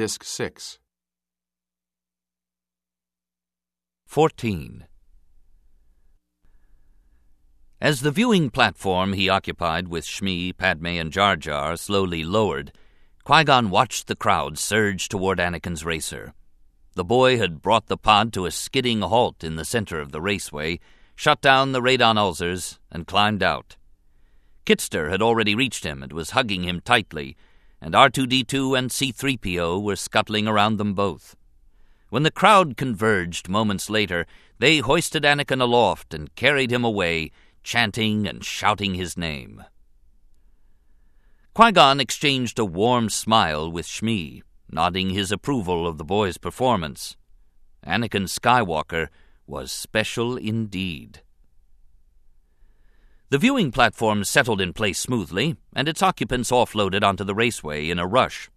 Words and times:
Disc 0.00 0.24
6. 0.24 0.78
14. 4.06 4.86
As 7.82 8.00
the 8.00 8.10
viewing 8.10 8.48
platform 8.48 9.12
he 9.12 9.28
occupied 9.28 9.88
with 9.88 10.06
Shmi, 10.06 10.56
Padme, 10.56 10.86
and 10.86 11.12
Jar 11.12 11.36
Jar 11.36 11.76
slowly 11.76 12.24
lowered, 12.24 12.72
Qui 13.24 13.44
Gon 13.44 13.68
watched 13.68 14.06
the 14.06 14.16
crowd 14.16 14.56
surge 14.56 15.10
toward 15.10 15.38
Anakin's 15.38 15.84
racer. 15.84 16.32
The 16.94 17.04
boy 17.04 17.36
had 17.36 17.60
brought 17.60 17.88
the 17.88 17.98
pod 17.98 18.32
to 18.32 18.46
a 18.46 18.50
skidding 18.50 19.02
halt 19.02 19.44
in 19.44 19.56
the 19.56 19.66
center 19.66 20.00
of 20.00 20.12
the 20.12 20.22
raceway, 20.22 20.80
shut 21.14 21.42
down 21.42 21.72
the 21.72 21.82
Radon-Ulzers, 21.82 22.78
and 22.90 23.06
climbed 23.06 23.42
out. 23.42 23.76
Kitster 24.64 25.10
had 25.10 25.20
already 25.20 25.54
reached 25.54 25.84
him 25.84 26.02
and 26.02 26.10
was 26.10 26.30
hugging 26.30 26.62
him 26.62 26.80
tightly, 26.80 27.36
and 27.80 27.94
R2D2 27.94 28.78
and 28.78 28.90
C3PO 28.90 29.82
were 29.82 29.96
scuttling 29.96 30.46
around 30.46 30.76
them 30.76 30.94
both. 30.94 31.36
When 32.10 32.24
the 32.24 32.30
crowd 32.30 32.76
converged 32.76 33.48
moments 33.48 33.88
later, 33.88 34.26
they 34.58 34.78
hoisted 34.78 35.22
Anakin 35.22 35.62
aloft 35.62 36.12
and 36.12 36.34
carried 36.34 36.72
him 36.72 36.84
away, 36.84 37.30
chanting 37.62 38.26
and 38.26 38.44
shouting 38.44 38.94
his 38.94 39.16
name. 39.16 39.64
Qui 41.54 41.72
Gon 41.72 42.00
exchanged 42.00 42.58
a 42.58 42.64
warm 42.64 43.08
smile 43.08 43.70
with 43.70 43.86
Shmi, 43.86 44.42
nodding 44.70 45.10
his 45.10 45.32
approval 45.32 45.86
of 45.86 45.98
the 45.98 46.04
boy's 46.04 46.38
performance. 46.38 47.16
Anakin 47.86 48.28
Skywalker 48.28 49.08
was 49.46 49.72
special 49.72 50.36
indeed. 50.36 51.22
The 53.30 53.38
viewing 53.38 53.70
platform 53.70 54.24
settled 54.24 54.60
in 54.60 54.72
place 54.72 54.98
smoothly, 54.98 55.54
and 55.72 55.88
its 55.88 56.02
occupants 56.02 56.50
offloaded 56.50 57.04
onto 57.04 57.22
the 57.22 57.34
raceway 57.34 57.88
in 57.88 58.00
a 58.00 58.06
rush. 58.06 58.50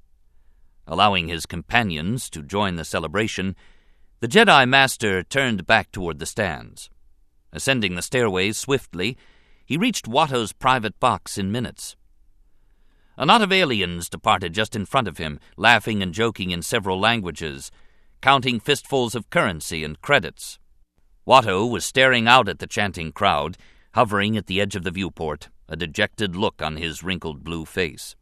Allowing 0.88 1.27
his 1.27 1.46
companions 1.46 2.27
to 2.32 2.41
join 2.41 2.76
the 2.76 2.84
celebration, 2.84 3.55
the 4.20 4.27
Jedi 4.27 4.68
Master 4.68 5.21
turned 5.21 5.68
back 5.68 5.91
toward 5.91 6.18
the 6.18 6.26
stands. 6.26 6.90
Ascending 7.52 7.93
the 7.93 8.02
stairways 8.02 8.57
swiftly, 8.57 9.15
he 9.63 9.77
reached 9.77 10.10
Watto's 10.10 10.54
private 10.54 10.99
box 10.99 11.37
in 11.37 11.52
minutes. 11.52 11.96
A 13.15 13.27
knot 13.27 13.43
of 13.43 13.52
aliens 13.52 14.10
departed 14.10 14.54
just 14.54 14.76
in 14.76 14.87
front 14.87 15.08
of 15.08 15.20
him, 15.20 15.40
laughing 15.55 16.02
and 16.02 16.15
joking 16.15 16.49
in 16.49 16.63
several 16.63 16.99
languages, 16.99 17.70
counting 18.24 18.60
fistfuls 18.60 19.13
of 19.13 19.30
currency 19.30 19.84
and 19.84 20.02
credits. 20.02 20.58
Watto 21.27 21.70
was 21.70 21.85
staring 21.85 22.27
out 22.27 22.49
at 22.49 22.58
the 22.58 22.65
chanting 22.65 23.12
crowd, 23.12 23.55
hovering 23.94 24.38
at 24.38 24.48
the 24.48 24.60
edge 24.60 24.76
of 24.76 24.84
the 24.84 24.91
viewport, 24.91 25.49
a 25.68 25.76
dejected 25.76 26.36
look 26.36 26.62
on 26.62 26.77
his 26.77 27.04
wrinkled 27.04 27.44
blue 27.44 27.66
face. 27.66 28.16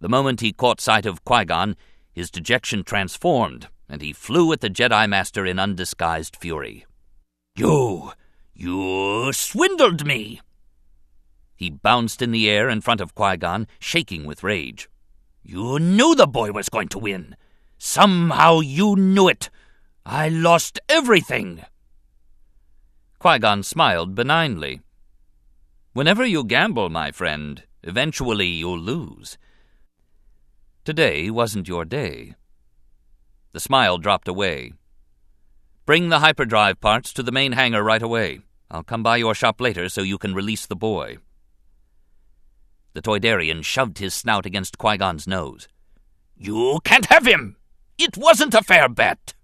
The 0.00 0.08
moment 0.08 0.40
he 0.40 0.52
caught 0.52 0.80
sight 0.80 1.06
of 1.06 1.24
Qui 1.24 1.44
Gon, 1.44 1.76
his 2.12 2.30
dejection 2.30 2.84
transformed, 2.84 3.68
and 3.88 4.02
he 4.02 4.12
flew 4.12 4.52
at 4.52 4.60
the 4.60 4.70
Jedi 4.70 5.08
Master 5.08 5.46
in 5.46 5.58
undisguised 5.58 6.36
fury. 6.36 6.86
You! 7.56 8.12
You 8.54 9.32
swindled 9.32 10.06
me! 10.06 10.40
He 11.56 11.70
bounced 11.70 12.20
in 12.20 12.32
the 12.32 12.50
air 12.50 12.68
in 12.68 12.80
front 12.80 13.00
of 13.00 13.14
Qui 13.14 13.36
Gon, 13.38 13.66
shaking 13.78 14.26
with 14.26 14.42
rage. 14.42 14.88
You 15.42 15.78
knew 15.78 16.14
the 16.14 16.26
boy 16.26 16.52
was 16.52 16.68
going 16.68 16.88
to 16.88 16.98
win. 16.98 17.36
Somehow 17.78 18.60
you 18.60 18.96
knew 18.96 19.28
it. 19.28 19.48
I 20.04 20.28
lost 20.28 20.78
everything. 20.88 21.64
Qui 23.26 23.40
Gon 23.40 23.64
smiled 23.64 24.14
benignly. 24.14 24.82
Whenever 25.94 26.24
you 26.24 26.44
gamble, 26.44 26.88
my 26.90 27.10
friend, 27.10 27.64
eventually 27.82 28.46
you'll 28.46 28.78
lose. 28.78 29.36
Today 30.84 31.28
wasn't 31.28 31.66
your 31.66 31.84
day. 31.84 32.36
The 33.50 33.58
smile 33.58 33.98
dropped 33.98 34.28
away. 34.28 34.74
Bring 35.86 36.08
the 36.08 36.20
hyperdrive 36.20 36.80
parts 36.80 37.12
to 37.14 37.24
the 37.24 37.32
main 37.32 37.50
hangar 37.50 37.82
right 37.82 38.00
away. 38.00 38.42
I'll 38.70 38.84
come 38.84 39.02
by 39.02 39.16
your 39.16 39.34
shop 39.34 39.60
later 39.60 39.88
so 39.88 40.02
you 40.02 40.18
can 40.18 40.32
release 40.32 40.64
the 40.64 40.76
boy. 40.76 41.16
The 42.92 43.02
Toydarian 43.02 43.64
shoved 43.64 43.98
his 43.98 44.14
snout 44.14 44.46
against 44.46 44.78
Qui 44.78 44.98
Gon's 44.98 45.26
nose. 45.26 45.66
You 46.36 46.78
can't 46.84 47.06
have 47.06 47.26
him! 47.26 47.56
It 47.98 48.16
wasn't 48.16 48.54
a 48.54 48.62
fair 48.62 48.88
bet! 48.88 49.34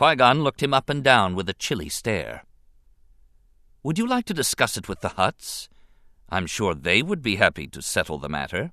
Qui 0.00 0.16
Gon 0.16 0.42
looked 0.42 0.62
him 0.62 0.72
up 0.72 0.88
and 0.88 1.04
down 1.04 1.34
with 1.34 1.46
a 1.50 1.52
chilly 1.52 1.90
stare. 1.90 2.44
Would 3.82 3.98
you 3.98 4.06
like 4.06 4.24
to 4.24 4.32
discuss 4.32 4.78
it 4.78 4.88
with 4.88 5.02
the 5.02 5.10
Hutts? 5.10 5.68
I'm 6.30 6.46
sure 6.46 6.74
they 6.74 7.02
would 7.02 7.20
be 7.20 7.36
happy 7.36 7.66
to 7.66 7.82
settle 7.82 8.16
the 8.16 8.26
matter. 8.26 8.72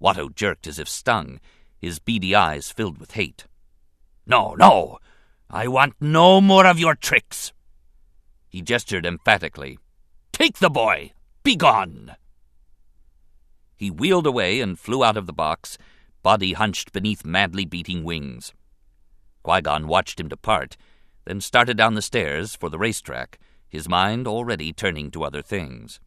Watto 0.00 0.32
jerked 0.32 0.68
as 0.68 0.78
if 0.78 0.88
stung, 0.88 1.40
his 1.80 1.98
beady 1.98 2.32
eyes 2.32 2.70
filled 2.70 2.98
with 2.98 3.14
hate. 3.14 3.48
No, 4.24 4.54
no! 4.54 4.98
I 5.50 5.66
want 5.66 5.94
no 6.00 6.40
more 6.40 6.68
of 6.68 6.78
your 6.78 6.94
tricks! 6.94 7.52
He 8.48 8.62
gestured 8.62 9.04
emphatically. 9.04 9.80
Take 10.30 10.60
the 10.60 10.70
boy! 10.70 11.10
Begone! 11.42 12.14
He 13.74 13.90
wheeled 13.90 14.28
away 14.28 14.60
and 14.60 14.78
flew 14.78 15.02
out 15.02 15.16
of 15.16 15.26
the 15.26 15.32
box, 15.32 15.76
body 16.22 16.52
hunched 16.52 16.92
beneath 16.92 17.24
madly 17.24 17.64
beating 17.64 18.04
wings. 18.04 18.52
Qui 19.42 19.60
Gon 19.60 19.86
watched 19.86 20.20
him 20.20 20.28
depart, 20.28 20.76
then 21.24 21.40
started 21.40 21.76
down 21.76 21.94
the 21.94 22.02
stairs 22.02 22.54
for 22.54 22.68
the 22.68 22.78
racetrack, 22.78 23.38
his 23.68 23.88
mind 23.88 24.26
already 24.26 24.72
turning 24.72 25.10
to 25.10 25.24
other 25.24 25.42
things. 25.42 26.00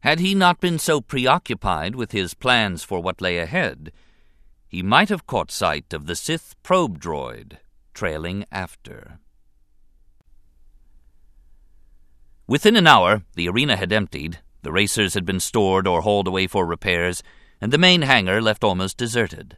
Had 0.00 0.20
he 0.20 0.34
not 0.34 0.60
been 0.60 0.78
so 0.78 1.00
preoccupied 1.00 1.94
with 1.94 2.12
his 2.12 2.34
plans 2.34 2.84
for 2.84 3.00
what 3.00 3.20
lay 3.20 3.38
ahead, 3.38 3.90
he 4.66 4.82
might 4.82 5.08
have 5.08 5.26
caught 5.26 5.50
sight 5.50 5.92
of 5.92 6.06
the 6.06 6.16
Sith 6.16 6.54
probe 6.62 7.00
droid 7.00 7.58
trailing 7.94 8.44
after. 8.50 9.20
Within 12.46 12.76
an 12.76 12.86
hour, 12.86 13.22
the 13.36 13.48
arena 13.48 13.76
had 13.76 13.92
emptied, 13.92 14.40
the 14.62 14.72
racers 14.72 15.14
had 15.14 15.24
been 15.24 15.40
stored 15.40 15.86
or 15.86 16.02
hauled 16.02 16.28
away 16.28 16.46
for 16.46 16.66
repairs, 16.66 17.22
and 17.60 17.72
the 17.72 17.78
main 17.78 18.02
hangar 18.02 18.42
left 18.42 18.64
almost 18.64 18.98
deserted. 18.98 19.56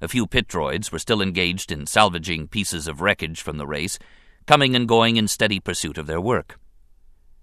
A 0.00 0.08
few 0.08 0.28
pit 0.28 0.46
droids 0.46 0.92
were 0.92 1.00
still 1.00 1.20
engaged 1.20 1.72
in 1.72 1.86
salvaging 1.86 2.46
pieces 2.46 2.86
of 2.86 3.00
wreckage 3.00 3.42
from 3.42 3.58
the 3.58 3.66
race, 3.66 3.98
coming 4.46 4.76
and 4.76 4.86
going 4.86 5.16
in 5.16 5.26
steady 5.26 5.58
pursuit 5.58 5.98
of 5.98 6.06
their 6.06 6.20
work. 6.20 6.60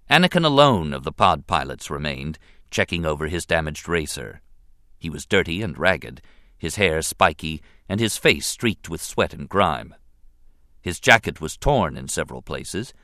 Anakin 0.08 0.44
alone 0.44 0.94
of 0.94 1.04
the 1.04 1.12
pod 1.12 1.46
pilots 1.46 1.90
remained, 1.90 2.38
checking 2.70 3.04
over 3.04 3.26
his 3.26 3.44
damaged 3.44 3.88
racer. 3.88 4.40
He 4.98 5.10
was 5.10 5.26
dirty 5.26 5.60
and 5.60 5.78
ragged, 5.78 6.22
his 6.56 6.76
hair 6.76 7.02
spiky, 7.02 7.60
and 7.88 8.00
his 8.00 8.16
face 8.16 8.46
streaked 8.46 8.88
with 8.88 9.02
sweat 9.02 9.34
and 9.34 9.48
grime. 9.48 9.94
His 10.80 10.98
jacket 10.98 11.40
was 11.40 11.58
torn 11.58 11.96
in 11.96 12.08
several 12.08 12.40
places, 12.40 12.94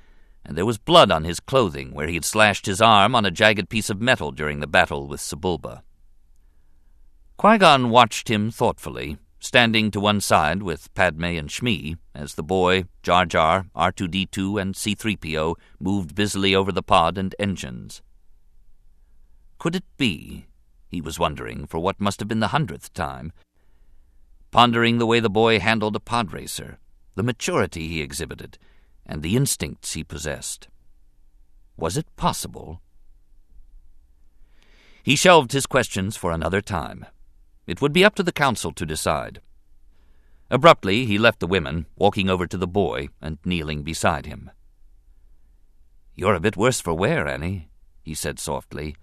and 0.45 0.57
there 0.57 0.67
was 0.67 0.79
blood 0.79 1.11
on 1.11 1.25
his 1.25 1.41
clothing 1.41 1.93
where 1.93 2.09
he 2.09 2.15
had 2.15 2.25
slashed 2.25 2.65
his 2.65 2.81
arm 2.81 3.15
on 3.15 3.27
a 3.27 3.31
jagged 3.31 3.69
piece 3.69 3.91
of 3.91 4.01
metal 4.01 4.33
during 4.33 4.61
the 4.61 4.67
battle 4.67 5.07
with 5.07 5.21
Sebulba. 5.21 5.83
Qui 7.37 7.59
Gon 7.59 7.91
watched 7.91 8.31
him 8.31 8.51
thoughtfully 8.51 9.19
standing 9.43 9.91
to 9.91 9.99
one 9.99 10.21
side 10.21 10.63
with 10.63 10.95
Padme 10.95 11.25
and 11.25 11.49
Shmi, 11.49 11.97
as 12.15 12.35
the 12.35 12.45
boy, 12.45 12.85
Jar 13.03 13.27
Jar, 13.27 13.67
R2D2, 13.75 14.63
and 14.63 14.73
C3PO 14.73 15.57
moved 15.81 16.15
busily 16.15 16.55
over 16.55 16.71
the 16.71 16.83
pod 16.83 17.19
and 17.19 17.35
engines. 17.41 18.03
Could 19.59 19.75
it 19.75 19.85
be, 19.97 20.47
he 20.87 21.01
was 21.01 21.19
wondering 21.19 21.67
for 21.67 21.81
what 21.81 22.01
must 22.01 22.21
have 22.21 22.29
been 22.29 22.39
the 22.39 22.49
hundredth 22.49 22.95
time, 22.95 23.33
pondering 24.53 24.99
the 24.99 25.07
way 25.07 25.19
the 25.19 25.29
boy 25.29 25.59
handled 25.59 25.97
a 25.97 26.01
pod 26.01 26.33
racer, 26.33 26.79
the 27.17 27.25
maturity 27.25 27.89
he 27.89 28.01
exhibited, 28.01 28.59
and 29.05 29.23
the 29.23 29.35
instincts 29.35 29.95
he 29.95 30.05
possessed. 30.05 30.69
Was 31.77 31.97
it 31.97 32.07
possible? 32.15 32.81
He 35.03 35.17
shelved 35.17 35.51
his 35.51 35.67
questions 35.67 36.17
for 36.17 36.31
another 36.31 36.61
time. 36.61 37.07
It 37.67 37.81
would 37.81 37.93
be 37.93 38.05
up 38.05 38.15
to 38.17 38.23
the 38.23 38.33
council 38.33 38.73
to 38.73 38.87
decide. 38.87 39.41
Abruptly, 40.51 41.07
he 41.07 41.19
left 41.19 41.41
the 41.41 41.47
women, 41.47 41.87
walking 41.97 42.29
over 42.29 42.47
to 42.47 42.59
the 42.59 42.67
boy 42.67 43.09
and 43.21 43.39
kneeling 43.45 43.83
beside 43.83 44.27
him. 44.27 44.51
You're 46.15 46.35
a 46.35 46.41
bit 46.41 46.57
worse 46.57 46.81
for 46.81 46.93
wear, 46.93 47.27
Annie, 47.27 47.69
he 48.03 48.15
said 48.15 48.39
softly, 48.39 48.97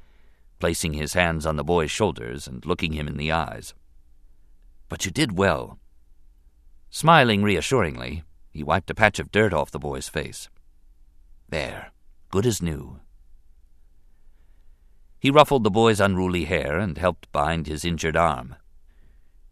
placing 0.60 0.94
his 0.94 1.14
hands 1.14 1.46
on 1.46 1.56
the 1.56 1.64
boy's 1.64 1.90
shoulders 1.90 2.48
and 2.48 2.66
looking 2.66 2.94
him 2.94 3.08
in 3.08 3.18
the 3.18 3.32
eyes. 3.32 3.74
But 4.90 5.06
you 5.06 5.12
did 5.12 5.38
well. 5.38 5.80
Smiling 6.90 7.44
reassuringly, 7.44 8.24
he 8.52 8.64
wiped 8.64 8.90
a 8.90 8.96
patch 8.96 9.20
of 9.20 9.32
dirt 9.32 9.54
off 9.54 9.72
the 9.72 9.80
boy's 9.80 10.10
face. 10.10 10.50
There, 11.48 11.92
good 12.30 12.46
as 12.46 12.62
new. 12.62 13.00
He 15.20 15.32
ruffled 15.32 15.64
the 15.64 15.72
boy's 15.72 16.00
unruly 16.00 16.46
hair 16.46 16.80
and 16.80 16.98
helped 16.98 17.32
bind 17.32 17.68
his 17.68 17.84
injured 17.84 18.16
arm. 18.16 18.56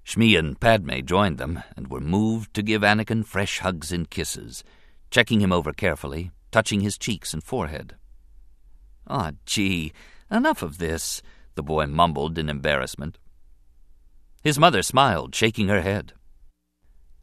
Shmi 0.06 0.40
and 0.40 0.58
Padme 0.58 1.02
joined 1.04 1.38
them 1.38 1.62
and 1.76 1.90
were 1.90 2.00
moved 2.00 2.54
to 2.54 2.62
give 2.62 2.82
Anakin 2.82 3.26
fresh 3.26 3.60
hugs 3.60 3.92
and 3.92 4.10
kisses, 4.10 4.64
checking 5.12 5.42
him 5.42 5.52
over 5.52 5.74
carefully, 5.74 6.32
touching 6.52 6.80
his 6.80 6.98
cheeks 6.98 7.34
and 7.34 7.44
forehead. 7.44 7.96
Ah, 9.06 9.32
oh, 9.32 9.38
gee, 9.46 9.92
enough 10.32 10.62
of 10.62 10.78
this, 10.78 11.22
the 11.56 11.64
boy 11.64 11.86
mumbled 11.86 12.38
in 12.38 12.48
embarrassment. 12.48 13.18
His 14.44 14.58
mother 14.58 14.82
smiled, 14.82 15.36
shaking 15.36 15.68
her 15.68 15.82
head. 15.82 16.14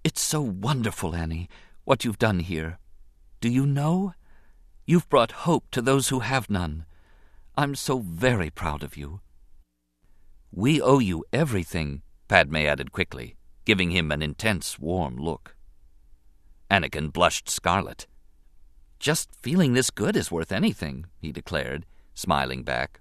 It's 0.03 0.21
so 0.21 0.43
wonderful, 0.43 1.15
Annie, 1.15 1.49
what 1.85 2.05
you've 2.05 2.19
done 2.19 2.41
here. 2.41 2.79
Do 3.41 3.49
you 3.49 3.65
know? 3.65 4.13
You've 4.85 5.09
brought 5.09 5.33
hope 5.49 5.71
to 5.71 5.81
those 5.81 6.11
who 6.11 6.21
have 6.21 6.51
none. 6.51 6.85
I'm 7.57 7.77
so 7.77 7.99
very 8.01 8.51
proud 8.51 8.83
of 8.83 8.97
you. 8.97 9.21
We 10.51 10.81
owe 10.81 10.99
you 10.99 11.25
everything, 11.33 12.03
Padme 12.27 12.57
added 12.57 12.91
quickly, 12.91 13.37
giving 13.65 13.93
him 13.93 14.11
an 14.11 14.23
intense, 14.23 14.79
warm 14.79 15.17
look. 15.17 15.55
Anakin 16.69 17.13
blushed 17.13 17.49
scarlet. 17.49 18.09
Just 18.99 19.31
feeling 19.41 19.73
this 19.73 19.91
good 19.91 20.17
is 20.17 20.33
worth 20.33 20.51
anything, 20.51 21.07
he 21.21 21.31
declared, 21.31 21.87
smiling 22.15 22.65
back. 22.65 23.01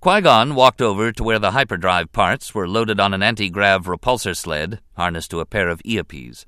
Qui 0.00 0.22
Gon 0.22 0.54
walked 0.54 0.80
over 0.80 1.12
to 1.12 1.22
where 1.22 1.38
the 1.38 1.50
hyperdrive 1.50 2.12
parts 2.12 2.54
were 2.54 2.68
loaded 2.68 2.98
on 2.98 3.12
an 3.12 3.22
anti 3.22 3.50
grav 3.50 3.84
repulsor 3.84 4.36
sled 4.36 4.80
harnessed 4.96 5.30
to 5.30 5.40
a 5.40 5.46
pair 5.46 5.68
of 5.68 5.82
Eops. 5.82 6.46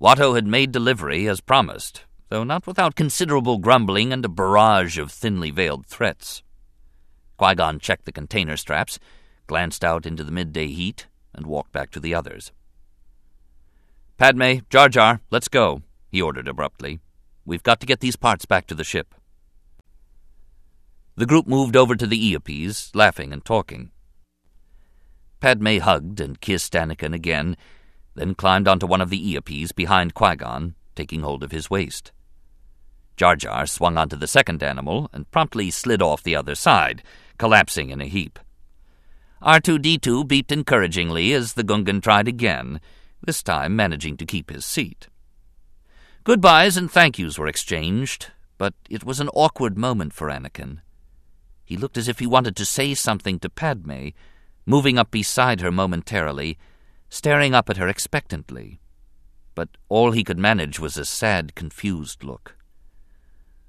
Watto 0.00 0.34
had 0.34 0.46
made 0.46 0.70
delivery 0.70 1.26
as 1.28 1.40
promised, 1.40 2.04
though 2.34 2.42
not 2.42 2.66
without 2.66 2.96
considerable 2.96 3.58
grumbling 3.58 4.12
and 4.12 4.24
a 4.24 4.28
barrage 4.28 4.98
of 4.98 5.12
thinly 5.12 5.52
veiled 5.52 5.86
threats. 5.86 6.42
Qui 7.36 7.54
Gon 7.54 7.78
checked 7.78 8.06
the 8.06 8.10
container 8.10 8.56
straps, 8.56 8.98
glanced 9.46 9.84
out 9.84 10.04
into 10.04 10.24
the 10.24 10.32
midday 10.32 10.66
heat, 10.66 11.06
and 11.32 11.46
walked 11.46 11.70
back 11.70 11.92
to 11.92 12.00
the 12.00 12.12
others. 12.12 12.50
Padme, 14.18 14.54
Jar 14.68 14.88
Jar, 14.88 15.20
let's 15.30 15.46
go, 15.46 15.82
he 16.10 16.20
ordered 16.20 16.48
abruptly. 16.48 16.98
We've 17.46 17.62
got 17.62 17.78
to 17.78 17.86
get 17.86 18.00
these 18.00 18.16
parts 18.16 18.46
back 18.46 18.66
to 18.66 18.74
the 18.74 18.82
ship. 18.82 19.14
The 21.14 21.26
group 21.26 21.46
moved 21.46 21.76
over 21.76 21.94
to 21.94 22.06
the 22.08 22.34
Eops, 22.34 22.90
laughing 22.96 23.32
and 23.32 23.44
talking. 23.44 23.92
Padme 25.38 25.78
hugged 25.78 26.18
and 26.18 26.40
kissed 26.40 26.72
Anakin 26.72 27.14
again, 27.14 27.56
then 28.16 28.34
climbed 28.34 28.66
onto 28.66 28.88
one 28.88 29.00
of 29.00 29.10
the 29.10 29.34
Eops 29.36 29.72
behind 29.72 30.14
Qui-Gon, 30.14 30.74
taking 30.96 31.20
hold 31.20 31.44
of 31.44 31.52
his 31.52 31.70
waist. 31.70 32.10
Jar 33.16 33.36
Jar 33.36 33.66
swung 33.66 33.96
onto 33.96 34.16
the 34.16 34.26
second 34.26 34.62
animal 34.62 35.08
and 35.12 35.30
promptly 35.30 35.70
slid 35.70 36.02
off 36.02 36.22
the 36.22 36.36
other 36.36 36.54
side, 36.54 37.02
collapsing 37.38 37.90
in 37.90 38.00
a 38.00 38.06
heap. 38.06 38.38
R2-D2 39.42 40.26
beeped 40.26 40.50
encouragingly 40.50 41.32
as 41.32 41.52
the 41.52 41.64
Gungan 41.64 42.02
tried 42.02 42.26
again, 42.26 42.80
this 43.22 43.42
time 43.42 43.76
managing 43.76 44.16
to 44.16 44.26
keep 44.26 44.50
his 44.50 44.64
seat. 44.64 45.08
Goodbyes 46.24 46.76
and 46.76 46.90
thank 46.90 47.18
yous 47.18 47.38
were 47.38 47.46
exchanged, 47.46 48.28
but 48.56 48.74
it 48.88 49.04
was 49.04 49.20
an 49.20 49.28
awkward 49.34 49.76
moment 49.76 50.14
for 50.14 50.28
Anakin. 50.28 50.80
He 51.64 51.76
looked 51.76 51.98
as 51.98 52.08
if 52.08 52.18
he 52.18 52.26
wanted 52.26 52.56
to 52.56 52.64
say 52.64 52.94
something 52.94 53.38
to 53.40 53.50
Padme, 53.50 54.08
moving 54.66 54.98
up 54.98 55.10
beside 55.10 55.60
her 55.60 55.70
momentarily, 55.70 56.58
staring 57.08 57.54
up 57.54 57.68
at 57.68 57.76
her 57.76 57.88
expectantly. 57.88 58.80
But 59.54 59.68
all 59.88 60.12
he 60.12 60.24
could 60.24 60.38
manage 60.38 60.80
was 60.80 60.96
a 60.96 61.04
sad, 61.04 61.54
confused 61.54 62.24
look. 62.24 62.53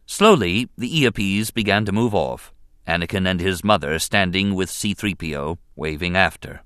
Slowly, 0.06 0.69
the 0.78 1.02
Eops 1.02 1.54
began 1.54 1.86
to 1.86 1.92
move 1.92 2.13
off, 2.13 2.54
Anakin 2.88 3.28
and 3.28 3.40
his 3.40 3.63
mother 3.63 3.98
standing 3.98 4.54
with 4.54 4.69
C-3PO, 4.69 5.57
waving 5.75 6.16
after. 6.16 6.62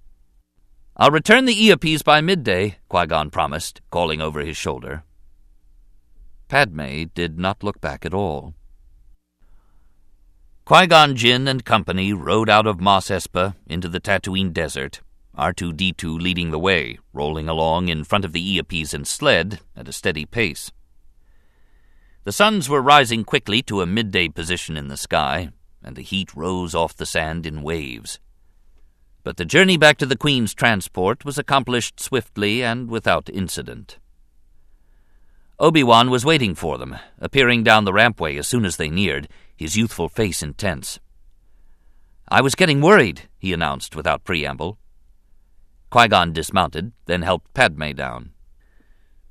I'll 0.97 1.11
return 1.11 1.45
the 1.45 1.55
Eops 1.55 2.03
by 2.03 2.19
midday, 2.19 2.77
Qui-Gon 2.89 3.29
promised, 3.29 3.79
calling 3.89 4.21
over 4.21 4.41
his 4.41 4.57
shoulder. 4.57 5.03
Padme 6.49 7.05
did 7.15 7.39
not 7.39 7.63
look 7.63 7.79
back 7.79 8.05
at 8.05 8.13
all. 8.13 8.53
Qui-Gon 10.65 11.15
Jinn 11.15 11.47
and 11.47 11.63
company 11.63 12.11
rode 12.11 12.49
out 12.49 12.67
of 12.67 12.81
Mos 12.81 13.07
Espa 13.07 13.55
into 13.65 13.87
the 13.87 14.01
Tatooine 14.01 14.51
desert, 14.51 14.99
R2-D2 15.37 16.21
leading 16.21 16.51
the 16.51 16.59
way, 16.59 16.99
rolling 17.13 17.47
along 17.47 17.87
in 17.87 18.03
front 18.03 18.25
of 18.25 18.33
the 18.33 18.57
Eops 18.57 18.93
and 18.93 19.07
sled 19.07 19.61
at 19.75 19.87
a 19.87 19.93
steady 19.93 20.25
pace. 20.25 20.71
The 22.29 22.33
suns 22.33 22.69
were 22.69 22.79
rising 22.79 23.23
quickly 23.23 23.63
to 23.63 23.81
a 23.81 23.87
midday 23.87 24.27
position 24.27 24.77
in 24.77 24.87
the 24.87 24.97
sky, 24.97 25.49
and 25.83 25.95
the 25.95 26.03
heat 26.03 26.35
rose 26.35 26.75
off 26.75 26.95
the 26.95 27.07
sand 27.07 27.47
in 27.47 27.63
waves. 27.63 28.19
But 29.23 29.37
the 29.37 29.45
journey 29.45 29.77
back 29.77 29.97
to 29.97 30.05
the 30.05 30.15
Queen's 30.15 30.53
transport 30.53 31.25
was 31.25 31.39
accomplished 31.39 31.99
swiftly 31.99 32.63
and 32.63 32.87
without 32.87 33.31
incident. 33.31 33.97
Obi-Wan 35.59 36.11
was 36.11 36.23
waiting 36.23 36.53
for 36.53 36.77
them, 36.77 36.97
appearing 37.17 37.63
down 37.63 37.85
the 37.85 37.93
rampway 37.93 38.37
as 38.37 38.47
soon 38.47 38.63
as 38.63 38.77
they 38.77 38.91
neared, 38.91 39.27
his 39.57 39.75
youthful 39.75 40.07
face 40.07 40.43
intense. 40.43 40.99
I 42.27 42.41
was 42.41 42.53
getting 42.53 42.79
worried, 42.79 43.27
he 43.39 43.53
announced 43.53 43.95
without 43.95 44.23
preamble. 44.23 44.77
Qui-Gon 45.89 46.33
dismounted, 46.33 46.91
then 47.07 47.23
helped 47.23 47.55
Padme 47.55 47.93
down. 47.93 48.33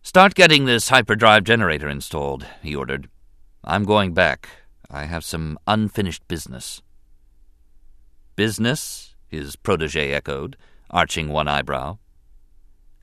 Start 0.08 0.34
getting 0.34 0.64
this 0.64 0.88
hyperdrive 0.88 1.44
generator 1.44 1.86
installed, 1.86 2.46
he 2.62 2.74
ordered. 2.74 3.10
I'm 3.62 3.84
going 3.84 4.14
back. 4.14 4.48
I 4.90 5.04
have 5.04 5.22
some 5.22 5.58
unfinished 5.66 6.26
business. 6.28 6.80
Business? 8.34 9.14
his 9.26 9.54
protege 9.56 10.12
echoed, 10.12 10.56
arching 10.88 11.28
one 11.28 11.46
eyebrow. 11.46 11.98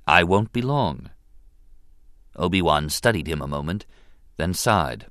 I 0.07 0.24
won't 0.24 0.52
be 0.52 0.63
long. 0.63 1.12
Obi-Wan 2.38 2.90
studied 2.90 3.28
him 3.28 3.40
a 3.40 3.48
moment, 3.48 3.86
then 4.38 4.56
sighed. 4.56 5.06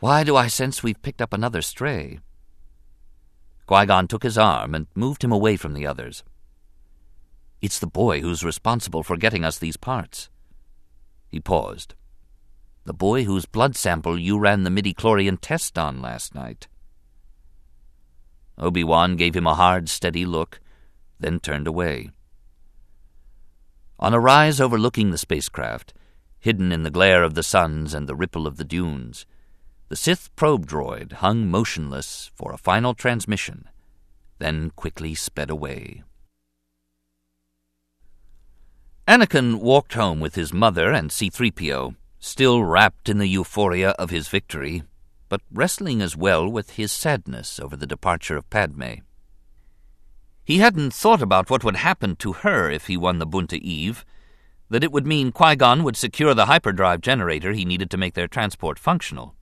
Why 0.00 0.22
do 0.22 0.36
I 0.36 0.48
sense 0.48 0.82
we've 0.82 1.00
picked 1.00 1.22
up 1.22 1.32
another 1.32 1.62
stray? 1.62 2.18
Qui-Gon 3.64 4.06
took 4.06 4.22
his 4.22 4.36
arm 4.36 4.74
and 4.74 4.86
moved 4.94 5.24
him 5.24 5.32
away 5.32 5.56
from 5.56 5.72
the 5.72 5.86
others. 5.86 6.22
It's 7.62 7.78
the 7.78 7.86
boy 7.86 8.20
who's 8.20 8.44
responsible 8.44 9.02
for 9.02 9.16
getting 9.16 9.46
us 9.46 9.58
these 9.58 9.78
parts. 9.78 10.28
He 11.32 11.40
paused. 11.40 11.94
The 12.84 12.92
boy 12.92 13.24
whose 13.24 13.46
blood 13.46 13.74
sample 13.74 14.18
you 14.18 14.38
ran 14.38 14.64
the 14.64 14.70
midi-chlorian 14.70 15.38
test 15.40 15.78
on 15.78 16.02
last 16.02 16.34
night. 16.34 16.68
Obi-Wan 18.58 19.16
gave 19.16 19.34
him 19.34 19.46
a 19.46 19.54
hard, 19.54 19.88
steady 19.88 20.26
look, 20.26 20.60
then 21.18 21.40
turned 21.40 21.66
away. 21.66 22.10
On 23.98 24.12
a 24.12 24.20
rise 24.20 24.60
overlooking 24.60 25.10
the 25.10 25.18
spacecraft, 25.18 25.94
hidden 26.38 26.70
in 26.70 26.82
the 26.82 26.90
glare 26.90 27.22
of 27.22 27.34
the 27.34 27.42
suns 27.42 27.94
and 27.94 28.06
the 28.06 28.16
ripple 28.16 28.46
of 28.46 28.58
the 28.58 28.64
dunes, 28.64 29.24
the 29.88 29.96
Sith 29.96 30.34
probe 30.36 30.66
droid 30.66 31.12
hung 31.12 31.50
motionless 31.50 32.30
for 32.34 32.52
a 32.52 32.58
final 32.58 32.92
transmission, 32.92 33.68
then 34.38 34.70
quickly 34.70 35.14
sped 35.14 35.48
away. 35.48 36.02
Anakin 39.08 39.56
walked 39.56 39.94
home 39.94 40.20
with 40.20 40.36
his 40.36 40.52
mother 40.52 40.92
and 40.92 41.10
C-3PO, 41.10 41.96
still 42.20 42.62
wrapped 42.62 43.08
in 43.08 43.18
the 43.18 43.26
euphoria 43.26 43.90
of 43.98 44.10
his 44.10 44.28
victory, 44.28 44.84
but 45.28 45.40
wrestling 45.52 46.00
as 46.00 46.16
well 46.16 46.48
with 46.48 46.70
his 46.70 46.92
sadness 46.92 47.58
over 47.58 47.76
the 47.76 47.86
departure 47.86 48.36
of 48.36 48.48
Padme. 48.48 49.00
He 50.44 50.58
hadn't 50.58 50.94
thought 50.94 51.20
about 51.20 51.50
what 51.50 51.64
would 51.64 51.76
happen 51.76 52.14
to 52.16 52.32
her 52.32 52.70
if 52.70 52.86
he 52.86 52.96
won 52.96 53.18
the 53.18 53.26
Boonta 53.26 53.58
Eve, 53.58 54.04
that 54.70 54.84
it 54.84 54.92
would 54.92 55.06
mean 55.06 55.32
Qui-Gon 55.32 55.82
would 55.82 55.96
secure 55.96 56.32
the 56.32 56.46
hyperdrive 56.46 57.00
generator 57.00 57.52
he 57.52 57.64
needed 57.64 57.90
to 57.90 57.96
make 57.96 58.14
their 58.14 58.28
transport 58.28 58.78
functional. 58.78 59.34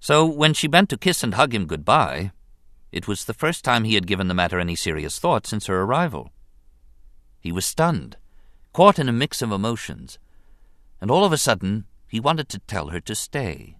So 0.00 0.24
when 0.24 0.54
she 0.54 0.66
bent 0.66 0.88
to 0.90 0.96
kiss 0.96 1.22
and 1.22 1.34
hug 1.34 1.54
him 1.54 1.66
goodbye, 1.66 2.32
it 2.90 3.06
was 3.06 3.26
the 3.26 3.34
first 3.34 3.64
time 3.64 3.84
he 3.84 3.94
had 3.94 4.06
given 4.06 4.28
the 4.28 4.34
matter 4.34 4.58
any 4.58 4.76
serious 4.76 5.18
thought 5.18 5.46
since 5.46 5.66
her 5.66 5.82
arrival. 5.82 6.32
He 7.40 7.52
was 7.52 7.64
stunned, 7.64 8.16
caught 8.72 8.98
in 8.98 9.08
a 9.08 9.12
mix 9.12 9.42
of 9.42 9.52
emotions, 9.52 10.18
and 11.00 11.10
all 11.10 11.24
of 11.24 11.32
a 11.32 11.38
sudden 11.38 11.86
he 12.06 12.20
wanted 12.20 12.48
to 12.50 12.58
tell 12.60 12.88
her 12.88 13.00
to 13.00 13.14
stay. 13.14 13.76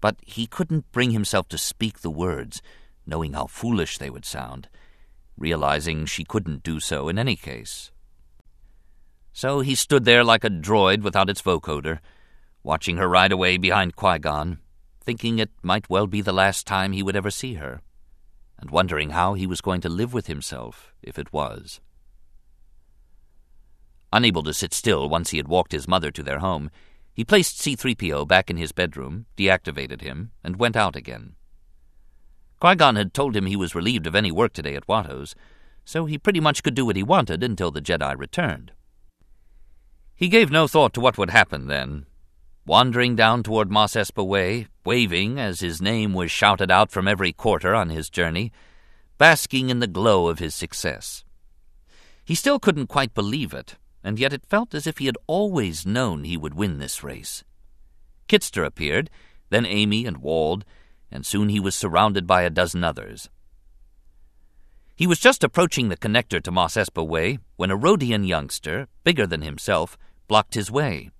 But 0.00 0.16
he 0.22 0.46
couldn't 0.46 0.90
bring 0.92 1.12
himself 1.12 1.48
to 1.48 1.58
speak 1.58 2.00
the 2.00 2.10
words, 2.10 2.60
knowing 3.06 3.32
how 3.32 3.46
foolish 3.46 3.98
they 3.98 4.10
would 4.10 4.24
sound, 4.24 4.68
realizing 5.36 6.06
she 6.06 6.24
couldn't 6.24 6.62
do 6.62 6.80
so 6.80 7.08
in 7.08 7.18
any 7.18 7.36
case. 7.36 7.90
So 9.32 9.60
he 9.60 9.74
stood 9.74 10.04
there 10.04 10.22
like 10.22 10.44
a 10.44 10.50
droid 10.50 11.02
without 11.02 11.30
its 11.30 11.42
vocoder, 11.42 12.00
watching 12.62 12.98
her 12.98 13.08
ride 13.08 13.32
away 13.32 13.56
behind 13.56 13.96
Qui-Gon, 13.96 14.58
thinking 15.00 15.38
it 15.38 15.50
might 15.62 15.90
well 15.90 16.06
be 16.06 16.20
the 16.20 16.32
last 16.32 16.66
time 16.66 16.92
he 16.92 17.02
would 17.02 17.16
ever 17.16 17.30
see 17.30 17.54
her, 17.54 17.80
and 18.58 18.70
wondering 18.70 19.10
how 19.10 19.34
he 19.34 19.46
was 19.46 19.60
going 19.60 19.80
to 19.82 19.88
live 19.88 20.14
with 20.14 20.26
himself 20.26 20.94
if 21.02 21.18
it 21.18 21.32
was. 21.32 21.80
Unable 24.14 24.44
to 24.44 24.54
sit 24.54 24.72
still 24.72 25.08
once 25.08 25.30
he 25.30 25.38
had 25.38 25.48
walked 25.48 25.72
his 25.72 25.88
mother 25.88 26.12
to 26.12 26.22
their 26.22 26.38
home, 26.38 26.70
he 27.12 27.24
placed 27.24 27.58
C-3PO 27.58 28.28
back 28.28 28.48
in 28.48 28.56
his 28.56 28.70
bedroom, 28.70 29.26
deactivated 29.36 30.02
him, 30.02 30.30
and 30.44 30.54
went 30.54 30.76
out 30.76 30.94
again. 30.94 31.34
Qui-Gon 32.60 32.94
had 32.94 33.12
told 33.12 33.34
him 33.34 33.46
he 33.46 33.56
was 33.56 33.74
relieved 33.74 34.06
of 34.06 34.14
any 34.14 34.30
work 34.30 34.52
today 34.52 34.76
at 34.76 34.86
Watto's, 34.86 35.34
so 35.84 36.06
he 36.06 36.16
pretty 36.16 36.38
much 36.38 36.62
could 36.62 36.76
do 36.76 36.86
what 36.86 36.94
he 36.94 37.02
wanted 37.02 37.42
until 37.42 37.72
the 37.72 37.80
Jedi 37.80 38.16
returned. 38.16 38.70
He 40.14 40.28
gave 40.28 40.48
no 40.48 40.68
thought 40.68 40.94
to 40.94 41.00
what 41.00 41.18
would 41.18 41.30
happen 41.30 41.66
then, 41.66 42.06
wandering 42.64 43.16
down 43.16 43.42
toward 43.42 43.68
Mos 43.68 43.94
Espa 43.94 44.24
Way, 44.24 44.68
waving 44.84 45.40
as 45.40 45.58
his 45.58 45.82
name 45.82 46.14
was 46.14 46.30
shouted 46.30 46.70
out 46.70 46.92
from 46.92 47.08
every 47.08 47.32
quarter 47.32 47.74
on 47.74 47.90
his 47.90 48.10
journey. 48.10 48.52
basking 49.18 49.70
in 49.70 49.80
the 49.80 49.88
glow 49.88 50.28
of 50.28 50.38
his 50.38 50.54
success. 50.54 51.24
He 52.24 52.34
still 52.34 52.60
couldn't 52.60 52.86
quite 52.86 53.14
believe 53.14 53.52
it, 53.52 53.76
and 54.04 54.18
yet 54.18 54.32
it 54.32 54.46
felt 54.46 54.74
as 54.74 54.86
if 54.86 54.98
he 54.98 55.06
had 55.06 55.16
always 55.26 55.86
known 55.86 56.22
he 56.22 56.36
would 56.36 56.54
win 56.54 56.78
this 56.78 57.02
race. 57.02 57.42
Kitster 58.28 58.64
appeared, 58.64 59.10
then 59.48 59.64
Amee 59.64 60.06
and 60.06 60.18
Wald, 60.18 60.64
and 61.10 61.24
soon 61.24 61.48
he 61.48 61.58
was 61.58 61.74
surrounded 61.74 62.26
by 62.26 62.42
a 62.42 62.50
dozen 62.50 62.84
others. 62.84 63.30
He 64.94 65.06
was 65.06 65.18
just 65.18 65.42
approaching 65.42 65.88
the 65.88 65.96
connector 65.96 66.40
to 66.42 66.52
Mos 66.52 66.74
Espa 66.74 67.04
Way 67.04 67.38
when 67.56 67.70
a 67.70 67.78
Rodian 67.78 68.26
youngster, 68.28 68.86
bigger 69.02 69.26
than 69.26 69.42
himself, 69.42 69.98
blocked 70.28 70.54
his 70.54 70.70
way. 70.70 71.10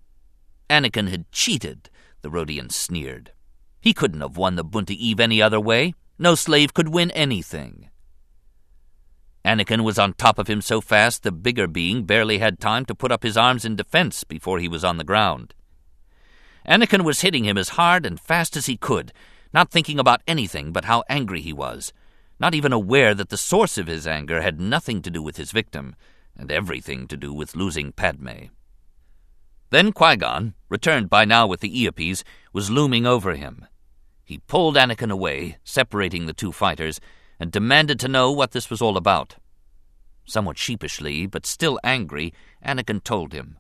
Anakin 0.71 1.09
had 1.09 1.31
cheated, 1.33 1.91
the 2.23 2.31
Rodian 2.31 2.71
sneered. 2.71 3.33
He 3.81 3.93
couldn't 3.93 4.21
have 4.21 4.37
won 4.37 4.57
the 4.57 4.65
Boonta 4.65 4.95
Eve 4.95 5.21
any 5.21 5.43
other 5.43 5.61
way. 5.61 5.95
No 6.19 6.35
slave 6.35 6.73
could 6.73 6.89
win 6.89 7.11
anything. 7.11 7.91
Anakin 9.45 9.85
was 9.85 9.99
on 9.99 10.15
top 10.15 10.39
of 10.39 10.49
him 10.49 10.63
so 10.63 10.81
fast 10.81 11.23
the 11.23 11.31
bigger 11.33 11.67
being 11.67 12.05
barely 12.05 12.39
had 12.39 12.59
time 12.59 12.87
to 12.87 12.95
put 12.95 13.13
up 13.13 13.23
his 13.23 13.37
arms 13.37 13.65
in 13.65 13.77
defense 13.77 14.25
before 14.25 14.59
he 14.59 14.69
was 14.69 14.85
on 14.85 14.97
the 14.97 15.05
ground. 15.05 15.55
Anakin 16.67 17.05
was 17.05 17.21
hitting 17.21 17.45
him 17.45 17.59
as 17.59 17.71
hard 17.71 18.07
and 18.07 18.19
fast 18.19 18.57
as 18.57 18.67
he 18.67 18.77
could, 18.77 19.13
not 19.53 19.71
thinking 19.71 19.99
about 19.99 20.23
anything 20.27 20.73
but 20.73 20.87
how 20.87 21.05
angry 21.11 21.43
he 21.43 21.53
was, 21.53 21.93
not 22.41 22.55
even 22.55 22.73
aware 22.73 23.15
that 23.15 23.29
the 23.29 23.37
source 23.37 23.77
of 23.77 23.87
his 23.87 24.07
anger 24.07 24.41
had 24.41 24.59
nothing 24.59 25.03
to 25.03 25.11
do 25.11 25.23
with 25.23 25.37
his 25.37 25.53
victim, 25.53 25.95
and 26.37 26.51
everything 26.51 27.07
to 27.07 27.17
do 27.17 27.33
with 27.33 27.55
losing 27.55 27.93
Padme. 27.93 28.49
Then 29.71 29.93
Qui 29.93 30.17
Gon, 30.17 30.55
returned 30.69 31.11
by 31.11 31.25
now 31.25 31.47
with 31.47 31.61
the 31.61 31.85
Eopies, 31.85 32.23
was 32.53 32.71
looming 32.71 33.07
over 33.07 33.35
him. 33.35 33.67
He 34.25 34.39
pulled 34.39 34.77
Anakin 34.77 35.11
away, 35.11 35.59
separating 35.65 36.27
the 36.27 36.33
two 36.33 36.51
fighters, 36.51 36.99
and 37.39 37.51
demanded 37.51 38.01
to 38.01 38.09
know 38.09 38.31
what 38.31 38.53
this 38.53 38.71
was 38.71 38.81
all 38.81 38.97
about. 38.97 39.37
Somewhat 40.25 40.59
sheepishly, 40.59 41.27
but 41.27 41.47
still 41.47 41.79
angry, 41.85 42.33
Anakin 42.65 43.03
told 43.03 43.33
him. 43.33 43.59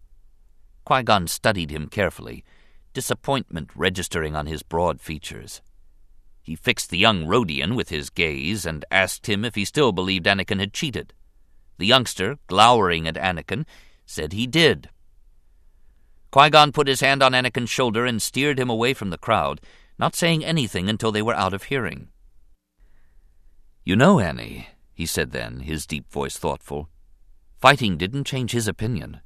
Qui 0.84 1.02
Gon 1.02 1.26
studied 1.26 1.70
him 1.70 1.88
carefully, 1.88 2.44
disappointment 2.92 3.70
registering 3.74 4.36
on 4.36 4.46
his 4.46 4.62
broad 4.62 5.00
features. 5.00 5.60
He 6.42 6.56
fixed 6.56 6.90
the 6.90 6.98
young 6.98 7.24
Rodian 7.24 7.74
with 7.74 7.88
his 7.88 8.10
gaze 8.10 8.66
and 8.66 8.84
asked 8.90 9.26
him 9.26 9.44
if 9.44 9.54
he 9.54 9.64
still 9.64 9.92
believed 9.92 10.26
Anakin 10.26 10.60
had 10.60 10.74
cheated. 10.74 11.14
The 11.78 11.86
youngster, 11.86 12.38
glowering 12.46 13.08
at 13.08 13.16
Anakin, 13.16 13.64
said 14.06 14.32
he 14.32 14.46
did. 14.46 14.90
Qui 16.30 16.50
Gon 16.50 16.72
put 16.72 16.88
his 16.88 17.00
hand 17.00 17.22
on 17.22 17.32
Anakin's 17.32 17.70
shoulder 17.70 18.04
and 18.04 18.20
steered 18.20 18.58
him 18.58 18.68
away 18.68 18.92
from 18.92 19.10
the 19.10 19.18
crowd, 19.18 19.60
not 19.98 20.14
saying 20.14 20.44
anything 20.44 20.88
until 20.88 21.12
they 21.12 21.22
were 21.22 21.34
out 21.34 21.54
of 21.54 21.64
hearing. 21.64 22.08
You 23.86 23.96
know, 23.96 24.18
Annie, 24.18 24.68
he 24.94 25.04
said 25.04 25.32
then, 25.32 25.60
his 25.60 25.86
deep 25.86 26.10
voice 26.10 26.38
thoughtful, 26.38 26.88
fighting 27.60 27.98
didn't 27.98 28.24
change 28.24 28.52
his 28.52 28.66
opinion. 28.66 29.20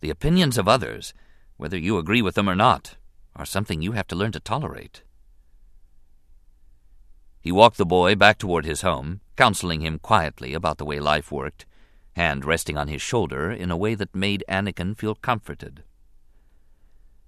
The 0.00 0.10
opinions 0.10 0.58
of 0.58 0.68
others, 0.68 1.14
whether 1.56 1.78
you 1.78 1.96
agree 1.96 2.20
with 2.20 2.34
them 2.34 2.46
or 2.48 2.54
not, 2.54 2.96
are 3.34 3.46
something 3.46 3.80
you 3.80 3.92
have 3.92 4.06
to 4.08 4.16
learn 4.16 4.32
to 4.32 4.40
tolerate. 4.40 5.02
He 7.40 7.50
walked 7.50 7.78
the 7.78 7.86
boy 7.86 8.14
back 8.16 8.36
toward 8.36 8.66
his 8.66 8.82
home, 8.82 9.22
counseling 9.34 9.80
him 9.80 9.98
quietly 9.98 10.52
about 10.52 10.76
the 10.76 10.84
way 10.84 11.00
life 11.00 11.32
worked, 11.32 11.64
hand 12.14 12.44
resting 12.44 12.76
on 12.76 12.88
his 12.88 13.00
shoulder 13.00 13.50
in 13.50 13.70
a 13.70 13.78
way 13.78 13.94
that 13.94 14.14
made 14.14 14.44
Anakin 14.46 14.94
feel 14.94 15.14
comforted. 15.14 15.82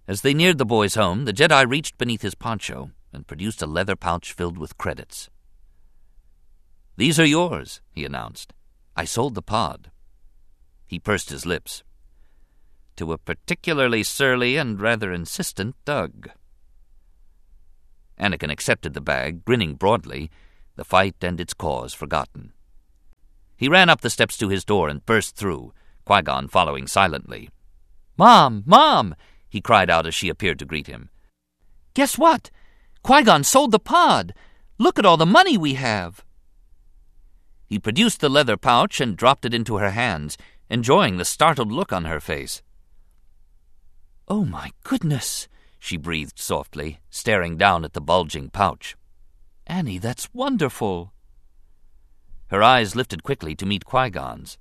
As 0.07 0.21
they 0.21 0.35
neared 0.35 0.59
the 0.59 0.67
boy's 0.67 0.97
home, 0.97 1.25
the 1.25 1.33
Jedi 1.33 1.67
reached 1.67 1.97
beneath 1.97 2.21
his 2.21 2.35
poncho 2.35 2.91
and 3.11 3.27
produced 3.27 3.63
a 3.63 3.67
leather 3.67 3.97
pouch 3.97 4.35
filled 4.35 4.59
with 4.59 4.77
credits. 4.77 5.31
These 6.97 7.19
are 7.19 7.27
yours, 7.27 7.81
he 7.91 8.05
announced. 8.05 8.53
I 8.97 9.05
sold 9.05 9.35
the 9.35 9.43
pod. 9.43 9.91
He 10.87 10.99
pursed 10.99 11.31
his 11.31 11.45
lips. 11.45 11.83
To 12.97 13.13
a 13.13 13.19
particularly 13.19 14.05
surly 14.05 14.57
and 14.57 14.81
rather 14.81 15.13
insistent 15.13 15.75
Dug. 15.85 16.31
Anakin 18.19 18.51
accepted 18.51 18.95
the 18.95 19.01
bag, 19.01 19.45
grinning 19.45 19.75
broadly, 19.75 20.31
the 20.77 20.85
fight 20.85 21.17
and 21.21 21.41
its 21.41 21.55
cause 21.55 21.93
forgotten. 21.93 22.53
He 23.57 23.69
ran 23.69 23.91
up 23.91 24.01
the 24.01 24.11
steps 24.11 24.37
to 24.39 24.49
his 24.49 24.65
door 24.65 24.89
and 24.89 25.05
burst 25.05 25.35
through, 25.35 25.73
Qui 26.05 26.23
Gon 26.23 26.47
following 26.49 26.87
silently. 26.87 27.51
Mom! 28.17 28.63
Mom! 28.67 29.17
he 29.49 29.61
cried 29.61 29.91
out 29.91 30.07
as 30.07 30.15
she 30.15 30.29
appeared 30.29 30.59
to 30.61 30.65
greet 30.65 30.87
him. 30.87 31.11
Guess 31.95 32.19
what? 32.19 32.51
Qui 33.03 33.25
Gon 33.25 33.43
sold 33.43 33.73
the 33.73 33.79
pod! 33.81 34.35
Look 34.79 34.99
at 34.99 35.07
all 35.07 35.17
the 35.17 35.27
money 35.27 35.57
we 35.57 35.75
have! 35.75 36.25
He 37.67 37.79
produced 37.79 38.21
the 38.21 38.29
leather 38.29 38.57
pouch 38.57 39.01
and 39.01 39.17
dropped 39.17 39.45
it 39.45 39.55
into 39.55 39.77
her 39.77 39.91
hands, 39.91 40.37
enjoying 40.69 41.17
the 41.17 41.25
startled 41.25 41.73
look 41.73 41.93
on 41.93 42.05
her 42.05 42.21
face. 42.21 42.63
Oh, 44.29 44.45
my 44.45 44.73
goodness! 44.83 45.49
she 45.79 45.97
breathed 45.97 46.39
softly, 46.39 47.01
staring 47.11 47.57
down 47.57 47.85
at 47.85 47.93
the 47.93 48.01
bulging 48.01 48.49
pouch. 48.49 48.97
Annie, 49.67 49.99
that's 49.99 50.33
wonderful. 50.33 51.13
Her 52.49 52.63
eyes 52.63 52.97
lifted 52.97 53.23
quickly 53.23 53.55
to 53.57 53.67
meet 53.67 53.85
Qui 53.85 54.11
Gon's. 54.11 54.59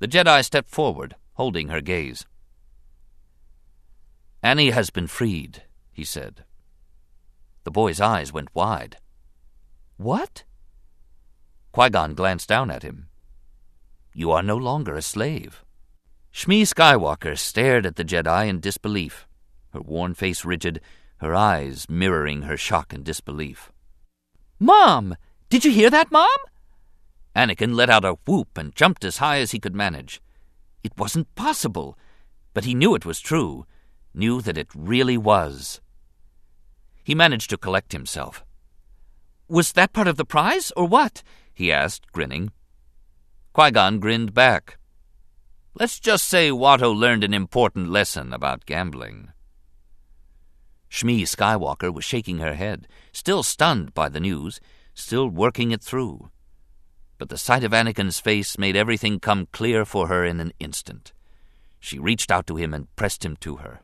The 0.00 0.08
Jedi 0.08 0.44
stepped 0.44 0.70
forward, 0.70 1.16
holding 1.34 1.68
her 1.68 1.80
gaze. 1.80 2.26
Annie 4.42 4.70
has 4.70 4.90
been 4.90 5.06
freed, 5.06 5.62
he 5.92 6.04
said. 6.04 6.44
The 7.64 7.70
boy's 7.70 8.00
eyes 8.00 8.32
went 8.32 8.54
wide. 8.54 8.96
What? 9.96 10.44
Qui 11.72 11.90
Gon 11.90 12.14
glanced 12.14 12.48
down 12.48 12.70
at 12.70 12.82
him. 12.82 13.08
You 14.12 14.30
are 14.32 14.42
no 14.42 14.56
longer 14.56 14.94
a 14.94 15.02
slave. 15.02 15.64
Shmi 16.32 16.62
Skywalker 16.62 17.36
stared 17.38 17.86
at 17.86 17.96
the 17.96 18.04
Jedi 18.04 18.48
in 18.48 18.60
disbelief 18.60 19.26
her 19.72 19.80
worn 19.80 20.14
face 20.14 20.44
rigid, 20.44 20.80
her 21.18 21.34
eyes 21.34 21.86
mirroring 21.88 22.42
her 22.42 22.56
shock 22.56 22.92
and 22.92 23.04
disbelief. 23.04 23.72
Mom! 24.58 25.16
Did 25.48 25.64
you 25.64 25.70
hear 25.70 25.90
that, 25.90 26.12
Mom? 26.12 26.28
Anakin 27.34 27.74
let 27.74 27.90
out 27.90 28.04
a 28.04 28.16
whoop 28.26 28.56
and 28.56 28.74
jumped 28.74 29.04
as 29.04 29.18
high 29.18 29.38
as 29.38 29.52
he 29.52 29.58
could 29.58 29.74
manage. 29.74 30.20
It 30.82 30.96
wasn't 30.96 31.34
possible, 31.34 31.98
but 32.54 32.64
he 32.64 32.74
knew 32.74 32.94
it 32.94 33.06
was 33.06 33.20
true, 33.20 33.66
knew 34.14 34.40
that 34.42 34.58
it 34.58 34.68
really 34.74 35.16
was. 35.16 35.80
He 37.04 37.14
managed 37.14 37.50
to 37.50 37.58
collect 37.58 37.92
himself. 37.92 38.44
Was 39.48 39.72
that 39.72 39.92
part 39.92 40.08
of 40.08 40.16
the 40.16 40.24
prize, 40.24 40.70
or 40.76 40.86
what? 40.86 41.22
He 41.60 41.70
asked, 41.70 42.10
grinning. 42.10 42.50
Qui 43.52 43.70
Gon 43.70 44.00
grinned 44.00 44.32
back. 44.32 44.78
Let's 45.74 46.00
just 46.00 46.26
say 46.26 46.48
Watto 46.50 46.90
learned 46.96 47.22
an 47.22 47.34
important 47.34 47.90
lesson 47.90 48.32
about 48.32 48.64
gambling. 48.64 49.30
Shmi 50.90 51.22
Skywalker 51.22 51.92
was 51.92 52.04
shaking 52.04 52.38
her 52.38 52.54
head, 52.54 52.88
still 53.12 53.42
stunned 53.42 53.92
by 53.92 54.08
the 54.08 54.20
news, 54.20 54.58
still 54.94 55.28
working 55.28 55.70
it 55.70 55.82
through. 55.82 56.30
But 57.18 57.28
the 57.28 57.36
sight 57.36 57.62
of 57.62 57.72
Anakin's 57.72 58.18
face 58.18 58.56
made 58.56 58.74
everything 58.74 59.20
come 59.20 59.46
clear 59.52 59.84
for 59.84 60.08
her 60.08 60.24
in 60.24 60.40
an 60.40 60.52
instant. 60.58 61.12
She 61.78 61.98
reached 61.98 62.32
out 62.32 62.46
to 62.46 62.56
him 62.56 62.72
and 62.72 62.94
pressed 62.96 63.22
him 63.22 63.36
to 63.36 63.56
her. 63.56 63.82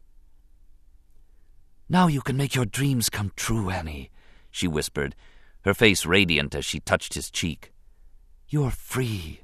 Now 1.90 2.06
you 2.06 2.22
can 2.22 2.38
make 2.38 2.54
your 2.54 2.64
dreams 2.64 3.10
come 3.10 3.32
true, 3.36 3.68
Annie, 3.68 4.10
she 4.50 4.66
whispered, 4.66 5.14
her 5.66 5.74
face 5.74 6.06
radiant 6.06 6.54
as 6.54 6.64
she 6.64 6.78
touched 6.78 7.14
his 7.14 7.28
cheek. 7.28 7.72
You're 8.48 8.70
free. 8.70 9.40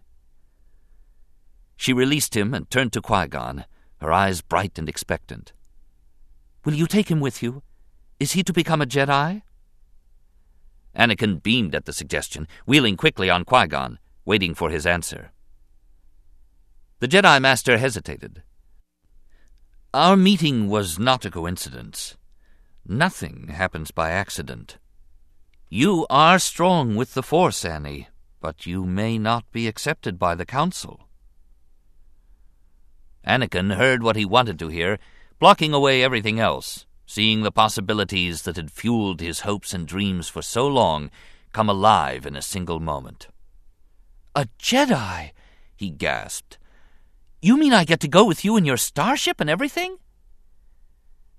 She 1.76 1.92
released 1.92 2.36
him 2.36 2.54
and 2.54 2.70
turned 2.70 2.92
to 2.92 3.02
Qui 3.02 3.26
Gon, 3.26 3.64
her 4.00 4.12
eyes 4.12 4.40
bright 4.40 4.78
and 4.78 4.88
expectant. 4.88 5.52
Will 6.64 6.74
you 6.74 6.86
take 6.86 7.10
him 7.10 7.18
with 7.18 7.42
you? 7.42 7.64
Is 8.20 8.32
he 8.32 8.44
to 8.44 8.52
become 8.52 8.80
a 8.80 8.86
Jedi? 8.86 9.42
Anakin 10.96 11.42
beamed 11.42 11.74
at 11.74 11.86
the 11.86 11.92
suggestion, 11.92 12.46
wheeling 12.66 12.96
quickly 12.96 13.28
on 13.28 13.44
Qui 13.44 13.66
Gon, 13.66 13.98
waiting 14.24 14.54
for 14.54 14.70
his 14.70 14.86
answer. 14.86 15.32
The 17.00 17.08
Jedi 17.08 17.42
Master 17.42 17.78
hesitated. 17.78 18.44
Our 19.92 20.16
meeting 20.16 20.68
was 20.68 21.00
not 21.00 21.24
a 21.24 21.32
coincidence. 21.32 22.16
Nothing 22.86 23.48
happens 23.48 23.90
by 23.90 24.12
accident. 24.12 24.78
You 25.74 26.06
are 26.10 26.38
strong 26.38 26.96
with 26.96 27.14
the 27.14 27.22
Force, 27.22 27.64
Annie, 27.64 28.08
but 28.42 28.66
you 28.66 28.84
may 28.84 29.16
not 29.16 29.50
be 29.52 29.66
accepted 29.66 30.18
by 30.18 30.34
the 30.34 30.44
Council. 30.44 31.08
Anakin 33.26 33.76
heard 33.76 34.02
what 34.02 34.14
he 34.14 34.26
wanted 34.26 34.58
to 34.58 34.68
hear 34.68 34.98
blocking 35.38 35.72
away 35.72 36.02
everything 36.02 36.38
else, 36.38 36.84
seeing 37.06 37.40
the 37.40 37.50
possibilities 37.50 38.42
that 38.42 38.56
had 38.56 38.70
fueled 38.70 39.22
his 39.22 39.48
hopes 39.48 39.72
and 39.72 39.88
dreams 39.88 40.28
for 40.28 40.42
so 40.42 40.68
long 40.68 41.10
come 41.54 41.70
alive 41.70 42.26
in 42.26 42.36
a 42.36 42.42
single 42.42 42.78
moment. 42.78 43.28
A 44.34 44.48
Jedi! 44.58 45.30
he 45.74 45.88
gasped. 45.88 46.58
You 47.40 47.56
mean 47.56 47.72
I 47.72 47.84
get 47.84 48.00
to 48.00 48.08
go 48.08 48.26
with 48.26 48.44
you 48.44 48.58
in 48.58 48.66
your 48.66 48.76
starship 48.76 49.40
and 49.40 49.48
everything? 49.48 49.96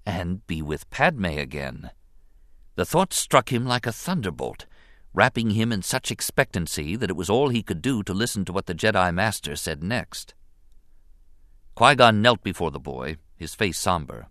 And 0.08 0.48
be 0.48 0.64
with 0.64 0.90
Padme 0.90 1.38
again. 1.38 1.92
The 2.76 2.86
thought 2.86 3.14
struck 3.14 3.52
him 3.52 3.66
like 3.66 3.86
a 3.86 3.92
thunderbolt, 3.92 4.66
wrapping 5.14 5.52
him 5.52 5.72
in 5.72 5.84
such 5.84 6.12
expectancy 6.12 6.96
that 6.96 7.10
it 7.10 7.16
was 7.16 7.30
all 7.30 7.50
he 7.50 7.62
could 7.62 7.82
do 7.82 8.02
to 8.04 8.14
listen 8.14 8.46
to 8.46 8.54
what 8.54 8.66
the 8.66 8.74
Jedi 8.74 9.14
Master 9.14 9.56
said 9.56 9.84
next. 9.84 10.34
Qui 11.76 11.96
Gon 11.96 12.22
knelt 12.22 12.44
before 12.44 12.72
the 12.72 12.80
boy, 12.80 13.18
his 13.36 13.54
face 13.56 13.78
somber. 13.78 14.28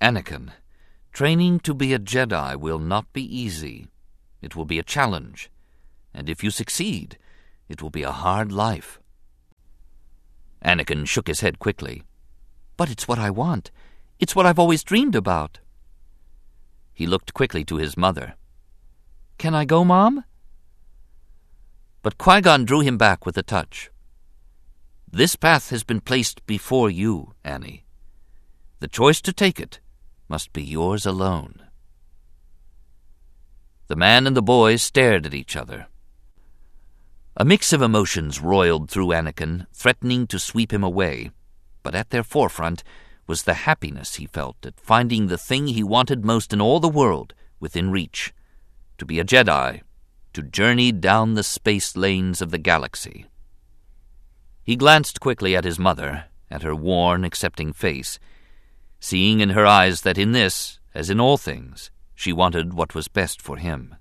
Anakin, 0.00 0.50
training 1.12 1.60
to 1.60 1.74
be 1.74 1.92
a 1.92 1.98
Jedi 1.98 2.56
will 2.56 2.78
not 2.78 3.12
be 3.12 3.22
easy. 3.22 3.88
It 4.40 4.56
will 4.56 4.64
be 4.64 4.78
a 4.78 4.82
challenge, 4.82 5.50
and 6.14 6.28
if 6.28 6.42
you 6.42 6.50
succeed, 6.50 7.18
it 7.68 7.82
will 7.82 7.90
be 7.90 8.02
a 8.02 8.10
hard 8.10 8.50
life. 8.50 8.98
Anakin 10.64 11.06
shook 11.06 11.26
his 11.26 11.40
head 11.40 11.58
quickly. 11.58 12.02
But 12.76 12.90
it's 12.90 13.06
what 13.06 13.18
I 13.18 13.30
want. 13.30 13.70
It's 14.18 14.34
what 14.34 14.46
I've 14.46 14.58
always 14.58 14.82
dreamed 14.82 15.14
about. 15.14 15.58
He 16.94 17.06
looked 17.06 17.34
quickly 17.34 17.64
to 17.64 17.76
his 17.76 17.96
mother. 17.96 18.34
Can 19.38 19.54
I 19.54 19.64
go, 19.64 19.84
Mom? 19.84 20.24
But 22.02 22.18
Qui 22.18 22.40
Gon 22.40 22.64
drew 22.64 22.80
him 22.80 22.98
back 22.98 23.24
with 23.24 23.38
a 23.38 23.42
touch. 23.42 23.90
This 25.10 25.36
path 25.36 25.70
has 25.70 25.84
been 25.84 26.00
placed 26.00 26.44
before 26.46 26.90
you, 26.90 27.34
Annie. 27.44 27.84
The 28.80 28.88
choice 28.88 29.20
to 29.22 29.32
take 29.32 29.60
it 29.60 29.80
must 30.28 30.52
be 30.52 30.62
yours 30.62 31.06
alone. 31.06 31.62
The 33.88 33.96
man 33.96 34.26
and 34.26 34.36
the 34.36 34.42
boy 34.42 34.76
stared 34.76 35.26
at 35.26 35.34
each 35.34 35.54
other. 35.54 35.86
A 37.36 37.44
mix 37.44 37.72
of 37.72 37.82
emotions 37.82 38.40
roiled 38.40 38.90
through 38.90 39.08
Anakin, 39.08 39.66
threatening 39.72 40.26
to 40.28 40.38
sweep 40.38 40.72
him 40.72 40.82
away, 40.82 41.30
but 41.82 41.94
at 41.94 42.10
their 42.10 42.22
forefront 42.22 42.82
was 43.32 43.44
the 43.44 43.64
happiness 43.64 44.16
he 44.16 44.26
felt 44.26 44.58
at 44.66 44.78
finding 44.78 45.28
the 45.28 45.38
thing 45.38 45.66
he 45.66 45.82
wanted 45.82 46.22
most 46.22 46.52
in 46.52 46.60
all 46.60 46.80
the 46.80 46.96
world 47.00 47.32
within 47.60 47.90
reach 47.90 48.34
to 48.98 49.06
be 49.06 49.18
a 49.18 49.24
Jedi, 49.24 49.80
to 50.34 50.42
journey 50.42 50.92
down 50.92 51.32
the 51.32 51.42
space 51.42 51.96
lanes 51.96 52.42
of 52.42 52.50
the 52.50 52.58
galaxy. 52.58 53.24
He 54.62 54.76
glanced 54.76 55.18
quickly 55.18 55.56
at 55.56 55.64
his 55.64 55.78
mother, 55.78 56.26
at 56.50 56.62
her 56.62 56.74
worn, 56.74 57.24
accepting 57.24 57.72
face, 57.72 58.18
seeing 59.00 59.40
in 59.40 59.56
her 59.56 59.64
eyes 59.64 60.02
that 60.02 60.18
in 60.18 60.32
this, 60.32 60.78
as 60.94 61.08
in 61.08 61.18
all 61.18 61.38
things, 61.38 61.90
she 62.14 62.34
wanted 62.34 62.74
what 62.74 62.94
was 62.94 63.08
best 63.08 63.40
for 63.40 63.56
him. 63.56 63.96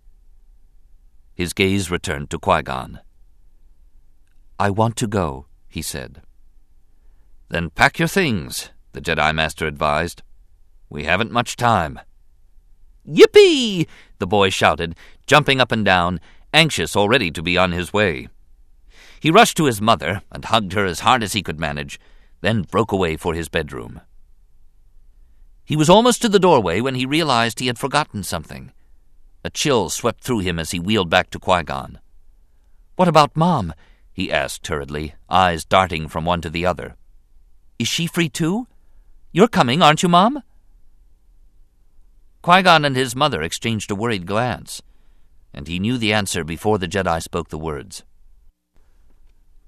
His 1.33 1.53
gaze 1.53 1.89
returned 1.89 2.29
to 2.31 2.37
Qui 2.37 2.63
Gon. 2.63 2.99
I 4.59 4.71
want 4.71 4.97
to 4.97 5.07
go, 5.07 5.45
he 5.69 5.81
said. 5.81 6.21
Then 7.47 7.69
pack 7.69 7.97
your 7.97 8.09
things, 8.09 8.71
the 8.93 9.01
Jedi 9.01 9.33
Master 9.33 9.65
advised. 9.67 10.23
We 10.89 11.05
haven't 11.05 11.31
much 11.31 11.55
time. 11.55 11.99
Yippee! 13.07 13.87
the 14.19 14.27
boy 14.27 14.49
shouted, 14.49 14.95
jumping 15.25 15.59
up 15.59 15.71
and 15.71 15.83
down, 15.83 16.19
anxious 16.53 16.95
already 16.95 17.31
to 17.31 17.41
be 17.41 17.57
on 17.57 17.71
his 17.71 17.93
way. 17.93 18.27
He 19.19 19.31
rushed 19.31 19.57
to 19.57 19.65
his 19.65 19.81
mother 19.81 20.21
and 20.31 20.45
hugged 20.45 20.73
her 20.73 20.85
as 20.85 21.01
hard 21.01 21.23
as 21.23 21.33
he 21.33 21.43
could 21.43 21.59
manage, 21.59 21.99
then 22.41 22.63
broke 22.63 22.91
away 22.91 23.17
for 23.17 23.33
his 23.33 23.49
bedroom. 23.49 24.01
He 25.63 25.75
was 25.75 25.89
almost 25.89 26.21
to 26.21 26.29
the 26.29 26.39
doorway 26.39 26.81
when 26.81 26.95
he 26.95 27.05
realized 27.05 27.59
he 27.59 27.67
had 27.67 27.79
forgotten 27.79 28.23
something. 28.23 28.71
A 29.43 29.49
chill 29.49 29.89
swept 29.89 30.23
through 30.23 30.39
him 30.39 30.59
as 30.59 30.71
he 30.71 30.79
wheeled 30.79 31.09
back 31.09 31.29
to 31.31 31.39
Qui 31.39 31.63
Gon. 31.63 31.99
What 32.95 33.07
about 33.07 33.37
Mom? 33.37 33.73
he 34.11 34.31
asked 34.31 34.67
hurriedly, 34.67 35.15
eyes 35.29 35.63
darting 35.63 36.07
from 36.07 36.25
one 36.25 36.41
to 36.41 36.49
the 36.49 36.65
other. 36.65 36.95
Is 37.79 37.87
she 37.87 38.05
free 38.05 38.29
too? 38.29 38.67
You're 39.33 39.47
coming, 39.47 39.81
aren't 39.81 40.03
you, 40.03 40.09
Mom? 40.09 40.43
Qui 42.41 42.61
Gon 42.63 42.83
and 42.83 42.95
his 42.95 43.15
mother 43.15 43.41
exchanged 43.41 43.89
a 43.89 43.95
worried 43.95 44.25
glance, 44.25 44.81
and 45.53 45.67
he 45.67 45.79
knew 45.79 45.97
the 45.97 46.11
answer 46.11 46.43
before 46.43 46.77
the 46.77 46.87
Jedi 46.87 47.21
spoke 47.21 47.49
the 47.49 47.57
words. 47.57 48.03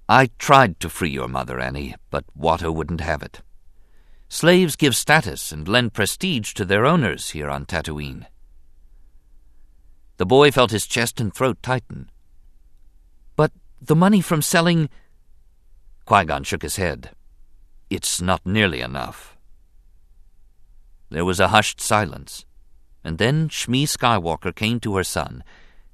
I 0.09 0.31
tried 0.37 0.81
to 0.81 0.89
free 0.89 1.11
your 1.11 1.29
mother, 1.29 1.61
Annie, 1.61 1.95
but 2.09 2.25
Watto 2.37 2.73
wouldn't 2.73 2.99
have 2.99 3.23
it. 3.23 3.41
Slaves 4.27 4.75
give 4.75 4.97
status 4.97 5.51
and 5.51 5.67
lend 5.67 5.93
prestige 5.93 6.53
to 6.53 6.65
their 6.65 6.85
owners 6.85 7.29
here 7.29 7.49
on 7.49 7.65
Tatooine. 7.65 8.25
The 10.17 10.25
boy 10.25 10.51
felt 10.51 10.71
his 10.71 10.87
chest 10.87 11.21
and 11.21 11.33
throat 11.33 11.57
tighten. 11.61 12.09
But 13.37 13.51
the 13.81 13.95
money 13.95 14.19
from 14.19 14.41
selling. 14.41 14.89
Qui 16.05 16.25
Gon 16.25 16.43
shook 16.43 16.63
his 16.63 16.75
head. 16.75 17.11
It's 17.89 18.19
not 18.21 18.45
nearly 18.45 18.81
enough. 18.81 19.32
There 21.13 21.25
was 21.25 21.39
a 21.39 21.49
hushed 21.49 21.79
silence 21.79 22.45
and 23.03 23.17
then 23.17 23.49
Shmi 23.49 23.83
Skywalker 23.83 24.55
came 24.55 24.79
to 24.79 24.95
her 24.95 25.03
son 25.03 25.43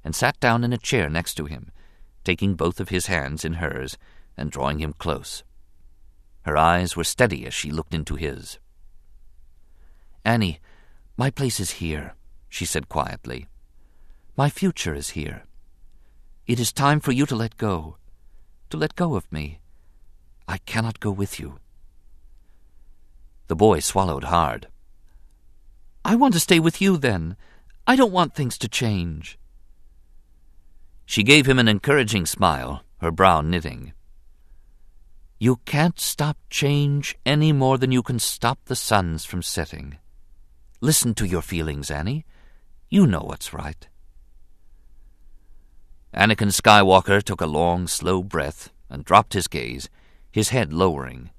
and 0.04 0.14
sat 0.14 0.38
down 0.40 0.64
in 0.64 0.72
a 0.72 0.78
chair 0.78 1.10
next 1.10 1.34
to 1.34 1.46
him, 1.46 1.72
taking 2.24 2.54
both 2.54 2.80
of 2.80 2.88
his 2.88 3.06
hands 3.06 3.44
in 3.44 3.54
hers 3.54 3.98
and 4.36 4.50
drawing 4.50 4.78
him 4.78 4.94
close. 4.94 5.42
Her 6.42 6.56
eyes 6.56 6.96
were 6.96 7.04
steady 7.04 7.44
as 7.46 7.52
she 7.52 7.70
looked 7.70 7.92
into 7.92 8.14
his. 8.14 8.58
Annie, 10.24 10.60
my 11.16 11.30
place 11.30 11.60
is 11.60 11.72
here, 11.72 12.14
she 12.48 12.64
said 12.64 12.88
quietly. 12.88 13.46
My 14.36 14.48
future 14.48 14.94
is 14.94 15.10
here. 15.10 15.44
It 16.46 16.58
is 16.58 16.72
time 16.72 17.00
for 17.00 17.12
you 17.12 17.26
to 17.26 17.36
let 17.36 17.56
go, 17.58 17.96
to 18.70 18.76
let 18.76 18.96
go 18.96 19.16
of 19.16 19.30
me. 19.30 19.60
I 20.48 20.58
cannot 20.58 21.00
go 21.00 21.10
with 21.10 21.38
you. 21.38 21.58
The 23.48 23.56
boy 23.56 23.80
swallowed 23.80 24.24
hard. 24.24 24.68
I 26.04 26.14
want 26.14 26.34
to 26.34 26.40
stay 26.40 26.58
with 26.58 26.80
you 26.80 26.96
then. 26.96 27.36
I 27.86 27.96
don't 27.96 28.12
want 28.12 28.34
things 28.34 28.56
to 28.58 28.68
change. 28.68 29.38
She 31.04 31.22
gave 31.22 31.46
him 31.46 31.58
an 31.58 31.68
encouraging 31.68 32.26
smile, 32.26 32.82
her 32.98 33.10
brow 33.10 33.40
knitting. 33.40 33.92
You 35.38 35.56
can't 35.64 35.98
stop 35.98 36.36
change 36.48 37.16
any 37.26 37.52
more 37.52 37.78
than 37.78 37.92
you 37.92 38.02
can 38.02 38.18
stop 38.18 38.58
the 38.66 38.76
suns 38.76 39.24
from 39.24 39.42
setting. 39.42 39.98
Listen 40.80 41.14
to 41.14 41.26
your 41.26 41.42
feelings, 41.42 41.90
Annie. 41.90 42.24
You 42.88 43.06
know 43.06 43.20
what's 43.20 43.52
right. 43.52 43.88
Anakin 46.14 46.50
Skywalker 46.50 47.22
took 47.22 47.40
a 47.40 47.46
long, 47.46 47.86
slow 47.86 48.22
breath 48.22 48.70
and 48.88 49.04
dropped 49.04 49.34
his 49.34 49.48
gaze, 49.48 49.88
his 50.30 50.48
head 50.48 50.72
lowering. 50.72 51.30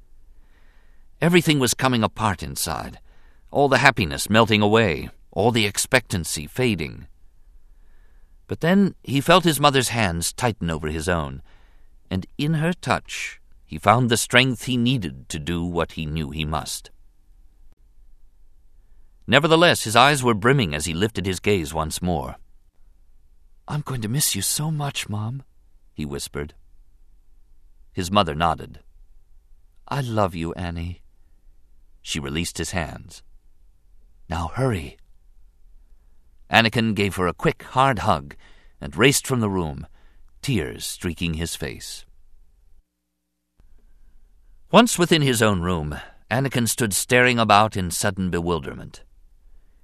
Everything 1.20 1.60
was 1.60 1.74
coming 1.74 2.04
apart 2.04 2.42
inside 2.42 3.00
all 3.52 3.68
the 3.68 3.80
happiness 3.80 4.30
melting 4.30 4.62
away, 4.62 5.10
all 5.32 5.52
the 5.52 5.66
expectancy 5.66 6.48
fading. 6.48 7.08
But 8.48 8.62
then 8.62 8.96
he 9.04 9.22
felt 9.22 9.44
his 9.44 9.60
mother's 9.60 9.90
hands 9.90 10.34
tighten 10.34 10.70
over 10.70 10.88
his 10.88 11.08
own, 11.08 11.42
and 12.10 12.26
in 12.38 12.56
her 12.56 12.74
touch 12.74 13.40
he 13.66 13.78
found 13.78 14.10
the 14.10 14.18
strength 14.18 14.66
he 14.66 14.76
needed 14.76 15.30
to 15.30 15.40
do 15.40 15.64
what 15.64 15.94
he 15.94 16.06
knew 16.06 16.32
he 16.32 16.44
must. 16.44 16.92
Nevertheless, 19.28 19.84
his 19.84 19.96
eyes 19.96 20.24
were 20.24 20.34
brimming 20.34 20.76
as 20.76 20.86
he 20.86 20.94
lifted 20.94 21.26
his 21.26 21.40
gaze 21.40 21.74
once 21.74 22.02
more. 22.02 22.36
I'm 23.68 23.82
going 23.82 24.02
to 24.02 24.10
miss 24.10 24.36
you 24.36 24.42
so 24.42 24.72
much, 24.72 25.08
Mom, 25.08 25.44
he 25.94 26.04
whispered. 26.04 26.54
His 27.94 28.12
mother 28.12 28.36
nodded. 28.36 28.80
I 29.88 30.02
love 30.02 30.36
you, 30.36 30.52
Annie. 30.54 31.02
She 32.02 32.20
released 32.20 32.58
his 32.58 32.72
hands. 32.72 33.24
Now 34.32 34.48
hurry. 34.48 34.96
Anakin 36.50 36.96
gave 36.96 37.18
her 37.18 37.28
a 37.28 37.34
quick, 37.34 37.64
hard 37.64 38.00
hug 38.00 38.38
and 38.80 38.96
raced 38.96 39.28
from 39.28 39.42
the 39.42 39.50
room, 39.50 39.86
tears 40.42 40.86
streaking 40.86 41.34
his 41.34 41.58
face. 41.58 42.06
Once 44.72 44.98
within 44.98 45.22
his 45.22 45.42
own 45.42 45.60
room, 45.60 46.00
Anakin 46.32 46.66
stood 46.66 46.94
staring 46.94 47.40
about 47.40 47.76
in 47.76 47.92
sudden 47.92 48.30
bewilderment. 48.30 49.04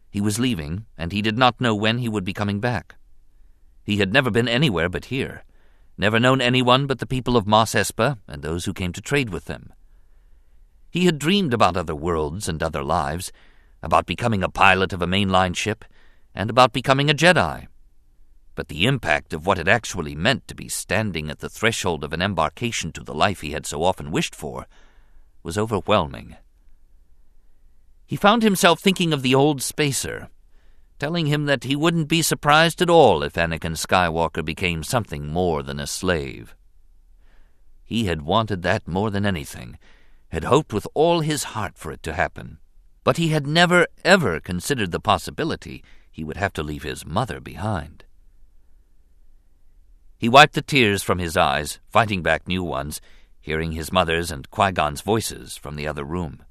He 0.09 0.21
was 0.21 0.39
leaving, 0.39 0.85
and 0.97 1.11
he 1.11 1.21
did 1.21 1.37
not 1.37 1.59
know 1.59 1.75
when 1.75 1.97
he 1.97 2.07
would 2.07 2.23
be 2.23 2.31
coming 2.31 2.61
back. 2.61 2.95
He 3.83 3.97
had 3.97 4.13
never 4.13 4.31
been 4.31 4.47
anywhere 4.47 4.87
but 4.87 5.05
here, 5.05 5.43
never 5.97 6.21
known 6.21 6.39
anyone 6.39 6.87
but 6.87 6.99
the 6.99 7.05
people 7.05 7.35
of 7.35 7.47
Mos 7.47 7.73
Espa 7.75 8.19
and 8.29 8.41
those 8.41 8.63
who 8.63 8.73
came 8.73 8.93
to 8.93 9.01
trade 9.01 9.29
with 9.29 9.43
them. 9.43 9.73
He 10.89 11.03
had 11.03 11.19
dreamed 11.19 11.53
about 11.53 11.75
other 11.75 11.93
worlds 11.93 12.47
and 12.47 12.63
other 12.63 12.81
lives, 12.81 13.33
about 13.81 14.05
becoming 14.05 14.43
a 14.43 14.49
pilot 14.49 14.93
of 14.93 15.01
a 15.01 15.07
mainline 15.07 15.55
ship, 15.55 15.85
and 16.33 16.49
about 16.49 16.73
becoming 16.73 17.09
a 17.09 17.13
Jedi. 17.13 17.67
But 18.55 18.69
the 18.69 18.85
impact 18.85 19.33
of 19.33 19.45
what 19.45 19.59
it 19.59 19.67
actually 19.67 20.15
meant 20.15 20.47
to 20.47 20.55
be 20.55 20.67
standing 20.67 21.29
at 21.29 21.39
the 21.39 21.49
threshold 21.49 22.03
of 22.03 22.13
an 22.13 22.21
embarkation 22.21 22.91
to 22.93 23.03
the 23.03 23.13
life 23.13 23.41
he 23.41 23.51
had 23.51 23.65
so 23.65 23.83
often 23.83 24.11
wished 24.11 24.33
for 24.33 24.67
was 25.43 25.57
overwhelming. 25.57 26.35
He 28.05 28.15
found 28.15 28.41
himself 28.41 28.79
thinking 28.79 29.13
of 29.13 29.21
the 29.21 29.35
old 29.35 29.61
spacer, 29.61 30.29
telling 30.97 31.27
him 31.27 31.45
that 31.45 31.65
he 31.65 31.75
wouldn't 31.75 32.07
be 32.07 32.21
surprised 32.21 32.81
at 32.81 32.89
all 32.89 33.21
if 33.21 33.33
Anakin 33.33 33.75
Skywalker 33.75 34.43
became 34.43 34.83
something 34.83 35.27
more 35.27 35.61
than 35.61 35.79
a 35.79 35.85
slave. 35.85 36.55
He 37.85 38.05
had 38.05 38.23
wanted 38.23 38.63
that 38.63 38.87
more 38.87 39.11
than 39.11 39.25
anything, 39.25 39.77
had 40.29 40.45
hoped 40.45 40.73
with 40.73 40.87
all 40.93 41.19
his 41.19 41.43
heart 41.55 41.77
for 41.77 41.91
it 41.91 42.01
to 42.03 42.13
happen 42.13 42.59
but 43.07 43.15
he 43.15 43.29
had 43.29 43.47
never, 43.47 43.87
ever 44.03 44.37
considered 44.37 44.91
the 44.91 44.99
possibility 44.99 45.81
he 46.11 46.25
would 46.25 46.35
have 46.35 46.51
to 46.51 46.61
leave 46.61 46.83
his 46.83 47.05
mother 47.05 47.39
behind. 47.39 48.03
He 50.17 50.27
wiped 50.27 50.55
the 50.55 50.61
tears 50.61 51.03
from 51.03 51.17
his 51.17 51.37
eyes, 51.37 51.79
fighting 51.87 52.21
back 52.21 52.49
new 52.49 52.61
ones, 52.61 52.99
hearing 53.39 53.71
his 53.71 53.93
mother's 53.93 54.29
and 54.29 54.51
Qui 54.51 54.73
Gon's 54.73 54.99
voices 54.99 55.55
from 55.55 55.77
the 55.77 55.87
other 55.87 56.03
room. 56.03 56.43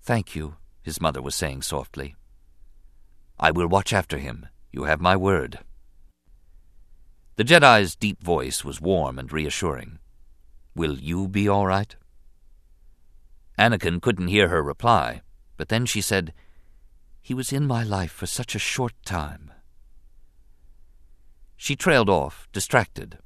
Thank 0.00 0.34
you, 0.34 0.56
his 0.82 1.00
mother 1.00 1.22
was 1.22 1.36
saying 1.36 1.62
softly. 1.62 2.16
I 3.38 3.52
will 3.52 3.68
watch 3.68 3.92
after 3.92 4.18
him. 4.18 4.48
You 4.72 4.86
have 4.90 5.00
my 5.00 5.14
word. 5.14 5.60
The 7.36 7.44
Jedi's 7.44 7.94
deep 7.94 8.20
voice 8.20 8.64
was 8.64 8.80
warm 8.80 9.20
and 9.20 9.32
reassuring. 9.32 10.00
Will 10.74 10.98
you 10.98 11.28
be 11.28 11.48
all 11.48 11.68
right? 11.68 11.94
Anakin 13.58 14.00
couldn't 14.00 14.28
hear 14.28 14.48
her 14.48 14.62
reply, 14.62 15.22
but 15.56 15.68
then 15.68 15.86
she 15.86 16.00
said, 16.00 16.32
He 17.20 17.34
was 17.34 17.52
in 17.52 17.66
my 17.66 17.82
life 17.82 18.12
for 18.12 18.26
such 18.26 18.54
a 18.54 18.58
short 18.58 18.94
time. 19.04 19.50
She 21.56 21.76
trailed 21.76 22.08
off, 22.08 22.48
distracted. 22.52 23.18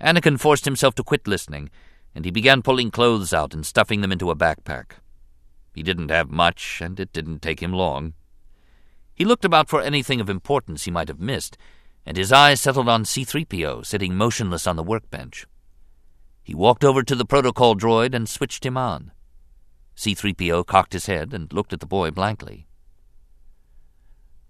Anakin 0.00 0.38
forced 0.38 0.64
himself 0.64 0.94
to 0.94 1.02
quit 1.02 1.26
listening, 1.26 1.70
and 2.14 2.24
he 2.24 2.30
began 2.30 2.62
pulling 2.62 2.90
clothes 2.90 3.34
out 3.34 3.52
and 3.52 3.66
stuffing 3.66 4.00
them 4.00 4.12
into 4.12 4.30
a 4.30 4.36
backpack. 4.36 4.92
He 5.74 5.82
didn't 5.82 6.10
have 6.10 6.30
much, 6.30 6.80
and 6.80 6.98
it 6.98 7.12
didn't 7.12 7.42
take 7.42 7.60
him 7.60 7.72
long. 7.72 8.14
He 9.14 9.24
looked 9.24 9.44
about 9.44 9.68
for 9.68 9.82
anything 9.82 10.20
of 10.20 10.30
importance 10.30 10.84
he 10.84 10.90
might 10.90 11.08
have 11.08 11.20
missed, 11.20 11.58
and 12.06 12.16
his 12.16 12.32
eyes 12.32 12.60
settled 12.60 12.88
on 12.88 13.04
C-3PO 13.04 13.84
sitting 13.84 14.14
motionless 14.14 14.66
on 14.66 14.76
the 14.76 14.82
workbench. 14.82 15.46
He 16.42 16.54
walked 16.54 16.84
over 16.84 17.02
to 17.02 17.14
the 17.14 17.24
protocol 17.24 17.74
droid 17.74 18.14
and 18.14 18.28
switched 18.28 18.64
him 18.64 18.76
on. 18.76 19.12
C-3PO 19.96 20.66
cocked 20.66 20.92
his 20.92 21.06
head 21.06 21.34
and 21.34 21.52
looked 21.52 21.72
at 21.72 21.80
the 21.80 21.86
boy 21.86 22.10
blankly. 22.10 22.66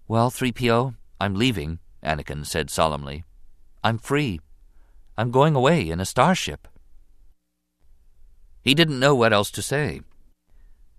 Well, 0.09 0.31
3PO, 0.31 0.97
I'm 1.21 1.35
leaving, 1.35 1.79
Anakin 2.03 2.45
said 2.45 2.69
solemnly. 2.69 3.25
I'm 3.83 3.99
free. 3.99 4.41
I'm 5.17 5.31
going 5.31 5.55
away 5.55 5.89
in 5.89 6.01
a 6.01 6.05
starship. 6.05 6.69
He 8.63 8.75
didn't 8.75 8.99
know 8.99 9.15
what 9.15 9.33
else 9.33 9.51
to 9.53 9.63
say. 9.63 10.01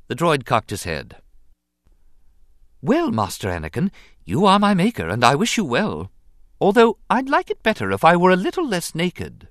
The 0.08 0.16
droid 0.16 0.46
cocked 0.46 0.70
his 0.70 0.86
head. 0.86 1.18
Well, 2.82 3.12
Master 3.12 3.50
Anakin, 3.50 3.92
you 4.24 4.46
are 4.46 4.60
my 4.60 4.74
maker, 4.74 5.10
and 5.10 5.24
I 5.24 5.36
wish 5.36 5.58
you 5.58 5.66
well. 5.66 6.10
Although 6.62 6.98
I'd 7.10 7.30
like 7.30 7.50
it 7.50 7.64
better 7.64 7.92
if 7.92 8.06
I 8.06 8.16
were 8.16 8.32
a 8.32 8.38
little 8.38 8.66
less 8.66 8.96
naked. 8.96 9.50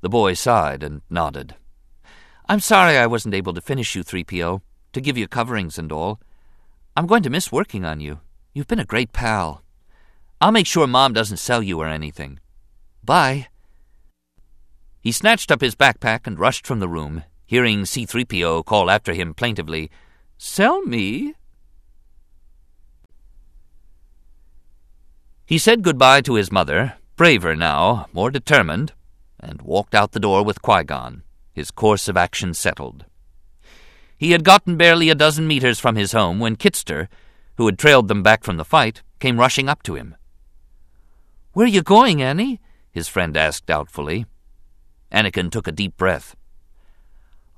The 0.00 0.08
boy 0.08 0.34
sighed 0.34 0.82
and 0.82 1.02
nodded. 1.08 1.54
I'm 2.48 2.60
sorry 2.60 2.96
I 2.96 3.08
wasn't 3.08 3.34
able 3.34 3.54
to 3.54 3.60
finish 3.60 3.96
you, 3.96 4.04
3PO, 4.04 4.60
to 4.92 5.00
give 5.00 5.18
you 5.18 5.26
coverings 5.26 5.78
and 5.78 5.90
all. 5.90 6.20
I'm 6.96 7.06
going 7.06 7.24
to 7.24 7.30
miss 7.30 7.50
working 7.50 7.84
on 7.84 7.98
you. 7.98 8.20
You've 8.54 8.68
been 8.68 8.78
a 8.78 8.84
great 8.84 9.12
pal. 9.12 9.62
I'll 10.40 10.52
make 10.52 10.66
sure 10.66 10.86
Mom 10.86 11.12
doesn't 11.12 11.38
sell 11.38 11.60
you 11.60 11.80
or 11.80 11.88
anything. 11.88 12.38
Bye. 13.02 13.48
He 15.00 15.10
snatched 15.10 15.50
up 15.50 15.60
his 15.60 15.74
backpack 15.74 16.26
and 16.26 16.38
rushed 16.38 16.66
from 16.66 16.78
the 16.78 16.88
room, 16.88 17.24
hearing 17.46 17.82
C3PO 17.82 18.64
call 18.64 18.90
after 18.90 19.12
him 19.12 19.34
plaintively, 19.34 19.90
Sell 20.38 20.82
me? 20.82 21.34
He 25.46 25.58
said 25.58 25.82
goodbye 25.82 26.20
to 26.22 26.34
his 26.34 26.52
mother, 26.52 26.94
braver 27.16 27.56
now, 27.56 28.06
more 28.12 28.30
determined, 28.30 28.92
and 29.40 29.62
walked 29.62 29.94
out 29.94 30.12
the 30.12 30.20
door 30.20 30.44
with 30.44 30.60
Qui 30.60 30.84
Gon, 30.84 31.22
his 31.56 31.70
course 31.70 32.06
of 32.06 32.18
action 32.18 32.52
settled. 32.52 33.06
He 34.18 34.32
had 34.32 34.44
gotten 34.44 34.76
barely 34.76 35.08
a 35.08 35.14
dozen 35.14 35.48
meters 35.48 35.80
from 35.80 35.96
his 35.96 36.12
home 36.12 36.38
when 36.38 36.56
Kitster, 36.56 37.08
who 37.56 37.64
had 37.64 37.78
trailed 37.78 38.08
them 38.08 38.22
back 38.22 38.44
from 38.44 38.58
the 38.58 38.64
fight, 38.64 39.02
came 39.20 39.40
rushing 39.40 39.66
up 39.66 39.82
to 39.84 39.94
him. 39.94 40.14
Where 41.54 41.64
are 41.64 41.68
you 41.68 41.80
going, 41.80 42.22
Annie? 42.22 42.60
his 42.92 43.08
friend 43.08 43.34
asked 43.38 43.64
doubtfully. 43.64 44.26
Anakin 45.10 45.50
took 45.50 45.66
a 45.66 45.72
deep 45.72 45.96
breath. 45.96 46.36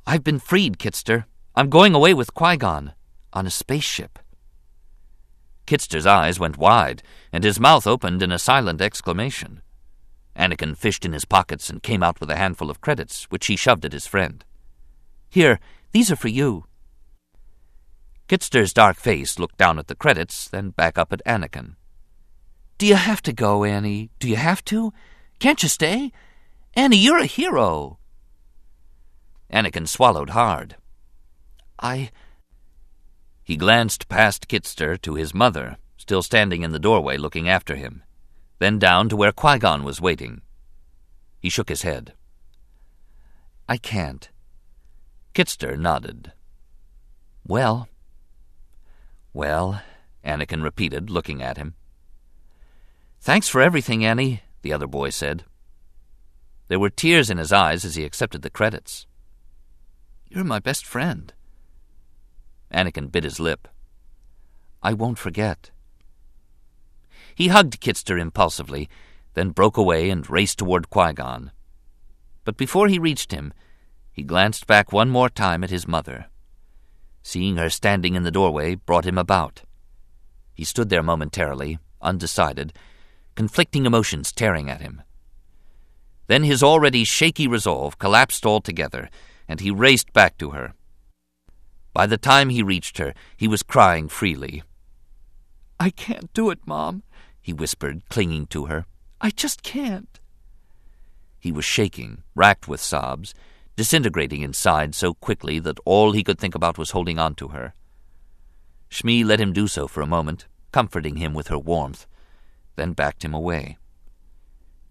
I've 0.07 0.23
been 0.23 0.39
freed, 0.39 0.79
Kitster. 0.79 1.25
I'm 1.57 1.69
going 1.69 1.93
away 1.93 2.15
with 2.15 2.35
Qui 2.35 2.57
Gon 2.57 2.93
on 3.33 3.47
a 3.47 3.51
spaceship. 3.51 4.21
Kitster's 5.67 6.07
eyes 6.07 6.39
went 6.39 6.57
wide, 6.57 7.03
and 7.33 7.43
his 7.43 7.59
mouth 7.59 7.85
opened 7.85 8.23
in 8.23 8.31
a 8.31 8.39
silent 8.39 8.81
exclamation. 8.81 9.61
Anakin 10.39 10.77
fished 10.77 11.05
in 11.05 11.13
his 11.13 11.25
pockets 11.25 11.69
and 11.69 11.83
came 11.83 12.03
out 12.03 12.21
with 12.21 12.31
a 12.31 12.37
handful 12.37 12.71
of 12.71 12.81
credits, 12.81 13.25
which 13.25 13.47
he 13.47 13.57
shoved 13.57 13.85
at 13.85 13.93
his 13.93 14.07
friend. 14.07 14.45
Here, 15.29 15.59
these 15.93 16.11
are 16.11 16.17
for 16.17 16.29
you. 16.29 16.65
Kitster's 18.29 18.73
dark 18.73 18.97
face 18.99 19.39
looked 19.39 19.59
down 19.59 19.79
at 19.79 19.89
the 19.89 19.95
credits, 19.95 20.49
then 20.49 20.71
back 20.71 20.99
up 20.99 21.13
at 21.13 21.25
Anakin. 21.25 21.75
Do 22.77 22.87
you 22.87 22.95
have 22.95 23.23
to 23.23 23.33
go, 23.33 23.65
Annie? 23.65 24.11
Do 24.21 24.29
you 24.29 24.37
have 24.37 24.65
to? 24.67 24.93
Can't 25.41 25.63
you 25.63 25.69
stay? 25.69 26.13
Annie, 26.75 26.99
you're 26.99 27.19
a 27.19 27.27
hero. 27.27 27.99
Anakin 29.53 29.89
swallowed 29.89 30.31
hard. 30.31 30.77
I. 31.81 32.11
He 33.43 33.57
glanced 33.57 34.09
past 34.09 34.47
Kitster 34.47 35.01
to 35.03 35.15
his 35.15 35.35
mother, 35.35 35.79
still 35.97 36.23
standing 36.23 36.63
in 36.63 36.73
the 36.73 36.79
doorway 36.79 37.17
looking 37.17 37.49
after 37.49 37.75
him, 37.75 38.03
then 38.59 38.79
down 38.79 39.09
to 39.09 39.17
where 39.17 39.33
Qui 39.33 39.59
Gon 39.59 39.85
was 39.85 40.01
waiting. 40.01 40.43
He 41.41 41.49
shook 41.49 41.69
his 41.69 41.83
head. 41.83 42.13
I 43.69 43.77
can't. 43.77 44.29
Kitster 45.35 45.79
nodded. 45.79 46.33
Well. 47.47 47.89
Well, 49.33 49.83
Anakin 50.25 50.63
repeated, 50.63 51.11
looking 51.11 51.43
at 51.43 51.57
him. 51.57 51.75
Thanks 53.21 53.49
for 53.49 53.61
everything, 53.61 54.05
Annie, 54.05 54.43
the 54.63 54.73
other 54.73 54.87
boy 54.87 55.11
said. 55.11 55.45
There 56.69 56.79
were 56.79 56.91
tears 56.91 57.31
in 57.31 57.39
his 57.39 57.53
eyes 57.53 57.85
as 57.85 57.95
he 57.95 58.05
accepted 58.05 58.43
the 58.43 58.51
credits. 58.51 59.07
You're 60.29 60.45
my 60.45 60.59
best 60.59 60.85
friend. 60.85 61.33
Anakin 62.73 63.11
bit 63.11 63.25
his 63.25 63.41
lip. 63.41 63.69
I 64.83 64.93
won't 64.93 65.19
forget. 65.19 65.71
He 67.39 67.47
hugged 67.47 67.81
Kitster 67.81 68.19
impulsively, 68.21 68.89
then 69.35 69.51
broke 69.51 69.77
away 69.77 70.11
and 70.11 70.29
raced 70.29 70.59
toward 70.59 70.91
Qui 70.91 71.13
Gon. 71.13 71.53
But 72.43 72.57
before 72.57 72.89
he 72.89 72.99
reached 72.99 73.31
him, 73.31 73.53
he 74.11 74.25
glanced 74.25 74.67
back 74.67 74.93
one 74.93 75.09
more 75.09 75.29
time 75.29 75.63
at 75.63 75.71
his 75.71 75.87
mother. 75.87 76.27
Seeing 77.23 77.57
her 77.57 77.71
standing 77.71 78.17
in 78.17 78.25
the 78.25 78.33
doorway 78.33 78.75
brought 78.75 79.07
him 79.07 79.17
about. 79.17 79.63
He 80.53 80.65
stood 80.65 80.89
there 80.89 81.01
momentarily, 81.01 81.79
undecided, 82.03 82.73
conflicting 83.37 83.87
emotions 83.87 84.33
tearing 84.33 84.69
at 84.69 84.81
him. 84.81 85.03
Then 86.27 86.43
his 86.43 86.61
already 86.61 87.05
shaky 87.05 87.47
resolve 87.47 88.01
collapsed 88.01 88.45
altogether, 88.47 89.11
and 89.47 89.61
he 89.61 89.71
raced 89.71 90.13
back 90.13 90.39
to 90.39 90.51
her. 90.51 90.75
By 91.93 92.07
the 92.07 92.19
time 92.19 92.49
he 92.49 92.65
reached 92.65 92.99
her, 92.99 93.15
he 93.37 93.47
was 93.47 93.63
crying 93.63 94.09
freely. 94.09 94.65
I 95.79 95.91
can't 95.91 96.35
do 96.35 96.51
it, 96.51 96.59
Mom, 96.67 97.05
he 97.49 97.55
whispered, 97.55 98.03
clinging 98.11 98.47
to 98.47 98.67
her. 98.67 98.85
I 99.23 99.31
just 99.31 99.63
can't. 99.63 100.21
He 101.39 101.51
was 101.51 101.65
shaking, 101.65 102.23
racked 102.35 102.69
with 102.69 102.79
sobs, 102.79 103.33
disintegrating 103.75 104.43
inside 104.43 104.95
so 104.95 105.15
quickly 105.15 105.59
that 105.61 105.79
all 105.87 106.13
he 106.13 106.23
could 106.23 106.39
think 106.39 106.55
about 106.55 106.77
was 106.77 106.91
holding 106.91 107.19
on 107.19 107.35
to 107.37 107.49
her. 107.49 107.73
Shmi 108.91 109.25
let 109.25 109.41
him 109.41 109.55
do 109.55 109.67
so 109.67 109.89
for 109.89 110.03
a 110.03 110.07
moment, 110.07 110.47
comforting 110.73 111.17
him 111.17 111.33
with 111.33 111.49
her 111.49 111.59
warmth, 111.59 112.07
then 112.77 112.93
backed 112.93 113.25
him 113.25 113.33
away. 113.33 113.79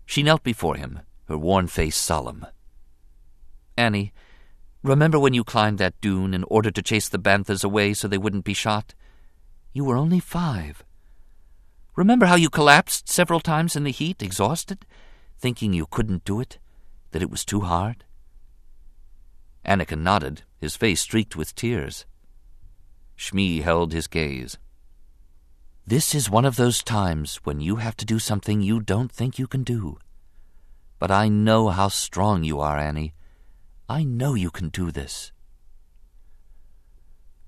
She 0.08 0.24
knelt 0.24 0.42
before 0.42 0.78
him, 0.78 1.02
her 1.28 1.38
worn 1.38 1.68
face 1.68 1.96
solemn. 1.96 2.48
Annie, 3.78 4.14
remember 4.82 5.20
when 5.20 5.36
you 5.36 5.44
climbed 5.44 5.78
that 5.78 6.02
dune 6.02 6.34
in 6.34 6.44
order 6.46 6.72
to 6.72 6.82
chase 6.82 7.08
the 7.08 7.20
banthas 7.20 7.64
away 7.64 7.94
so 7.94 8.08
they 8.08 8.18
wouldn't 8.18 8.46
be 8.46 8.56
shot? 8.56 8.96
You 9.74 9.86
were 9.86 9.96
only 9.96 10.20
five. 10.20 10.84
Remember 11.98 12.28
how 12.28 12.36
you 12.36 12.52
collapsed 12.52 13.10
several 13.10 13.40
times 13.40 13.76
in 13.76 13.84
the 13.84 13.92
heat, 13.92 14.22
exhausted, 14.22 14.86
thinking 15.40 15.74
you 15.74 15.88
couldn't 15.88 16.24
do 16.24 16.40
it, 16.40 16.60
that 17.10 17.24
it 17.24 17.32
was 17.32 17.44
too 17.44 17.62
hard? 17.62 18.04
Anakin 19.66 20.04
nodded, 20.04 20.44
his 20.60 20.76
face 20.76 21.02
streaked 21.02 21.36
with 21.36 21.56
tears. 21.56 22.06
Shmi 23.18 23.64
held 23.64 23.94
his 23.94 24.06
gaze. 24.06 24.60
This 25.88 26.14
is 26.14 26.30
one 26.30 26.46
of 26.46 26.56
those 26.56 26.84
times 26.84 27.38
when 27.46 27.62
you 27.62 27.78
have 27.78 27.98
to 27.98 28.06
do 28.06 28.20
something 28.20 28.62
you 28.62 28.80
don't 28.80 29.12
think 29.12 29.40
you 29.40 29.48
can 29.48 29.64
do. 29.64 29.98
But 31.00 31.10
I 31.10 31.30
know 31.30 31.70
how 31.70 31.88
strong 31.88 32.44
you 32.44 32.60
are, 32.60 32.78
Annie. 32.78 33.16
I 33.90 34.04
know 34.04 34.36
you 34.36 34.52
can 34.52 34.70
do 34.70 34.92
this. 34.92 35.32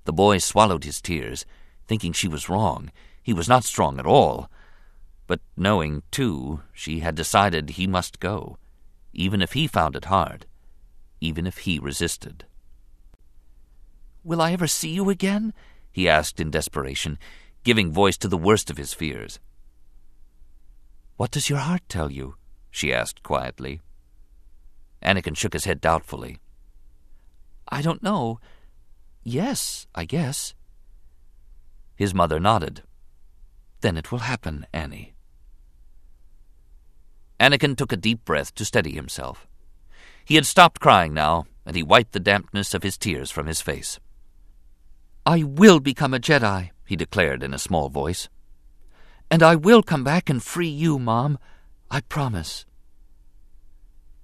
The 0.05 0.13
boy 0.13 0.39
swallowed 0.39 0.85
his 0.85 1.01
tears, 1.03 1.45
thinking 1.85 2.13
she 2.13 2.27
was 2.27 2.49
wrong. 2.49 2.91
He 3.29 3.33
was 3.33 3.47
not 3.47 3.63
strong 3.63 3.99
at 3.99 4.07
all. 4.07 4.49
But 5.27 5.39
knowing, 5.55 6.01
too, 6.09 6.61
she 6.73 7.01
had 7.01 7.13
decided 7.13 7.69
he 7.69 7.85
must 7.85 8.19
go, 8.19 8.57
even 9.13 9.39
if 9.39 9.53
he 9.53 9.67
found 9.67 9.95
it 9.95 10.05
hard, 10.05 10.47
even 11.21 11.45
if 11.45 11.59
he 11.59 11.77
resisted. 11.77 12.45
Will 14.23 14.41
I 14.41 14.51
ever 14.51 14.65
see 14.65 14.89
you 14.89 15.11
again? 15.11 15.53
he 15.91 16.09
asked 16.09 16.39
in 16.39 16.49
desperation, 16.49 17.19
giving 17.63 17.93
voice 17.93 18.17
to 18.17 18.27
the 18.27 18.35
worst 18.35 18.71
of 18.71 18.77
his 18.77 18.95
fears. 18.95 19.39
What 21.17 21.29
does 21.29 21.51
your 21.51 21.59
heart 21.59 21.83
tell 21.87 22.11
you? 22.11 22.33
she 22.71 22.91
asked 22.91 23.21
quietly. 23.21 23.79
Anakin 25.03 25.37
shook 25.37 25.53
his 25.53 25.65
head 25.65 25.81
doubtfully. 25.81 26.39
I 27.71 27.83
don't 27.83 28.01
know. 28.01 28.39
Yes, 29.21 29.85
I 29.93 30.05
guess. 30.05 30.55
His 31.95 32.15
mother 32.15 32.39
nodded. 32.39 32.81
Then 33.81 33.97
it 33.97 34.11
will 34.11 34.19
happen, 34.19 34.65
Annie. 34.73 35.13
Anakin 37.39 37.77
took 37.77 37.91
a 37.91 37.97
deep 37.97 38.25
breath 38.25 38.53
to 38.55 38.65
steady 38.65 38.91
himself. 38.91 39.47
He 40.25 40.35
had 40.35 40.45
stopped 40.45 40.81
crying 40.81 41.13
now, 41.13 41.45
and 41.65 41.75
he 41.75 41.83
wiped 41.83 42.11
the 42.11 42.19
dampness 42.19 42.73
of 42.73 42.83
his 42.83 42.97
tears 42.97 43.31
from 43.31 43.47
his 43.47 43.61
face. 43.61 43.99
I 45.25 45.43
will 45.43 45.79
become 45.79 46.13
a 46.13 46.19
Jedi, 46.19 46.71
he 46.85 46.95
declared 46.95 47.43
in 47.43 47.53
a 47.53 47.59
small 47.59 47.89
voice. 47.89 48.29
And 49.31 49.43
I 49.43 49.55
will 49.55 49.83
come 49.83 50.03
back 50.03 50.29
and 50.29 50.43
free 50.43 50.67
you, 50.67 50.99
Mom. 50.99 51.37
I 51.91 52.01
promise. 52.01 52.65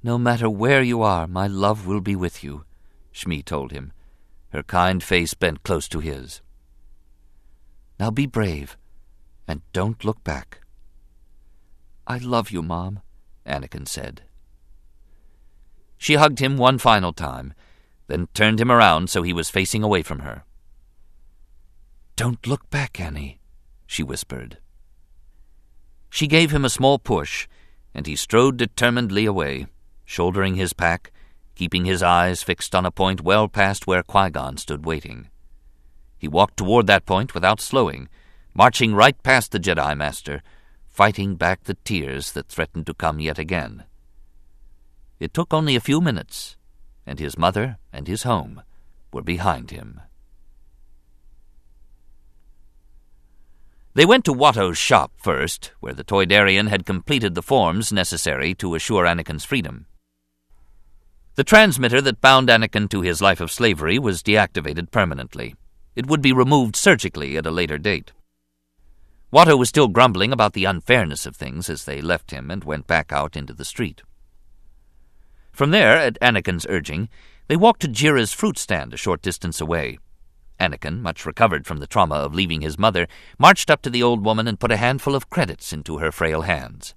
No 0.04 0.18
matter 0.18 0.50
where 0.50 0.82
you 0.82 1.02
are, 1.02 1.28
my 1.28 1.48
love 1.48 1.88
will 1.88 2.02
be 2.02 2.16
with 2.16 2.44
you, 2.44 2.66
Shmi 3.14 3.44
told 3.44 3.72
him, 3.72 3.94
her 4.50 4.64
kind 4.64 5.02
face 5.04 5.34
bent 5.34 5.64
close 5.64 5.88
to 5.90 6.00
his. 6.00 6.42
Now 8.00 8.12
be 8.12 8.26
brave, 8.26 8.78
and 9.48 9.62
don't 9.74 10.04
look 10.04 10.24
back. 10.24 10.62
I 12.08 12.18
love 12.18 12.52
you, 12.52 12.62
Mom, 12.62 13.02
Anakin 13.46 13.88
said. 13.88 14.24
She 15.98 16.16
hugged 16.16 16.40
him 16.40 16.58
one 16.58 16.78
final 16.78 17.14
time, 17.14 17.54
then 18.08 18.28
turned 18.34 18.60
him 18.60 18.72
around 18.72 19.10
so 19.10 19.24
he 19.24 19.34
was 19.34 19.50
facing 19.50 19.84
away 19.84 20.04
from 20.04 20.20
her. 20.20 20.44
Don't 22.16 22.46
look 22.48 22.70
back, 22.70 23.00
Annie, 23.00 23.40
she 23.88 24.04
whispered. 24.04 24.58
She 26.10 26.28
gave 26.28 26.52
him 26.52 26.64
a 26.64 26.70
small 26.70 27.00
push, 27.00 27.48
and 27.94 28.08
he 28.08 28.16
strode 28.16 28.58
determinedly 28.58 29.26
away, 29.26 29.68
shouldering 30.06 30.56
his 30.56 30.74
pack, 30.74 31.12
keeping 31.56 31.86
his 31.86 32.04
eyes 32.04 32.44
fixed 32.44 32.76
on 32.76 32.86
a 32.86 32.92
point 32.92 33.22
well 33.22 33.48
past 33.48 33.88
where 33.88 34.04
Qui 34.04 34.30
Gon 34.30 34.58
stood 34.58 34.86
waiting. 34.86 35.30
He 36.18 36.28
walked 36.28 36.58
toward 36.58 36.88
that 36.88 37.06
point 37.06 37.34
without 37.34 37.60
slowing, 37.60 38.10
marching 38.56 38.96
right 38.96 39.22
past 39.22 39.52
the 39.52 39.60
Jedi 39.60 39.96
Master, 39.98 40.42
fighting 40.88 41.36
back 41.36 41.66
the 41.66 41.78
tears 41.84 42.32
that 42.32 42.48
threatened 42.48 42.88
to 42.88 42.94
come 42.94 43.20
yet 43.20 43.38
again. 43.38 43.84
It 45.20 45.34
took 45.34 45.54
only 45.54 45.76
a 45.76 45.82
few 45.82 46.00
minutes, 46.00 46.56
and 47.06 47.20
his 47.20 47.38
mother 47.38 47.78
and 47.92 48.08
his 48.08 48.24
home 48.24 48.64
were 49.12 49.22
behind 49.22 49.72
him. 49.72 50.00
They 53.94 54.06
went 54.06 54.26
to 54.26 54.34
Watto's 54.34 54.78
shop 54.78 55.12
first, 55.18 55.72
where 55.82 55.94
the 55.94 56.04
Toydarian 56.04 56.70
had 56.70 56.86
completed 56.86 57.36
the 57.36 57.42
forms 57.42 57.92
necessary 57.92 58.54
to 58.56 58.76
assure 58.76 59.06
Anakin's 59.06 59.46
freedom. 59.46 59.86
The 61.36 61.44
transmitter 61.44 62.00
that 62.02 62.22
bound 62.22 62.48
Anakin 62.48 62.90
to 62.90 63.02
his 63.02 63.22
life 63.22 63.42
of 63.42 63.52
slavery 63.52 64.00
was 64.00 64.24
deactivated 64.24 64.92
permanently. 64.92 65.56
It 65.94 66.08
would 66.08 66.22
be 66.22 66.32
removed 66.32 66.78
surgically 66.78 67.38
at 67.38 67.46
a 67.46 67.52
later 67.52 67.78
date. 67.78 68.14
Watto 69.32 69.58
was 69.58 69.70
still 69.70 69.88
grumbling 69.88 70.32
about 70.32 70.54
the 70.54 70.66
unfairness 70.66 71.26
of 71.26 71.36
things 71.36 71.70
as 71.70 71.86
they 71.86 72.02
left 72.02 72.32
him 72.32 72.50
and 72.50 72.64
went 72.64 72.88
back 72.88 73.12
out 73.12 73.36
into 73.36 73.54
the 73.54 73.66
street. 73.66 74.02
From 75.52 75.72
there, 75.72 75.98
at 75.98 76.20
Anakin's 76.22 76.66
urging, 76.70 77.10
they 77.48 77.56
walked 77.56 77.82
to 77.82 77.88
Jira's 77.88 78.34
fruit 78.34 78.58
stand 78.58 78.94
a 78.94 78.98
short 78.98 79.22
distance 79.22 79.62
away. 79.62 80.00
Anakin, 80.60 81.02
much 81.02 81.26
recovered 81.26 81.68
from 81.68 81.80
the 81.80 81.88
trauma 81.88 82.16
of 82.16 82.34
leaving 82.34 82.62
his 82.62 82.80
mother, 82.80 83.08
marched 83.38 83.70
up 83.70 83.82
to 83.82 83.90
the 83.90 84.04
old 84.04 84.24
woman 84.24 84.48
and 84.48 84.60
put 84.60 84.72
a 84.72 84.78
handful 84.78 85.16
of 85.16 85.30
credits 85.30 85.74
into 85.74 85.98
her 85.98 86.12
frail 86.12 86.42
hands. 86.42 86.94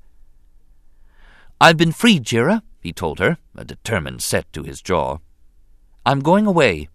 I've 1.61 1.77
been 1.77 1.93
freed, 1.93 2.25
Jira, 2.25 2.63
he 2.81 2.93
told 2.93 3.19
her, 3.19 3.39
a 3.57 3.65
determined 3.65 4.23
set 4.23 4.53
to 4.53 4.63
his 4.63 4.81
jaw. 4.81 5.19
I'm 6.07 6.21
going 6.21 6.47
away. 6.47 6.89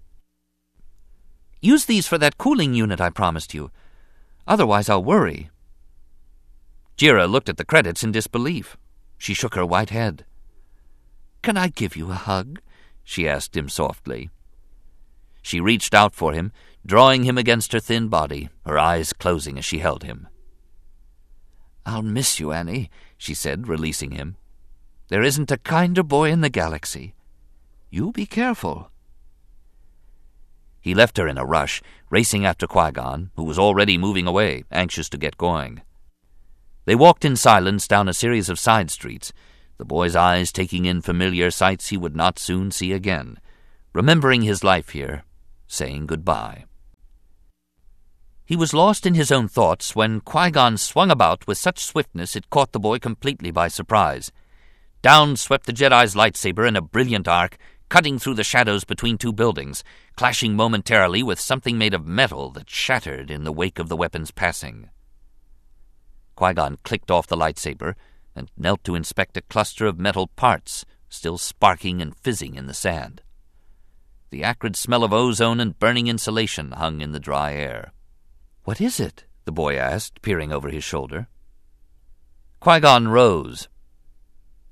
Use 1.62 1.86
these 1.86 2.08
for 2.08 2.18
that 2.18 2.38
cooling 2.38 2.74
unit 2.74 3.02
I 3.02 3.10
promised 3.10 3.54
you. 3.54 3.72
Otherwise 4.48 4.90
I'll 4.90 5.04
worry. 5.04 5.50
Jira 6.98 7.30
looked 7.30 7.50
at 7.50 7.58
the 7.58 7.66
credits 7.66 8.04
in 8.04 8.12
disbelief. 8.12 8.78
She 9.18 9.34
shook 9.34 9.56
her 9.56 9.66
white 9.66 9.90
head. 9.90 10.26
Can 11.42 11.58
I 11.58 11.68
give 11.68 11.96
you 11.96 12.12
a 12.12 12.16
hug? 12.16 12.60
she 13.04 13.28
asked 13.28 13.58
him 13.58 13.68
softly. 13.68 14.30
She 15.42 15.60
reached 15.60 15.94
out 15.94 16.16
for 16.16 16.34
him, 16.34 16.52
drawing 16.86 17.24
him 17.24 17.38
against 17.38 17.74
her 17.74 17.80
thin 17.80 18.08
body, 18.08 18.50
her 18.66 18.80
eyes 18.80 19.12
closing 19.12 19.58
as 19.58 19.66
she 19.66 19.80
held 19.80 20.04
him. 20.04 20.28
I'll 21.86 22.02
miss 22.02 22.40
you, 22.40 22.54
Annie, 22.54 22.90
she 23.18 23.34
said, 23.34 23.68
releasing 23.68 24.12
him. 24.12 24.38
There 25.10 25.22
isn't 25.22 25.52
a 25.52 25.58
kinder 25.58 26.04
boy 26.04 26.32
in 26.32 26.42
the 26.42 26.50
galaxy. 26.50 27.14
You 27.90 28.12
be 28.14 28.26
careful. 28.26 28.90
He 30.84 30.94
left 30.94 31.18
her 31.18 31.30
in 31.30 31.38
a 31.38 31.46
rush, 31.46 31.82
racing 32.10 32.46
after 32.46 32.68
Qui-Gon, 32.68 33.32
who 33.38 33.46
was 33.46 33.58
already 33.58 33.98
moving 33.98 34.28
away, 34.28 34.66
anxious 34.70 35.08
to 35.10 35.18
get 35.18 35.38
going. 35.38 35.82
They 36.84 36.94
walked 36.94 37.24
in 37.24 37.38
silence 37.38 37.88
down 37.88 38.10
a 38.10 38.14
series 38.14 38.50
of 38.50 38.60
side 38.60 38.92
streets, 38.92 39.32
the 39.78 39.86
boy's 39.86 40.14
eyes 40.14 40.52
taking 40.52 40.84
in 40.84 41.02
familiar 41.02 41.52
sights 41.52 41.88
he 41.88 41.96
would 41.96 42.18
not 42.18 42.38
soon 42.38 42.70
see 42.70 42.92
again, 42.92 43.40
remembering 43.94 44.42
his 44.42 44.62
life 44.62 44.90
here, 44.90 45.24
saying 45.68 46.06
goodbye. 46.06 46.66
He 48.46 48.58
was 48.58 48.74
lost 48.74 49.06
in 49.06 49.14
his 49.14 49.32
own 49.32 49.48
thoughts 49.48 49.96
when 49.96 50.20
Qui-Gon 50.20 50.76
swung 50.76 51.10
about 51.10 51.48
with 51.48 51.58
such 51.58 51.80
swiftness 51.80 52.36
it 52.36 52.50
caught 52.50 52.74
the 52.74 52.80
boy 52.80 53.00
completely 53.00 53.52
by 53.52 53.70
surprise. 53.70 54.34
Down 55.02 55.38
swept 55.38 55.66
the 55.66 55.72
Jedi's 55.72 56.14
lightsaber 56.14 56.68
in 56.68 56.76
a 56.76 56.82
brilliant 56.82 57.30
arc, 57.30 57.58
cutting 57.90 58.20
through 58.20 58.36
the 58.36 58.44
shadows 58.44 58.84
between 58.84 59.18
two 59.18 59.34
buildings, 59.34 59.84
clashing 60.16 60.56
momentarily 60.56 61.24
with 61.24 61.40
something 61.40 61.78
made 61.78 61.94
of 61.94 62.06
metal 62.06 62.50
that 62.52 62.70
shattered 62.70 63.30
in 63.30 63.44
the 63.44 63.52
wake 63.52 63.80
of 63.80 63.90
the 63.90 63.98
weapon's 63.98 64.32
passing. 64.32 64.90
Qui-Gon 66.36 66.78
clicked 66.84 67.12
off 67.12 67.28
the 67.28 67.38
lightsaber, 67.38 67.96
and 68.36 68.50
knelt 68.58 68.84
to 68.84 68.96
inspect 68.96 69.38
a 69.38 69.42
cluster 69.42 69.86
of 69.86 70.00
metal 70.00 70.28
parts 70.28 70.86
still 71.10 71.38
sparking 71.38 72.02
and 72.02 72.16
fizzing 72.16 72.56
in 72.56 72.66
the 72.66 72.74
sand. 72.74 73.22
The 74.32 74.44
acrid 74.44 74.76
smell 74.76 75.04
of 75.04 75.14
ozone 75.14 75.60
and 75.60 75.78
burning 75.78 76.08
insulation 76.08 76.72
hung 76.72 77.02
in 77.02 77.12
the 77.12 77.20
dry 77.20 77.54
air. 77.54 77.94
What 78.64 78.82
is 78.82 79.00
it? 79.00 79.26
the 79.46 79.52
boy 79.52 79.76
asked, 79.76 80.22
peering 80.22 80.52
over 80.52 80.70
his 80.70 80.84
shoulder. 80.84 81.28
Qui-Gon 82.60 83.10
rose. 83.10 83.68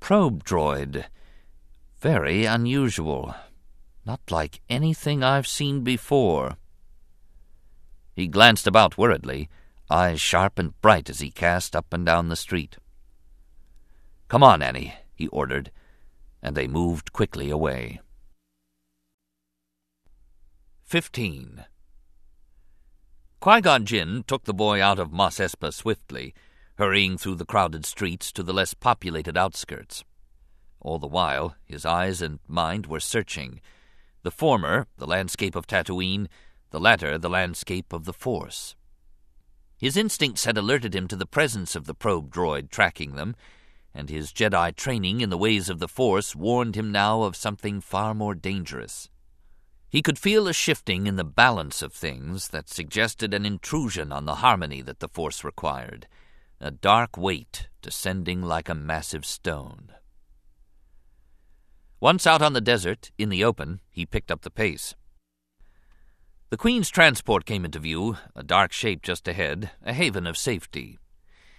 Probe 0.00 0.42
droid. 0.44 1.04
Very 2.02 2.46
unusual. 2.46 3.32
Not 4.04 4.28
like 4.28 4.60
anything 4.68 5.22
I've 5.22 5.46
seen 5.46 5.84
before. 5.84 6.56
He 8.16 8.26
glanced 8.26 8.66
about 8.66 8.98
worriedly, 8.98 9.48
eyes 9.88 10.20
sharp 10.20 10.58
and 10.58 10.78
bright 10.80 11.08
as 11.08 11.20
he 11.20 11.30
cast 11.30 11.76
up 11.76 11.92
and 11.92 12.04
down 12.04 12.28
the 12.28 12.34
street. 12.34 12.76
Come 14.26 14.42
on, 14.42 14.62
Annie, 14.62 14.94
he 15.14 15.28
ordered, 15.28 15.70
and 16.42 16.56
they 16.56 16.66
moved 16.66 17.12
quickly 17.12 17.50
away. 17.50 18.00
15. 20.82 21.66
Qui-Gon 23.38 23.86
Jinn 23.86 24.24
took 24.26 24.42
the 24.42 24.52
boy 24.52 24.82
out 24.82 24.98
of 24.98 25.12
Mos 25.12 25.38
Espa 25.38 25.72
swiftly, 25.72 26.34
hurrying 26.78 27.16
through 27.16 27.36
the 27.36 27.46
crowded 27.46 27.86
streets 27.86 28.32
to 28.32 28.42
the 28.42 28.52
less 28.52 28.74
populated 28.74 29.36
outskirts. 29.36 30.02
All 30.82 30.98
the 30.98 31.06
while, 31.06 31.54
his 31.64 31.86
eyes 31.86 32.20
and 32.20 32.40
mind 32.48 32.86
were 32.86 33.00
searching. 33.00 33.60
The 34.24 34.32
former, 34.32 34.88
the 34.98 35.06
landscape 35.06 35.54
of 35.54 35.66
Tatooine, 35.66 36.26
the 36.70 36.80
latter, 36.80 37.18
the 37.18 37.30
landscape 37.30 37.92
of 37.92 38.04
the 38.04 38.12
Force. 38.12 38.74
His 39.78 39.96
instincts 39.96 40.44
had 40.44 40.58
alerted 40.58 40.94
him 40.94 41.06
to 41.08 41.16
the 41.16 41.26
presence 41.26 41.76
of 41.76 41.86
the 41.86 41.94
probe 41.94 42.32
droid 42.32 42.70
tracking 42.70 43.14
them, 43.14 43.36
and 43.94 44.10
his 44.10 44.32
Jedi 44.32 44.74
training 44.74 45.20
in 45.20 45.30
the 45.30 45.38
ways 45.38 45.68
of 45.68 45.78
the 45.78 45.88
Force 45.88 46.34
warned 46.34 46.74
him 46.74 46.90
now 46.90 47.22
of 47.22 47.36
something 47.36 47.80
far 47.80 48.12
more 48.12 48.34
dangerous. 48.34 49.08
He 49.88 50.02
could 50.02 50.18
feel 50.18 50.48
a 50.48 50.52
shifting 50.52 51.06
in 51.06 51.14
the 51.14 51.24
balance 51.24 51.80
of 51.80 51.92
things 51.92 52.48
that 52.48 52.68
suggested 52.68 53.32
an 53.32 53.46
intrusion 53.46 54.10
on 54.10 54.24
the 54.24 54.36
harmony 54.36 54.82
that 54.82 54.98
the 54.98 55.08
Force 55.08 55.44
required, 55.44 56.08
a 56.60 56.72
dark 56.72 57.16
weight 57.16 57.68
descending 57.82 58.42
like 58.42 58.68
a 58.68 58.74
massive 58.74 59.24
stone. 59.24 59.92
Once 62.02 62.26
out 62.26 62.42
on 62.42 62.52
the 62.52 62.60
desert, 62.60 63.12
in 63.16 63.28
the 63.28 63.44
open, 63.44 63.80
he 63.88 64.04
picked 64.04 64.32
up 64.32 64.42
the 64.42 64.50
pace. 64.50 64.96
The 66.50 66.56
Queen's 66.56 66.90
transport 66.90 67.46
came 67.46 67.64
into 67.64 67.78
view, 67.78 68.16
a 68.34 68.42
dark 68.42 68.72
shape 68.72 69.02
just 69.02 69.28
ahead, 69.28 69.70
a 69.84 69.92
haven 69.92 70.26
of 70.26 70.36
safety. 70.36 70.98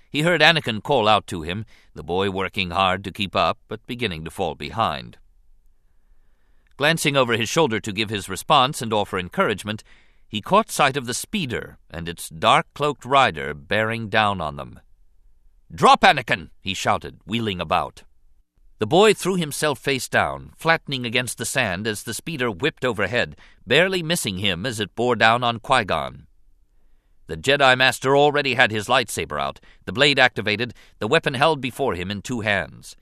He 0.10 0.24
heard 0.24 0.42
Anakin 0.42 0.84
call 0.84 1.08
out 1.08 1.28
to 1.28 1.44
him, 1.44 1.64
the 1.94 2.04
boy 2.04 2.30
working 2.30 2.72
hard 2.72 3.06
to 3.06 3.12
keep 3.14 3.38
up, 3.38 3.58
but 3.70 3.88
beginning 3.88 4.26
to 4.26 4.32
fall 4.32 4.54
behind. 4.54 5.18
Glancing 6.76 7.16
over 7.16 7.38
his 7.38 7.48
shoulder 7.48 7.80
to 7.80 7.94
give 7.94 8.10
his 8.10 8.28
response 8.28 8.82
and 8.82 8.92
offer 8.92 9.18
encouragement, 9.18 9.82
he 10.28 10.42
caught 10.42 10.70
sight 10.70 10.98
of 10.98 11.06
the 11.06 11.14
speeder 11.14 11.78
and 11.90 12.10
its 12.10 12.28
dark 12.28 12.66
cloaked 12.76 13.06
rider 13.06 13.54
bearing 13.54 14.10
down 14.10 14.42
on 14.42 14.58
them. 14.58 14.82
Drop, 15.74 16.02
Anakin! 16.02 16.50
he 16.60 16.74
shouted, 16.74 17.22
wheeling 17.26 17.62
about. 17.62 18.04
The 18.84 18.88
boy 18.88 19.14
threw 19.14 19.38
himself 19.38 19.80
face 19.80 20.10
down, 20.10 20.52
flattening 20.58 21.06
against 21.06 21.38
the 21.38 21.46
sand 21.46 21.88
as 21.88 22.04
the 22.04 22.14
speeder 22.14 22.52
whipped 22.52 22.84
overhead, 22.84 23.38
barely 23.66 24.04
missing 24.04 24.40
him 24.40 24.66
as 24.66 24.82
it 24.82 24.94
bore 24.94 25.16
down 25.16 25.42
on 25.42 25.60
Qui 25.60 25.86
Gon. 25.86 26.28
The 27.28 27.38
Jedi 27.38 27.78
Master 27.78 28.14
already 28.14 28.56
had 28.56 28.72
his 28.72 28.90
lightsaber 28.90 29.40
out, 29.40 29.62
the 29.86 29.94
blade 29.94 30.20
activated, 30.20 30.74
the 31.00 31.08
weapon 31.08 31.34
held 31.34 31.62
before 31.62 31.96
him 31.96 32.12
in 32.12 32.22
two 32.22 32.42
hands. 32.42 32.98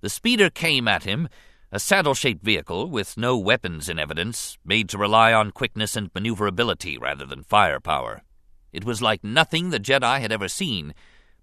The 0.00 0.08
speeder 0.08 0.48
came 0.48 0.88
at 0.88 1.02
him, 1.02 1.28
a 1.70 1.78
saddle 1.78 2.14
shaped 2.14 2.42
vehicle 2.42 2.88
with 2.88 3.18
no 3.18 3.36
weapons 3.36 3.90
in 3.90 3.98
evidence, 3.98 4.56
made 4.64 4.88
to 4.88 4.96
rely 4.96 5.34
on 5.34 5.50
quickness 5.50 5.96
and 5.96 6.10
maneuverability 6.14 6.96
rather 6.96 7.26
than 7.26 7.42
firepower. 7.42 8.22
It 8.72 8.86
was 8.86 9.02
like 9.02 9.22
nothing 9.22 9.68
the 9.68 9.80
Jedi 9.80 10.18
had 10.18 10.32
ever 10.32 10.48
seen, 10.48 10.94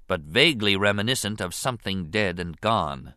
but 0.08 0.22
vaguely 0.22 0.76
reminiscent 0.76 1.40
of 1.40 1.54
something 1.54 2.06
dead 2.06 2.40
and 2.40 2.60
gone. 2.60 3.14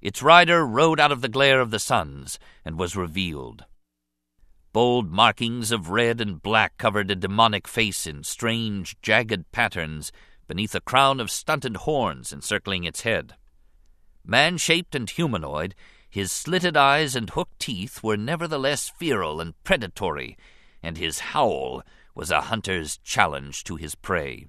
Its 0.00 0.22
rider 0.22 0.66
rode 0.66 1.00
out 1.00 1.12
of 1.12 1.20
the 1.20 1.28
glare 1.28 1.60
of 1.60 1.70
the 1.70 1.78
suns 1.78 2.38
and 2.64 2.78
was 2.78 2.96
revealed. 2.96 3.64
Bold 4.72 5.10
markings 5.10 5.72
of 5.72 5.88
red 5.88 6.20
and 6.20 6.42
black 6.42 6.76
covered 6.76 7.10
a 7.10 7.16
demonic 7.16 7.66
face 7.66 8.06
in 8.06 8.22
strange, 8.22 8.96
jagged 9.00 9.50
patterns 9.50 10.12
beneath 10.46 10.74
a 10.74 10.80
crown 10.80 11.18
of 11.18 11.30
stunted 11.30 11.76
horns 11.78 12.32
encircling 12.32 12.84
its 12.84 13.00
head. 13.00 13.36
Man 14.24 14.58
shaped 14.58 14.94
and 14.94 15.08
humanoid, 15.08 15.74
his 16.10 16.30
slitted 16.30 16.76
eyes 16.76 17.16
and 17.16 17.30
hooked 17.30 17.58
teeth 17.58 18.02
were 18.02 18.16
nevertheless 18.16 18.88
feral 18.88 19.40
and 19.40 19.54
predatory, 19.64 20.36
and 20.82 20.98
his 20.98 21.20
howl 21.20 21.82
was 22.14 22.30
a 22.30 22.42
hunter's 22.42 22.98
challenge 22.98 23.64
to 23.64 23.76
his 23.76 23.94
prey. 23.94 24.46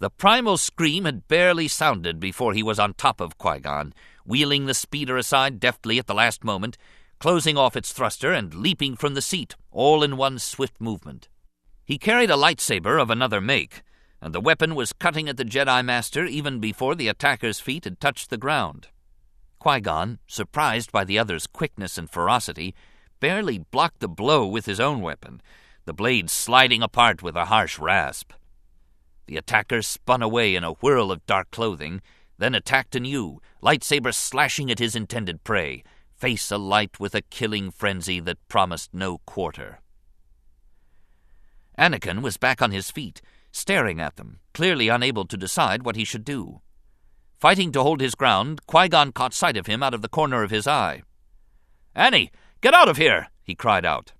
The 0.00 0.08
primal 0.08 0.56
scream 0.56 1.04
had 1.04 1.28
barely 1.28 1.68
sounded 1.68 2.18
before 2.18 2.54
he 2.54 2.62
was 2.62 2.78
on 2.78 2.94
top 2.94 3.20
of 3.20 3.36
Qui 3.36 3.60
Gon, 3.60 3.92
wheeling 4.24 4.64
the 4.64 4.72
speeder 4.72 5.18
aside 5.18 5.60
deftly 5.60 5.98
at 5.98 6.06
the 6.06 6.14
last 6.14 6.42
moment, 6.42 6.78
closing 7.18 7.58
off 7.58 7.76
its 7.76 7.92
thruster, 7.92 8.32
and 8.32 8.54
leaping 8.54 8.96
from 8.96 9.12
the 9.12 9.20
seat, 9.20 9.56
all 9.70 10.02
in 10.02 10.16
one 10.16 10.38
swift 10.38 10.80
movement. 10.80 11.28
He 11.84 11.98
carried 11.98 12.30
a 12.30 12.36
lightsaber 12.36 12.98
of 12.98 13.10
another 13.10 13.42
make, 13.42 13.82
and 14.22 14.34
the 14.34 14.40
weapon 14.40 14.74
was 14.74 14.94
cutting 14.94 15.28
at 15.28 15.36
the 15.36 15.44
Jedi 15.44 15.84
Master 15.84 16.24
even 16.24 16.60
before 16.60 16.94
the 16.94 17.08
attacker's 17.08 17.60
feet 17.60 17.84
had 17.84 18.00
touched 18.00 18.30
the 18.30 18.38
ground. 18.38 18.88
Qui 19.58 19.80
Gon, 19.80 20.18
surprised 20.26 20.90
by 20.90 21.04
the 21.04 21.18
other's 21.18 21.46
quickness 21.46 21.98
and 21.98 22.08
ferocity, 22.08 22.74
barely 23.20 23.58
blocked 23.58 24.00
the 24.00 24.08
blow 24.08 24.46
with 24.46 24.64
his 24.64 24.80
own 24.80 25.02
weapon, 25.02 25.42
the 25.84 25.92
blade 25.92 26.30
sliding 26.30 26.82
apart 26.82 27.22
with 27.22 27.36
a 27.36 27.46
harsh 27.46 27.78
rasp. 27.78 28.32
The 29.30 29.36
attacker 29.36 29.80
spun 29.80 30.22
away 30.22 30.56
in 30.56 30.64
a 30.64 30.72
whirl 30.72 31.12
of 31.12 31.24
dark 31.24 31.52
clothing, 31.52 32.02
then 32.38 32.52
attacked 32.52 32.96
anew, 32.96 33.40
lightsaber 33.62 34.12
slashing 34.12 34.72
at 34.72 34.80
his 34.80 34.96
intended 34.96 35.44
prey, 35.44 35.84
face 36.16 36.50
alight 36.50 36.98
with 36.98 37.14
a 37.14 37.22
killing 37.22 37.70
frenzy 37.70 38.18
that 38.18 38.48
promised 38.48 38.92
no 38.92 39.18
quarter. 39.18 39.78
Anakin 41.78 42.22
was 42.22 42.38
back 42.38 42.60
on 42.60 42.72
his 42.72 42.90
feet, 42.90 43.22
staring 43.52 44.00
at 44.00 44.16
them, 44.16 44.40
clearly 44.52 44.88
unable 44.88 45.26
to 45.26 45.36
decide 45.36 45.84
what 45.84 45.94
he 45.94 46.04
should 46.04 46.24
do. 46.24 46.60
Fighting 47.38 47.70
to 47.70 47.84
hold 47.84 48.00
his 48.00 48.16
ground, 48.16 48.66
Qui 48.66 48.88
Gon 48.88 49.12
caught 49.12 49.32
sight 49.32 49.56
of 49.56 49.68
him 49.68 49.80
out 49.80 49.94
of 49.94 50.02
the 50.02 50.08
corner 50.08 50.42
of 50.42 50.50
his 50.50 50.66
eye. 50.66 51.04
Annie, 51.94 52.32
get 52.62 52.74
out 52.74 52.88
of 52.88 52.96
here! 52.96 53.28
he 53.44 53.54
cried 53.54 53.84
out. 53.84 54.10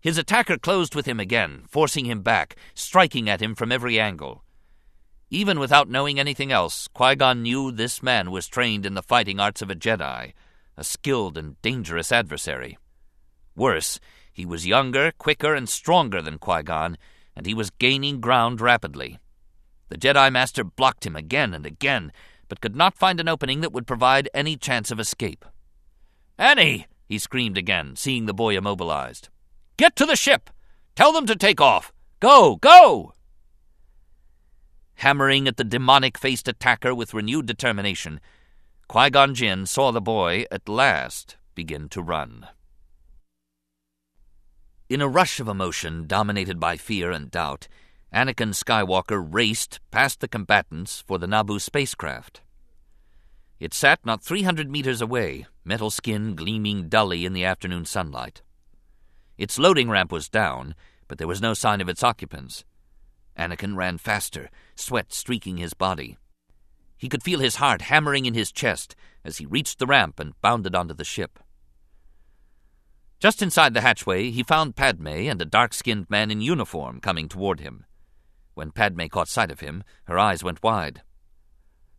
His 0.00 0.18
attacker 0.18 0.58
closed 0.58 0.94
with 0.94 1.06
him 1.06 1.18
again, 1.18 1.64
forcing 1.68 2.04
him 2.04 2.22
back, 2.22 2.56
striking 2.74 3.28
at 3.28 3.42
him 3.42 3.54
from 3.54 3.72
every 3.72 3.98
angle. 3.98 4.44
Even 5.30 5.58
without 5.58 5.90
knowing 5.90 6.18
anything 6.18 6.52
else, 6.52 6.88
Qui 6.88 7.14
Gon 7.16 7.42
knew 7.42 7.70
this 7.70 8.02
man 8.02 8.30
was 8.30 8.46
trained 8.46 8.86
in 8.86 8.94
the 8.94 9.02
fighting 9.02 9.38
arts 9.38 9.60
of 9.60 9.70
a 9.70 9.74
Jedi, 9.74 10.32
a 10.76 10.84
skilled 10.84 11.36
and 11.36 11.60
dangerous 11.60 12.12
adversary. 12.12 12.78
Worse, 13.54 13.98
he 14.32 14.46
was 14.46 14.66
younger, 14.66 15.12
quicker, 15.18 15.54
and 15.54 15.68
stronger 15.68 16.22
than 16.22 16.38
Qui 16.38 16.62
Gon, 16.62 16.96
and 17.34 17.44
he 17.44 17.54
was 17.54 17.70
gaining 17.70 18.20
ground 18.20 18.60
rapidly. 18.60 19.18
The 19.88 19.98
Jedi 19.98 20.30
Master 20.30 20.64
blocked 20.64 21.04
him 21.04 21.16
again 21.16 21.52
and 21.52 21.66
again, 21.66 22.12
but 22.48 22.60
could 22.60 22.76
not 22.76 22.96
find 22.96 23.20
an 23.20 23.28
opening 23.28 23.60
that 23.60 23.72
would 23.72 23.86
provide 23.86 24.30
any 24.32 24.56
chance 24.56 24.90
of 24.90 25.00
escape. 25.00 25.44
Annie! 26.38 26.86
he 27.06 27.18
screamed 27.18 27.58
again, 27.58 27.96
seeing 27.96 28.26
the 28.26 28.34
boy 28.34 28.56
immobilized. 28.56 29.28
Get 29.78 29.94
to 29.94 30.06
the 30.06 30.16
ship! 30.16 30.50
Tell 30.96 31.12
them 31.12 31.24
to 31.26 31.36
take 31.36 31.60
off! 31.60 31.92
Go, 32.18 32.56
go! 32.56 33.12
Hammering 34.96 35.46
at 35.46 35.56
the 35.56 35.62
demonic 35.62 36.18
faced 36.18 36.48
attacker 36.48 36.92
with 36.92 37.14
renewed 37.14 37.46
determination, 37.46 38.20
Qui 38.88 39.08
Gon 39.08 39.36
Jinn 39.36 39.66
saw 39.66 39.92
the 39.92 40.00
boy 40.00 40.46
at 40.50 40.68
last 40.68 41.36
begin 41.54 41.88
to 41.90 42.02
run. 42.02 42.48
In 44.88 45.00
a 45.00 45.06
rush 45.06 45.38
of 45.38 45.46
emotion 45.46 46.08
dominated 46.08 46.58
by 46.58 46.76
fear 46.76 47.12
and 47.12 47.30
doubt, 47.30 47.68
Anakin 48.12 48.54
Skywalker 48.54 49.24
raced 49.24 49.78
past 49.92 50.18
the 50.18 50.26
combatants 50.26 51.04
for 51.06 51.18
the 51.18 51.28
Naboo 51.28 51.60
spacecraft. 51.60 52.40
It 53.60 53.72
sat 53.72 54.04
not 54.04 54.24
300 54.24 54.68
meters 54.68 55.00
away, 55.00 55.46
metal 55.64 55.90
skin 55.90 56.34
gleaming 56.34 56.88
dully 56.88 57.24
in 57.24 57.32
the 57.32 57.44
afternoon 57.44 57.84
sunlight. 57.84 58.42
Its 59.38 59.58
loading 59.58 59.88
ramp 59.88 60.10
was 60.10 60.28
down, 60.28 60.74
but 61.06 61.16
there 61.16 61.28
was 61.28 61.40
no 61.40 61.54
sign 61.54 61.80
of 61.80 61.88
its 61.88 62.02
occupants. 62.02 62.64
Anakin 63.38 63.76
ran 63.76 63.96
faster, 63.96 64.50
sweat 64.74 65.12
streaking 65.12 65.56
his 65.56 65.72
body. 65.72 66.18
He 66.98 67.08
could 67.08 67.22
feel 67.22 67.38
his 67.38 67.56
heart 67.56 67.82
hammering 67.82 68.26
in 68.26 68.34
his 68.34 68.50
chest 68.50 68.96
as 69.24 69.38
he 69.38 69.46
reached 69.46 69.78
the 69.78 69.86
ramp 69.86 70.18
and 70.18 70.38
bounded 70.42 70.74
onto 70.74 70.92
the 70.92 71.04
ship. 71.04 71.38
Just 73.20 73.40
inside 73.40 73.74
the 73.74 73.80
hatchway, 73.80 74.30
he 74.30 74.42
found 74.42 74.76
Padme 74.76 75.06
and 75.06 75.40
a 75.40 75.44
dark 75.44 75.72
skinned 75.72 76.10
man 76.10 76.30
in 76.30 76.40
uniform 76.40 77.00
coming 77.00 77.28
toward 77.28 77.60
him. 77.60 77.84
When 78.54 78.72
Padme 78.72 79.06
caught 79.06 79.28
sight 79.28 79.52
of 79.52 79.60
him, 79.60 79.84
her 80.04 80.18
eyes 80.18 80.42
went 80.42 80.62
wide. 80.62 81.02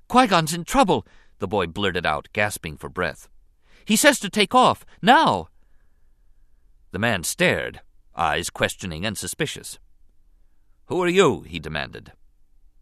Qui 0.10 0.28
Gon's 0.28 0.54
in 0.54 0.66
trouble, 0.66 1.08
the 1.40 1.48
boy 1.48 1.68
blurted 1.68 2.06
out, 2.06 2.28
gasping 2.34 2.76
for 2.76 2.90
breath. 2.90 3.30
He 3.86 3.96
says 3.96 4.20
to 4.20 4.30
take 4.30 4.54
off, 4.54 4.86
now! 5.02 5.48
The 6.92 7.00
man 7.00 7.24
stared, 7.24 7.82
eyes 8.16 8.50
questioning 8.50 9.06
and 9.06 9.18
suspicious. 9.18 9.80
Who 10.86 11.02
are 11.04 11.08
you? 11.08 11.42
he 11.42 11.60
demanded. 11.60 12.14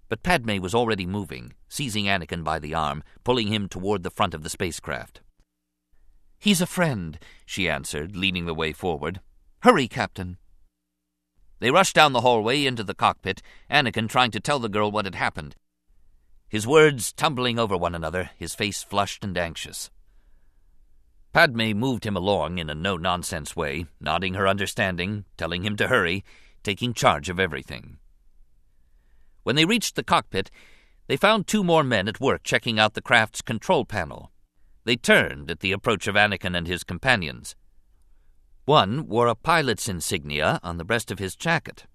But 0.07 0.23
Padme 0.23 0.59
was 0.59 0.73
already 0.73 1.05
moving, 1.05 1.53
seizing 1.67 2.05
Anakin 2.05 2.43
by 2.43 2.59
the 2.59 2.73
arm, 2.73 3.03
pulling 3.25 3.47
him 3.47 3.67
toward 3.67 4.03
the 4.03 4.09
front 4.09 4.33
of 4.33 4.43
the 4.43 4.49
spacecraft. 4.49 5.21
He's 6.39 6.61
a 6.61 6.65
friend, 6.65 7.19
she 7.45 7.69
answered, 7.69 8.15
leading 8.15 8.45
the 8.45 8.53
way 8.53 8.71
forward. 8.71 9.19
Hurry, 9.63 9.87
Captain. 9.87 10.37
They 11.59 11.71
rushed 11.71 11.95
down 11.95 12.13
the 12.13 12.21
hallway 12.21 12.65
into 12.65 12.83
the 12.83 12.93
cockpit, 12.93 13.41
Anakin 13.69 14.07
trying 14.07 14.31
to 14.31 14.39
tell 14.39 14.59
the 14.59 14.69
girl 14.69 14.91
what 14.91 15.05
had 15.05 15.15
happened. 15.15 15.55
His 16.47 16.65
words 16.65 17.11
tumbling 17.11 17.59
over 17.59 17.75
one 17.75 17.95
another, 17.95 18.29
his 18.37 18.55
face 18.55 18.83
flushed 18.83 19.23
and 19.23 19.37
anxious. 19.37 19.89
Padme 21.37 21.73
moved 21.73 22.03
him 22.03 22.15
along 22.15 22.57
in 22.57 22.67
a 22.67 22.73
no 22.73 22.97
nonsense 22.97 23.55
way, 23.55 23.85
nodding 24.01 24.33
her 24.33 24.47
understanding, 24.47 25.23
telling 25.37 25.63
him 25.63 25.75
to 25.75 25.87
hurry, 25.87 26.25
taking 26.63 26.95
charge 26.95 27.29
of 27.29 27.39
everything. 27.39 27.99
When 29.43 29.55
they 29.55 29.63
reached 29.63 29.95
the 29.95 30.03
cockpit, 30.03 30.49
they 31.05 31.15
found 31.15 31.45
two 31.45 31.63
more 31.63 31.83
men 31.83 32.07
at 32.07 32.19
work 32.19 32.41
checking 32.43 32.79
out 32.79 32.95
the 32.95 33.03
craft's 33.03 33.43
control 33.43 33.85
panel. 33.85 34.31
They 34.83 34.95
turned 34.95 35.51
at 35.51 35.59
the 35.59 35.73
approach 35.73 36.07
of 36.07 36.15
Anakin 36.15 36.57
and 36.57 36.65
his 36.65 36.83
companions. 36.83 37.55
One 38.65 39.05
wore 39.07 39.27
a 39.27 39.35
pilot's 39.35 39.87
insignia 39.87 40.59
on 40.63 40.79
the 40.79 40.85
breast 40.85 41.11
of 41.11 41.19
his 41.19 41.35
jacket. 41.35 41.85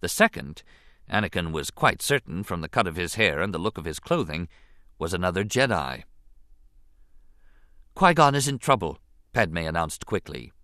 The 0.00 0.08
second, 0.08 0.64
Anakin 1.08 1.52
was 1.52 1.70
quite 1.70 2.02
certain 2.02 2.42
from 2.42 2.62
the 2.62 2.68
cut 2.68 2.88
of 2.88 2.96
his 2.96 3.14
hair 3.14 3.40
and 3.42 3.54
the 3.54 3.58
look 3.58 3.78
of 3.78 3.84
his 3.84 4.00
clothing, 4.00 4.48
was 4.98 5.14
another 5.14 5.44
Jedi. 5.44 6.02
Qui 8.00 8.14
Gon 8.14 8.34
is 8.34 8.48
in 8.48 8.58
trouble, 8.58 8.98
Padme 9.34 9.58
announced 9.58 10.06
quickly. 10.06 10.54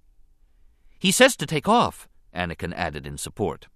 He 0.98 1.10
says 1.10 1.36
to 1.36 1.44
take 1.44 1.68
off, 1.68 2.08
Anakin 2.34 2.72
added 2.72 3.06
in 3.06 3.18
support. 3.18 3.66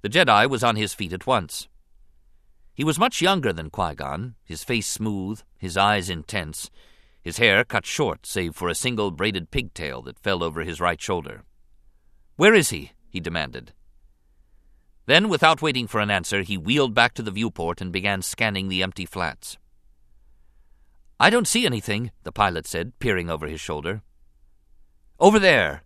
The 0.00 0.08
Jedi 0.08 0.48
was 0.48 0.64
on 0.64 0.76
his 0.76 0.94
feet 0.94 1.12
at 1.12 1.26
once. 1.26 1.68
He 2.72 2.84
was 2.84 2.98
much 2.98 3.20
younger 3.20 3.52
than 3.52 3.68
Qui 3.68 3.94
Gon, 3.94 4.36
his 4.42 4.64
face 4.64 4.86
smooth, 4.86 5.42
his 5.58 5.76
eyes 5.76 6.08
intense, 6.08 6.70
his 7.20 7.36
hair 7.36 7.64
cut 7.64 7.84
short 7.84 8.24
save 8.24 8.56
for 8.56 8.70
a 8.70 8.74
single 8.74 9.10
braided 9.10 9.50
pigtail 9.50 10.00
that 10.00 10.18
fell 10.18 10.42
over 10.42 10.62
his 10.62 10.80
right 10.80 11.02
shoulder. 11.02 11.42
Where 12.36 12.54
is 12.54 12.70
he? 12.70 12.92
he 13.10 13.20
demanded. 13.20 13.74
Then, 15.04 15.28
without 15.28 15.60
waiting 15.60 15.86
for 15.86 16.00
an 16.00 16.10
answer, 16.10 16.40
he 16.40 16.56
wheeled 16.56 16.94
back 16.94 17.12
to 17.12 17.22
the 17.22 17.30
viewport 17.30 17.82
and 17.82 17.92
began 17.92 18.22
scanning 18.22 18.70
the 18.70 18.82
empty 18.82 19.04
flats. 19.04 19.58
I 21.22 21.30
don't 21.30 21.46
see 21.46 21.64
anything, 21.64 22.10
the 22.24 22.32
pilot 22.32 22.66
said, 22.66 22.98
peering 22.98 23.30
over 23.30 23.46
his 23.46 23.60
shoulder. 23.60 24.02
Over 25.20 25.38
there! 25.38 25.84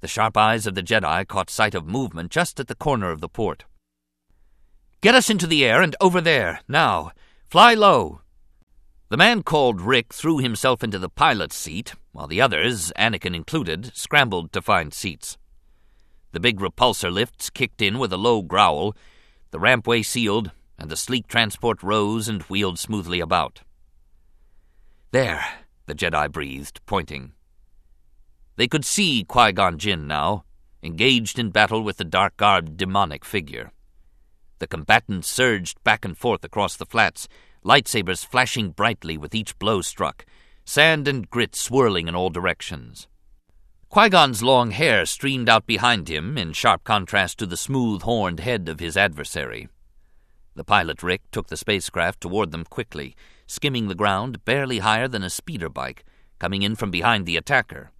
The 0.00 0.08
sharp 0.08 0.36
eyes 0.36 0.66
of 0.66 0.74
the 0.74 0.82
Jedi 0.82 1.24
caught 1.28 1.50
sight 1.50 1.76
of 1.76 1.86
movement 1.86 2.32
just 2.32 2.58
at 2.58 2.66
the 2.66 2.74
corner 2.74 3.12
of 3.12 3.20
the 3.20 3.28
port. 3.28 3.64
Get 5.02 5.14
us 5.14 5.30
into 5.30 5.46
the 5.46 5.64
air 5.64 5.82
and 5.82 5.94
over 6.00 6.20
there, 6.20 6.62
now. 6.66 7.12
Fly 7.48 7.74
low. 7.74 8.22
The 9.08 9.16
man 9.16 9.44
called 9.44 9.80
Ric 9.80 10.12
threw 10.12 10.38
himself 10.38 10.82
into 10.82 10.98
the 10.98 11.08
pilot's 11.08 11.54
seat, 11.54 11.94
while 12.10 12.26
the 12.26 12.40
others, 12.40 12.92
Anakin 12.98 13.36
included, 13.36 13.92
scrambled 13.94 14.50
to 14.50 14.60
find 14.60 14.92
seats. 14.92 15.38
The 16.32 16.40
big 16.40 16.58
repulsor 16.58 17.12
lifts 17.12 17.50
kicked 17.50 17.80
in 17.80 18.00
with 18.00 18.12
a 18.12 18.16
low 18.16 18.42
growl, 18.42 18.96
the 19.52 19.60
rampway 19.60 20.04
sealed, 20.04 20.50
and 20.76 20.90
the 20.90 20.96
sleek 20.96 21.28
transport 21.28 21.84
rose 21.84 22.26
and 22.26 22.42
wheeled 22.42 22.80
smoothly 22.80 23.20
about. 23.20 23.60
There, 25.16 25.46
the 25.86 25.94
Jedi 25.94 26.30
breathed, 26.30 26.84
pointing. 26.84 27.32
They 28.56 28.68
could 28.68 28.84
see 28.84 29.24
Qui 29.24 29.50
Gon 29.52 29.78
Jinn 29.78 30.06
now, 30.06 30.44
engaged 30.82 31.38
in 31.38 31.48
battle 31.48 31.82
with 31.82 31.96
the 31.96 32.04
dark 32.04 32.36
garbed 32.36 32.76
demonic 32.76 33.24
figure. 33.24 33.72
The 34.58 34.66
combatants 34.66 35.26
surged 35.26 35.82
back 35.84 36.04
and 36.04 36.18
forth 36.18 36.44
across 36.44 36.76
the 36.76 36.84
flats, 36.84 37.28
lightsabers 37.64 38.26
flashing 38.26 38.72
brightly 38.72 39.16
with 39.16 39.34
each 39.34 39.58
blow 39.58 39.80
struck, 39.80 40.26
sand 40.66 41.08
and 41.08 41.30
grit 41.30 41.56
swirling 41.56 42.08
in 42.08 42.14
all 42.14 42.28
directions. 42.28 43.08
Qui 43.88 44.10
Gon's 44.10 44.42
long 44.42 44.70
hair 44.70 45.06
streamed 45.06 45.48
out 45.48 45.66
behind 45.66 46.10
him 46.10 46.36
in 46.36 46.52
sharp 46.52 46.84
contrast 46.84 47.38
to 47.38 47.46
the 47.46 47.56
smooth 47.56 48.02
horned 48.02 48.40
head 48.40 48.68
of 48.68 48.80
his 48.80 48.98
adversary. 48.98 49.70
The 50.54 50.64
pilot 50.64 51.02
Ric 51.02 51.22
took 51.30 51.46
the 51.46 51.56
spacecraft 51.56 52.20
toward 52.20 52.50
them 52.50 52.64
quickly, 52.64 53.16
skimming 53.46 53.88
the 53.88 53.94
ground 53.94 54.44
barely 54.44 54.78
higher 54.78 55.08
than 55.08 55.22
a 55.22 55.30
speeder 55.30 55.68
bike, 55.68 56.04
coming 56.38 56.62
in 56.62 56.74
from 56.74 56.90
behind 56.90 57.26
the 57.26 57.36
attacker. 57.36 57.90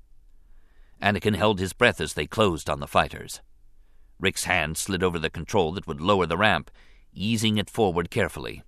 Anakin 1.01 1.37
held 1.37 1.59
his 1.59 1.73
breath 1.73 2.01
as 2.01 2.15
they 2.15 2.27
closed 2.27 2.69
on 2.69 2.81
the 2.81 2.87
fighters. 2.87 3.41
Ric's 4.19 4.45
hand 4.45 4.77
slid 4.77 5.03
over 5.03 5.19
the 5.19 5.31
control 5.31 5.73
that 5.73 5.87
would 5.87 6.01
lower 6.01 6.27
the 6.27 6.39
ramp, 6.39 6.71
easing 7.13 7.59
it 7.59 7.71
forward 7.71 8.11
carefully. 8.11 8.63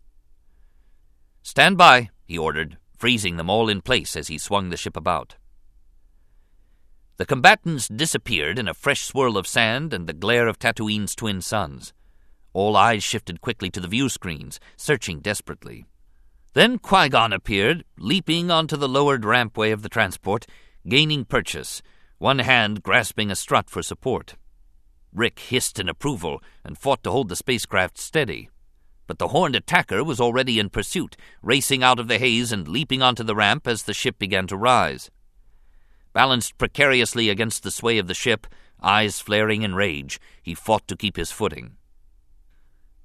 Stand 1.43 1.79
by, 1.79 2.11
he 2.25 2.37
ordered, 2.37 2.77
freezing 2.97 3.37
them 3.37 3.49
all 3.49 3.69
in 3.69 3.81
place 3.81 4.17
as 4.17 4.29
he 4.29 4.39
swung 4.39 4.69
the 4.69 4.77
ship 4.77 4.97
about. 4.97 5.37
The 7.17 7.27
combatants 7.27 7.89
disappeared 7.89 8.59
in 8.59 8.69
a 8.69 8.75
fresh 8.75 9.03
swirl 9.03 9.37
of 9.37 9.47
sand 9.47 9.93
and 9.93 10.07
the 10.07 10.13
glare 10.13 10.47
of 10.47 10.59
Tatooine's 10.59 11.15
twin 11.15 11.41
suns. 11.41 11.93
All 12.53 12.77
eyes 12.77 13.03
shifted 13.03 13.41
quickly 13.41 13.71
to 13.71 13.81
the 13.81 13.89
view 13.89 14.09
screens, 14.09 14.61
searching 14.77 15.21
desperately. 15.21 15.87
Then 16.55 16.79
Qui 16.79 17.09
Gon 17.09 17.33
appeared, 17.33 17.85
leaping 17.99 18.51
onto 18.51 18.77
the 18.77 18.89
lowered 18.89 19.23
rampway 19.23 19.73
of 19.73 19.83
the 19.83 19.89
transport, 19.89 20.47
gaining 20.89 21.25
purchase, 21.25 21.83
one 22.19 22.41
hand 22.41 22.83
grasping 22.83 23.31
a 23.31 23.37
strut 23.37 23.71
for 23.71 23.83
support. 23.83 24.35
Ric 25.13 25.39
hissed 25.39 25.79
in 25.79 25.89
approval 25.89 26.43
and 26.65 26.77
fought 26.77 27.03
to 27.05 27.11
hold 27.11 27.29
the 27.29 27.37
spacecraft 27.37 27.99
steady. 27.99 28.51
But 29.07 29.19
the 29.19 29.29
horned 29.29 29.57
attacker 29.57 30.05
was 30.05 30.21
already 30.21 30.59
in 30.59 30.69
pursuit, 30.69 31.17
racing 31.41 31.83
out 31.83 31.99
of 31.99 32.09
the 32.09 32.19
haze 32.19 32.53
and 32.53 32.69
leaping 32.69 33.03
onto 33.03 33.25
the 33.25 33.35
ramp 33.35 33.67
as 33.67 33.85
the 33.85 33.95
ship 33.95 34.19
began 34.19 34.47
to 34.49 34.57
rise. 34.57 35.11
Balanced 36.13 36.59
precariously 36.59 37.31
against 37.31 37.63
the 37.63 37.71
sway 37.71 37.97
of 37.97 38.07
the 38.07 38.15
ship, 38.15 38.47
eyes 38.83 39.19
flaring 39.19 39.63
in 39.63 39.75
rage, 39.75 40.21
he 40.43 40.55
fought 40.55 40.87
to 40.89 40.97
keep 40.97 41.17
his 41.17 41.31
footing. 41.31 41.78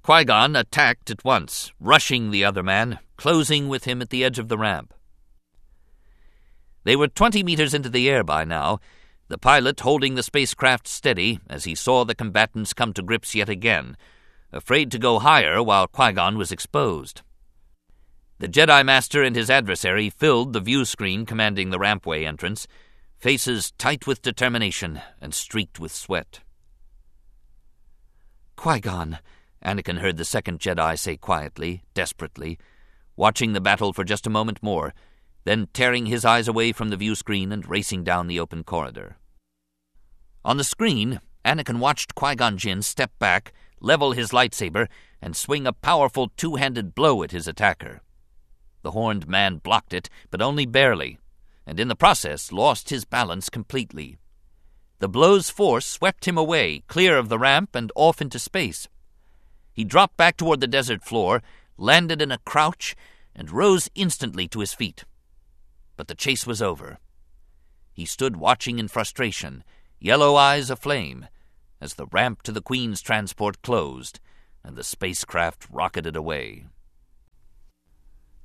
Qui 0.04 0.22
Gon 0.22 0.54
attacked 0.54 1.10
at 1.10 1.24
once, 1.24 1.72
rushing 1.80 2.30
the 2.30 2.44
other 2.44 2.62
man, 2.62 2.98
closing 3.16 3.68
with 3.68 3.84
him 3.84 4.02
at 4.02 4.10
the 4.10 4.22
edge 4.22 4.38
of 4.38 4.48
the 4.48 4.58
ramp. 4.58 4.92
They 6.84 6.94
were 6.94 7.08
twenty 7.08 7.42
meters 7.42 7.72
into 7.72 7.88
the 7.88 8.10
air 8.10 8.22
by 8.22 8.44
now, 8.44 8.80
the 9.28 9.38
pilot 9.38 9.80
holding 9.80 10.14
the 10.14 10.22
spacecraft 10.22 10.86
steady 10.86 11.40
as 11.48 11.64
he 11.64 11.74
saw 11.74 12.04
the 12.04 12.14
combatants 12.14 12.74
come 12.74 12.92
to 12.92 13.02
grips 13.02 13.34
yet 13.34 13.48
again, 13.48 13.96
afraid 14.52 14.90
to 14.90 14.98
go 14.98 15.20
higher 15.20 15.62
while 15.62 15.88
Qui 15.88 16.12
Gon 16.12 16.36
was 16.36 16.52
exposed. 16.52 17.22
The 18.40 18.48
Jedi 18.48 18.84
Master 18.84 19.22
and 19.22 19.34
his 19.34 19.48
adversary 19.48 20.10
filled 20.10 20.52
the 20.52 20.60
view 20.60 20.84
screen 20.84 21.24
commanding 21.24 21.70
the 21.70 21.78
rampway 21.78 22.26
entrance, 22.26 22.66
faces 23.16 23.72
tight 23.78 24.06
with 24.06 24.20
determination 24.20 25.00
and 25.22 25.32
streaked 25.32 25.80
with 25.80 25.92
sweat. 25.92 26.40
Qui 28.54 28.80
Gon, 28.80 29.18
Anakin 29.64 29.98
heard 29.98 30.16
the 30.16 30.24
second 30.24 30.60
Jedi 30.60 30.98
say 30.98 31.16
quietly, 31.16 31.82
desperately, 31.94 32.58
watching 33.16 33.52
the 33.52 33.60
battle 33.60 33.92
for 33.92 34.04
just 34.04 34.26
a 34.26 34.30
moment 34.30 34.62
more 34.62 34.92
then 35.44 35.68
tearing 35.72 36.06
his 36.06 36.24
eyes 36.24 36.48
away 36.48 36.72
from 36.72 36.88
the 36.88 36.96
view 36.96 37.14
screen 37.14 37.52
and 37.52 37.68
racing 37.68 38.02
down 38.02 38.26
the 38.26 38.40
open 38.40 38.64
corridor. 38.64 39.16
On 40.44 40.56
the 40.56 40.64
screen, 40.64 41.20
Anakin 41.44 41.78
watched 41.78 42.14
Qui 42.14 42.34
Gon 42.34 42.56
Jinn 42.56 42.82
step 42.82 43.12
back, 43.18 43.52
level 43.80 44.12
his 44.12 44.30
lightsaber, 44.30 44.88
and 45.20 45.36
swing 45.36 45.66
a 45.66 45.72
powerful 45.72 46.32
two 46.36 46.56
handed 46.56 46.94
blow 46.94 47.22
at 47.22 47.30
his 47.30 47.46
attacker. 47.46 48.00
The 48.82 48.90
horned 48.90 49.28
man 49.28 49.58
blocked 49.58 49.94
it, 49.94 50.08
but 50.30 50.42
only 50.42 50.66
barely, 50.66 51.18
and 51.66 51.78
in 51.78 51.88
the 51.88 51.96
process 51.96 52.52
lost 52.52 52.90
his 52.90 53.04
balance 53.04 53.48
completely. 53.48 54.16
The 54.98 55.08
blow's 55.08 55.50
force 55.50 55.86
swept 55.86 56.26
him 56.26 56.38
away, 56.38 56.82
clear 56.88 57.18
of 57.18 57.28
the 57.28 57.38
ramp 57.38 57.74
and 57.74 57.92
off 57.94 58.22
into 58.22 58.38
space. 58.38 58.88
He 59.74 59.84
dropped 59.84 60.16
back 60.16 60.38
toward 60.38 60.60
the 60.60 60.66
desert 60.66 61.02
floor, 61.02 61.42
landed 61.76 62.22
in 62.22 62.32
a 62.32 62.38
crouch, 62.38 62.96
and 63.34 63.50
rose 63.50 63.90
instantly 63.94 64.48
to 64.48 64.60
his 64.60 64.72
feet 64.72 65.04
but 65.96 66.08
the 66.08 66.14
chase 66.14 66.46
was 66.46 66.62
over. 66.62 66.98
He 67.92 68.04
stood 68.04 68.36
watching 68.36 68.78
in 68.78 68.88
frustration, 68.88 69.62
yellow 70.00 70.34
eyes 70.34 70.70
aflame, 70.70 71.28
as 71.80 71.94
the 71.94 72.06
ramp 72.06 72.42
to 72.42 72.52
the 72.52 72.62
Queen's 72.62 73.00
transport 73.00 73.62
closed 73.62 74.20
and 74.64 74.76
the 74.76 74.84
spacecraft 74.84 75.66
rocketed 75.70 76.16
away. 76.16 76.66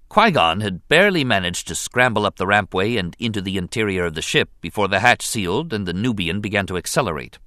Qui 0.10 0.32
Gon 0.32 0.62
had 0.62 0.88
barely 0.88 1.24
managed 1.24 1.68
to 1.68 1.76
scramble 1.76 2.26
up 2.26 2.38
the 2.38 2.48
rampway 2.48 2.98
and 2.98 3.16
into 3.20 3.42
the 3.42 3.58
interior 3.58 4.06
of 4.06 4.16
the 4.16 4.22
ship 4.22 4.50
before 4.60 4.88
the 4.88 5.00
hatch 5.00 5.26
sealed 5.26 5.72
and 5.72 5.88
the 5.88 5.94
Nubian 5.94 6.42
began 6.42 6.66
to 6.66 6.78
accelerate. 6.78 7.38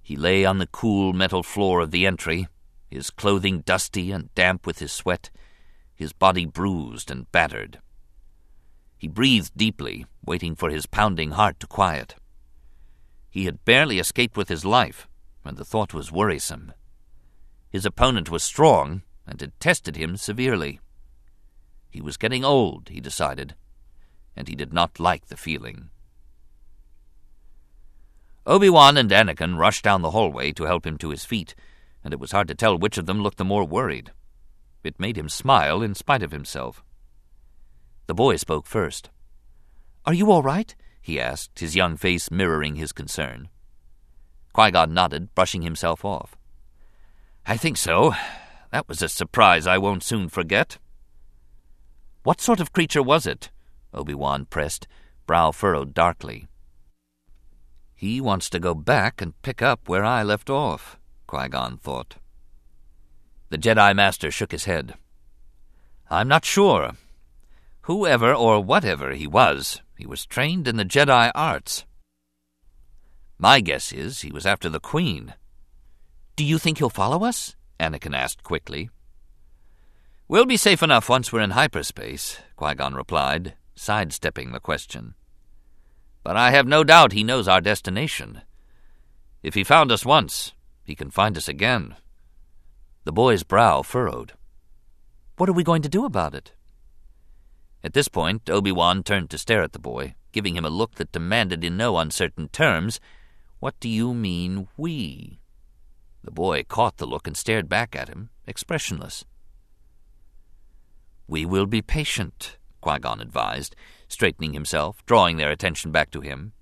He 0.00 0.16
lay 0.16 0.44
on 0.44 0.58
the 0.58 0.68
cool 0.68 1.12
metal 1.12 1.42
floor 1.42 1.80
of 1.80 1.90
the 1.90 2.06
entry, 2.06 2.48
his 2.90 3.10
clothing 3.10 3.60
dusty 3.60 4.10
and 4.10 4.34
damp 4.34 4.66
with 4.66 4.80
his 4.80 4.90
sweat, 4.90 5.30
his 5.94 6.12
body 6.12 6.44
bruised 6.44 7.10
and 7.10 7.30
battered. 7.30 7.78
He 8.98 9.06
breathed 9.06 9.56
deeply, 9.56 10.06
waiting 10.24 10.54
for 10.56 10.70
his 10.70 10.86
pounding 10.86 11.30
heart 11.30 11.60
to 11.60 11.66
quiet. 11.66 12.16
He 13.30 13.44
had 13.44 13.64
barely 13.64 13.98
escaped 13.98 14.36
with 14.36 14.48
his 14.48 14.64
life, 14.64 15.08
and 15.44 15.56
the 15.56 15.64
thought 15.64 15.94
was 15.94 16.10
worrisome. 16.10 16.72
His 17.70 17.86
opponent 17.86 18.30
was 18.30 18.42
strong 18.42 19.02
and 19.26 19.40
had 19.40 19.58
tested 19.60 19.96
him 19.96 20.16
severely. 20.16 20.80
He 21.88 22.00
was 22.00 22.16
getting 22.16 22.44
old, 22.44 22.88
he 22.88 23.00
decided, 23.00 23.54
and 24.36 24.48
he 24.48 24.56
did 24.56 24.72
not 24.72 24.98
like 24.98 25.26
the 25.26 25.36
feeling. 25.36 25.90
Obi-Wan 28.46 28.96
and 28.96 29.10
Anakin 29.10 29.56
rushed 29.56 29.84
down 29.84 30.02
the 30.02 30.10
hallway 30.10 30.52
to 30.52 30.64
help 30.64 30.86
him 30.86 30.98
to 30.98 31.10
his 31.10 31.24
feet, 31.24 31.54
and 32.02 32.12
it 32.12 32.20
was 32.20 32.32
hard 32.32 32.48
to 32.48 32.54
tell 32.54 32.78
which 32.78 32.98
of 32.98 33.06
them 33.06 33.22
looked 33.22 33.38
the 33.38 33.44
more 33.44 33.64
worried. 33.64 34.12
It 34.82 35.00
made 35.00 35.18
him 35.18 35.28
smile 35.28 35.82
in 35.82 35.94
spite 35.94 36.22
of 36.22 36.30
himself. 36.30 36.82
The 38.06 38.14
boy 38.14 38.36
spoke 38.36 38.66
first. 38.66 39.10
Are 40.06 40.14
you 40.14 40.30
all 40.30 40.42
right? 40.42 40.74
he 41.00 41.20
asked, 41.20 41.58
his 41.58 41.76
young 41.76 41.96
face 41.96 42.30
mirroring 42.30 42.76
his 42.76 42.92
concern. 42.92 43.48
Qui 44.52 44.70
Gon 44.70 44.92
nodded, 44.92 45.34
brushing 45.34 45.62
himself 45.62 46.04
off. 46.04 46.36
I 47.46 47.56
think 47.56 47.76
so. 47.76 48.14
That 48.70 48.88
was 48.88 49.02
a 49.02 49.08
surprise 49.08 49.66
I 49.66 49.78
won't 49.78 50.02
soon 50.02 50.28
forget. 50.28 50.78
What 52.22 52.40
sort 52.40 52.60
of 52.60 52.72
creature 52.72 53.02
was 53.02 53.26
it? 53.26 53.50
Obi 53.92 54.14
Wan 54.14 54.44
pressed, 54.44 54.86
brow 55.26 55.50
furrowed 55.50 55.94
darkly. 55.94 56.46
He 57.94 58.20
wants 58.20 58.48
to 58.50 58.60
go 58.60 58.74
back 58.74 59.20
and 59.20 59.40
pick 59.42 59.60
up 59.62 59.88
where 59.88 60.04
I 60.04 60.22
left 60.22 60.48
off, 60.48 60.98
Qui 61.30 61.48
Gon 61.48 61.76
thought. 61.76 62.16
The 63.50 63.56
Jedi 63.56 63.94
Master 63.94 64.32
shook 64.32 64.50
his 64.50 64.64
head. 64.64 64.94
I'm 66.10 66.26
not 66.26 66.44
sure. 66.44 66.94
Whoever 67.82 68.34
or 68.34 68.60
whatever 68.60 69.12
he 69.12 69.28
was, 69.28 69.80
he 69.96 70.08
was 70.08 70.26
trained 70.26 70.66
in 70.66 70.76
the 70.76 70.84
Jedi 70.84 71.30
arts. 71.32 71.84
My 73.38 73.60
guess 73.60 73.92
is 73.92 74.22
he 74.22 74.32
was 74.32 74.44
after 74.44 74.68
the 74.68 74.80
Queen. 74.80 75.34
Do 76.34 76.44
you 76.44 76.58
think 76.58 76.78
he'll 76.78 76.90
follow 76.90 77.22
us? 77.22 77.54
Anakin 77.78 78.12
asked 78.12 78.42
quickly. 78.42 78.90
We'll 80.26 80.46
be 80.46 80.56
safe 80.56 80.82
enough 80.82 81.08
once 81.08 81.32
we're 81.32 81.42
in 81.42 81.50
hyperspace, 81.50 82.40
Qui 82.56 82.74
Gon 82.74 82.94
replied, 82.94 83.54
sidestepping 83.76 84.50
the 84.50 84.58
question. 84.58 85.14
But 86.24 86.36
I 86.36 86.50
have 86.50 86.66
no 86.66 86.82
doubt 86.82 87.12
he 87.12 87.22
knows 87.22 87.46
our 87.46 87.60
destination. 87.60 88.42
If 89.44 89.54
he 89.54 89.62
found 89.62 89.92
us 89.92 90.04
once, 90.04 90.54
he 90.90 90.96
can 90.96 91.10
find 91.10 91.36
us 91.36 91.48
again. 91.48 91.94
The 93.04 93.12
boy's 93.12 93.44
brow 93.44 93.82
furrowed. 93.82 94.32
What 95.36 95.48
are 95.48 95.54
we 95.54 95.64
going 95.64 95.82
to 95.82 95.88
do 95.88 96.04
about 96.04 96.34
it? 96.34 96.52
At 97.82 97.94
this 97.94 98.08
point, 98.08 98.50
Obi-Wan 98.50 99.02
turned 99.02 99.30
to 99.30 99.38
stare 99.38 99.62
at 99.62 99.72
the 99.72 99.78
boy, 99.78 100.14
giving 100.32 100.56
him 100.56 100.64
a 100.64 100.70
look 100.70 100.96
that 100.96 101.12
demanded 101.12 101.64
in 101.64 101.76
no 101.76 101.96
uncertain 101.96 102.48
terms, 102.48 103.00
What 103.60 103.78
do 103.80 103.88
you 103.88 104.12
mean, 104.12 104.68
we? 104.76 105.40
The 106.24 106.30
boy 106.30 106.64
caught 106.64 106.98
the 106.98 107.06
look 107.06 107.26
and 107.26 107.36
stared 107.36 107.68
back 107.68 107.96
at 107.96 108.08
him, 108.08 108.30
expressionless. 108.46 109.24
We 111.26 111.46
will 111.46 111.66
be 111.66 111.80
patient, 111.80 112.58
Qui 112.80 112.98
Gon 112.98 113.20
advised, 113.20 113.76
straightening 114.08 114.52
himself, 114.52 115.06
drawing 115.06 115.36
their 115.36 115.50
attention 115.50 115.92
back 115.92 116.10
to 116.10 116.20
him. 116.20 116.52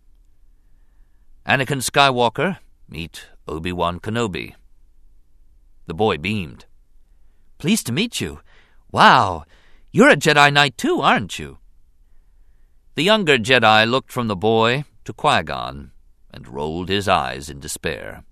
Anakin 1.46 1.80
Skywalker, 1.80 2.58
meet 2.88 3.28
Obi 3.48 3.72
Wan 3.72 3.98
Kenobi. 3.98 4.54
The 5.86 5.94
boy 5.94 6.18
beamed. 6.18 6.66
Pleased 7.58 7.86
to 7.86 7.92
meet 7.92 8.20
you. 8.20 8.40
Wow, 8.92 9.44
you're 9.90 10.10
a 10.10 10.16
Jedi 10.16 10.52
Knight 10.52 10.76
too, 10.76 11.00
aren't 11.00 11.38
you? 11.38 11.58
The 12.94 13.02
younger 13.04 13.38
Jedi 13.38 13.88
looked 13.88 14.12
from 14.12 14.28
the 14.28 14.36
boy 14.36 14.84
to 15.04 15.12
Qui 15.12 15.42
Gon 15.42 15.92
and 16.30 16.48
rolled 16.48 16.88
his 16.88 17.08
eyes 17.08 17.48
in 17.48 17.60
despair. 17.60 18.24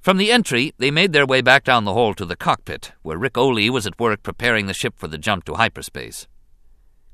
From 0.00 0.16
the 0.16 0.32
entry, 0.32 0.72
they 0.78 0.90
made 0.90 1.12
their 1.12 1.26
way 1.26 1.42
back 1.42 1.64
down 1.64 1.84
the 1.84 1.92
hall 1.92 2.14
to 2.14 2.24
the 2.24 2.36
cockpit, 2.36 2.92
where 3.02 3.18
Ric 3.18 3.34
Olié 3.34 3.68
was 3.68 3.86
at 3.86 4.00
work 4.00 4.22
preparing 4.22 4.66
the 4.66 4.74
ship 4.74 4.94
for 4.96 5.08
the 5.08 5.18
jump 5.18 5.44
to 5.44 5.54
hyperspace. 5.54 6.26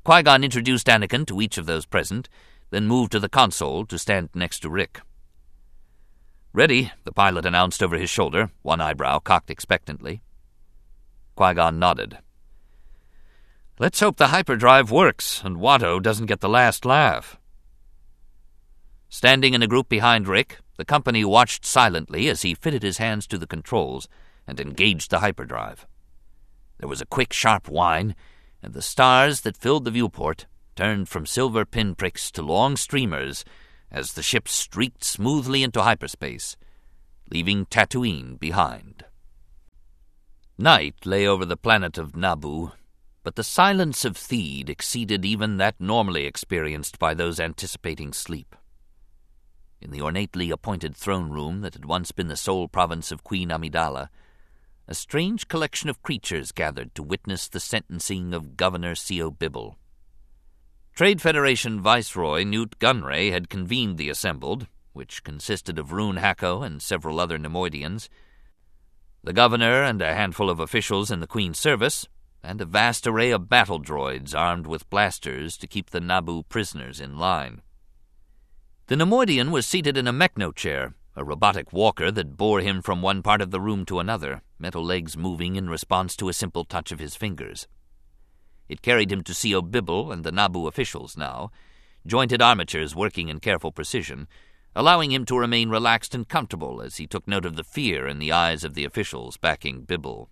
Qui 0.05 0.23
Gon 0.23 0.43
introduced 0.43 0.87
Anakin 0.87 1.27
to 1.27 1.41
each 1.41 1.57
of 1.57 1.65
those 1.65 1.85
present, 1.85 2.29
then 2.69 2.87
moved 2.87 3.11
to 3.11 3.19
the 3.19 3.29
console 3.29 3.85
to 3.85 3.99
stand 3.99 4.29
next 4.33 4.59
to 4.61 4.69
Ric. 4.69 5.01
Ready, 6.57 6.91
the 7.03 7.11
pilot 7.11 7.45
announced 7.45 7.83
over 7.83 7.99
his 7.99 8.09
shoulder, 8.09 8.49
one 8.63 8.81
eyebrow 8.81 9.19
cocked 9.19 9.51
expectantly. 9.51 10.23
Qui 11.35 11.53
Gon 11.53 11.77
nodded. 11.77 12.17
Let's 13.77 13.99
hope 13.99 14.17
the 14.17 14.29
hyperdrive 14.29 14.89
works 14.89 15.43
and 15.45 15.57
Watto 15.57 16.01
doesn't 16.01 16.25
get 16.25 16.39
the 16.39 16.49
last 16.49 16.83
laugh. 16.83 17.37
Standing 19.07 19.53
in 19.53 19.61
a 19.61 19.67
group 19.67 19.87
behind 19.87 20.27
Ric, 20.27 20.57
the 20.77 20.83
company 20.83 21.23
watched 21.23 21.63
silently 21.63 22.27
as 22.27 22.41
he 22.41 22.55
fitted 22.55 22.81
his 22.81 22.97
hands 22.97 23.27
to 23.27 23.37
the 23.37 23.45
controls 23.45 24.09
and 24.47 24.59
engaged 24.59 25.11
the 25.11 25.19
hyperdrive. 25.19 25.85
There 26.79 26.89
was 26.89 27.01
a 27.01 27.05
quick, 27.05 27.33
sharp 27.33 27.69
whine, 27.69 28.15
and 28.63 28.73
the 28.73 28.81
stars 28.81 29.41
that 29.41 29.57
filled 29.57 29.85
the 29.85 29.91
viewport 29.91 30.47
turned 30.75 31.07
from 31.07 31.27
silver 31.27 31.65
pinpricks 31.65 32.31
to 32.31 32.41
long 32.41 32.77
streamers 32.77 33.45
as 33.91 34.13
the 34.13 34.23
ship 34.23 34.47
streaked 34.47 35.03
smoothly 35.03 35.63
into 35.63 35.81
hyperspace, 35.81 36.57
leaving 37.31 37.65
Tatooine 37.65 38.39
behind. 38.39 39.05
Night 40.57 41.05
lay 41.05 41.27
over 41.27 41.45
the 41.45 41.57
planet 41.57 41.97
of 41.97 42.13
Naboo, 42.13 42.71
but 43.23 43.35
the 43.35 43.43
silence 43.43 44.05
of 44.05 44.15
Theed 44.17 44.69
exceeded 44.69 45.25
even 45.25 45.57
that 45.57 45.75
normally 45.79 46.25
experienced 46.25 46.97
by 46.97 47.13
those 47.13 47.39
anticipating 47.39 48.13
sleep. 48.13 48.55
In 49.81 49.91
the 49.91 50.01
ornately 50.01 50.49
appointed 50.49 50.95
throne 50.95 51.29
room 51.29 51.61
that 51.61 51.73
had 51.73 51.85
once 51.85 52.11
been 52.11 52.29
the 52.29 52.37
sole 52.37 52.67
province 52.67 53.11
of 53.11 53.23
Queen 53.23 53.49
Amidala, 53.49 54.09
a 54.87 54.95
strange 54.95 55.47
collection 55.47 55.89
of 55.89 56.01
creatures 56.01 56.51
gathered 56.51 56.95
to 56.95 57.03
witness 57.03 57.47
the 57.47 57.59
sentencing 57.59 58.33
of 58.33 58.57
Governor 58.57 58.95
Sio 58.95 59.37
Bibble. 59.37 59.77
Trade 60.97 61.21
Federation 61.21 61.79
Viceroy 61.79 62.43
Nute 62.43 62.79
Gunray 62.79 63.29
had 63.29 63.49
convened 63.49 63.99
the 63.99 64.09
assembled, 64.09 64.65
which 64.93 65.23
consisted 65.23 65.77
of 65.77 65.91
Rune 65.91 66.15
Haako 66.15 66.65
and 66.65 66.81
several 66.81 67.19
other 67.19 67.37
Neimoidians, 67.37 68.09
the 69.23 69.31
governor 69.31 69.83
and 69.83 70.01
a 70.01 70.15
handful 70.15 70.49
of 70.49 70.59
officials 70.59 71.11
in 71.11 71.19
the 71.19 71.27
Queen's 71.27 71.59
service, 71.59 72.07
and 72.41 72.59
a 72.59 72.65
vast 72.65 73.05
array 73.05 73.29
of 73.29 73.47
battle 73.47 73.79
droids 73.79 74.33
armed 74.33 74.65
with 74.65 74.89
blasters 74.89 75.55
to 75.57 75.67
keep 75.67 75.91
the 75.91 76.01
Naboo 76.01 76.49
prisoners 76.49 76.99
in 76.99 77.19
line. 77.19 77.61
The 78.87 78.95
Neimoidian 78.95 79.51
was 79.51 79.67
seated 79.67 79.97
in 79.97 80.07
a 80.07 80.11
mechno 80.11 80.51
chair, 80.51 80.95
a 81.15 81.23
robotic 81.23 81.71
walker 81.71 82.09
that 82.09 82.37
bore 82.37 82.61
him 82.61 82.81
from 82.81 83.03
one 83.03 83.21
part 83.21 83.41
of 83.41 83.51
the 83.51 83.61
room 83.61 83.85
to 83.85 83.99
another, 83.99 84.41
metal 84.57 84.83
legs 84.83 85.15
moving 85.15 85.57
in 85.57 85.69
response 85.69 86.15
to 86.15 86.27
a 86.27 86.33
simple 86.33 86.65
touch 86.65 86.91
of 86.91 86.97
his 86.97 87.15
fingers. 87.15 87.67
It 88.69 88.81
carried 88.81 89.11
him 89.11 89.23
to 89.23 89.33
Sio 89.33 89.61
Bibble 89.61 90.11
and 90.11 90.23
the 90.23 90.31
Naboo 90.31 90.67
officials 90.67 91.15
now, 91.17 91.51
jointed 92.05 92.41
armatures 92.41 92.95
working 92.95 93.29
in 93.29 93.39
careful 93.39 93.71
precision, 93.71 94.27
allowing 94.75 95.11
him 95.11 95.25
to 95.25 95.37
remain 95.37 95.69
relaxed 95.69 96.13
and 96.13 96.27
comfortable 96.27 96.81
as 96.81 96.97
he 96.97 97.07
took 97.07 97.27
note 97.27 97.45
of 97.45 97.55
the 97.55 97.63
fear 97.63 98.07
in 98.07 98.19
the 98.19 98.31
eyes 98.31 98.63
of 98.63 98.73
the 98.73 98.85
officials 98.85 99.37
backing 99.37 99.81
Bibble. 99.81 100.29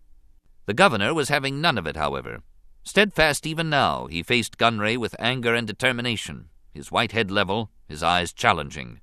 The 0.65 0.73
governor 0.73 1.13
was 1.13 1.29
having 1.29 1.61
none 1.61 1.77
of 1.77 1.88
it, 1.88 1.95
however. 1.95 2.41
Steadfast 2.83 3.47
even 3.47 3.69
now, 3.69 4.05
he 4.07 4.21
faced 4.21 4.57
Gunray 4.57 4.97
with 4.97 5.15
anger 5.17 5.55
and 5.55 5.65
determination, 5.65 6.49
his 6.71 6.91
white 6.91 7.13
head 7.13 7.31
level, 7.31 7.71
his 7.88 8.03
eyes 8.03 8.31
challenging. 8.31 8.99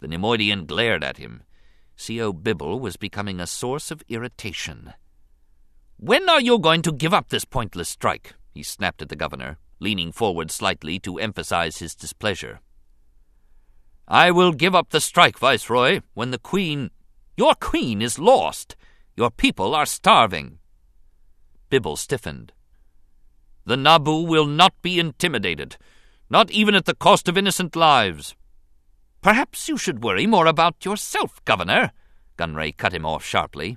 The 0.00 0.08
Neimoidian 0.08 0.66
glared 0.66 1.02
at 1.02 1.16
him. 1.16 1.44
Sio 1.96 2.32
Bibble 2.32 2.80
was 2.80 2.96
becoming 2.96 3.40
a 3.40 3.46
source 3.46 3.90
of 3.90 4.02
irritation. 4.08 4.92
When 6.04 6.28
are 6.28 6.40
you 6.40 6.58
going 6.58 6.82
to 6.82 6.90
give 6.90 7.14
up 7.14 7.28
this 7.28 7.44
pointless 7.44 7.88
strike? 7.88 8.34
he 8.50 8.64
snapped 8.64 9.02
at 9.02 9.08
the 9.08 9.14
governor, 9.14 9.58
leaning 9.78 10.10
forward 10.10 10.50
slightly 10.50 10.98
to 10.98 11.20
emphasize 11.20 11.78
his 11.78 11.94
displeasure. 11.94 12.58
I 14.08 14.32
will 14.32 14.52
give 14.52 14.74
up 14.74 14.90
the 14.90 15.00
strike, 15.00 15.38
Viceroy, 15.38 16.00
when 16.14 16.32
the 16.32 16.38
Queen. 16.38 16.90
Your 17.36 17.54
Queen 17.54 18.02
is 18.02 18.18
lost. 18.18 18.74
Your 19.16 19.30
people 19.30 19.76
are 19.76 19.86
starving. 19.86 20.58
Bibble 21.70 21.94
stiffened. 21.94 22.52
The 23.64 23.76
Naboo 23.76 24.26
will 24.26 24.46
not 24.46 24.74
be 24.82 24.98
intimidated 24.98 25.76
not 26.32 26.50
even 26.50 26.74
at 26.74 26.86
the 26.86 26.94
cost 26.94 27.28
of 27.28 27.36
innocent 27.36 27.76
lives. 27.76 28.34
Perhaps 29.20 29.68
you 29.68 29.76
should 29.76 30.02
worry 30.02 30.26
more 30.26 30.46
about 30.46 30.82
yourself, 30.82 31.44
Governor, 31.44 31.92
Gunray 32.38 32.74
cut 32.74 32.94
him 32.94 33.04
off 33.04 33.22
sharply. 33.22 33.76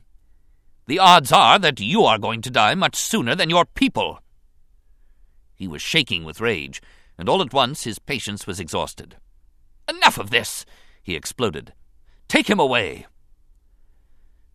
The 0.88 1.00
odds 1.00 1.32
are 1.32 1.58
that 1.60 1.80
you 1.80 2.04
are 2.04 2.20
going 2.20 2.42
to 2.42 2.52
die 2.52 2.76
much 2.76 2.96
sooner 2.96 3.36
than 3.36 3.50
your 3.50 3.66
people. 3.66 4.20
He 5.56 5.68
was 5.68 5.82
shaking 5.82 6.24
with 6.24 6.42
rage, 6.42 6.82
and 7.18 7.28
all 7.28 7.42
at 7.42 7.54
once 7.54 7.84
his 7.84 7.98
patience 7.98 8.46
was 8.46 8.60
exhausted. 8.60 9.18
Enough 9.90 10.18
of 10.18 10.30
this! 10.30 10.66
he 11.02 11.16
exploded. 11.16 11.74
Take 12.28 12.50
him 12.50 12.60
away! 12.60 13.08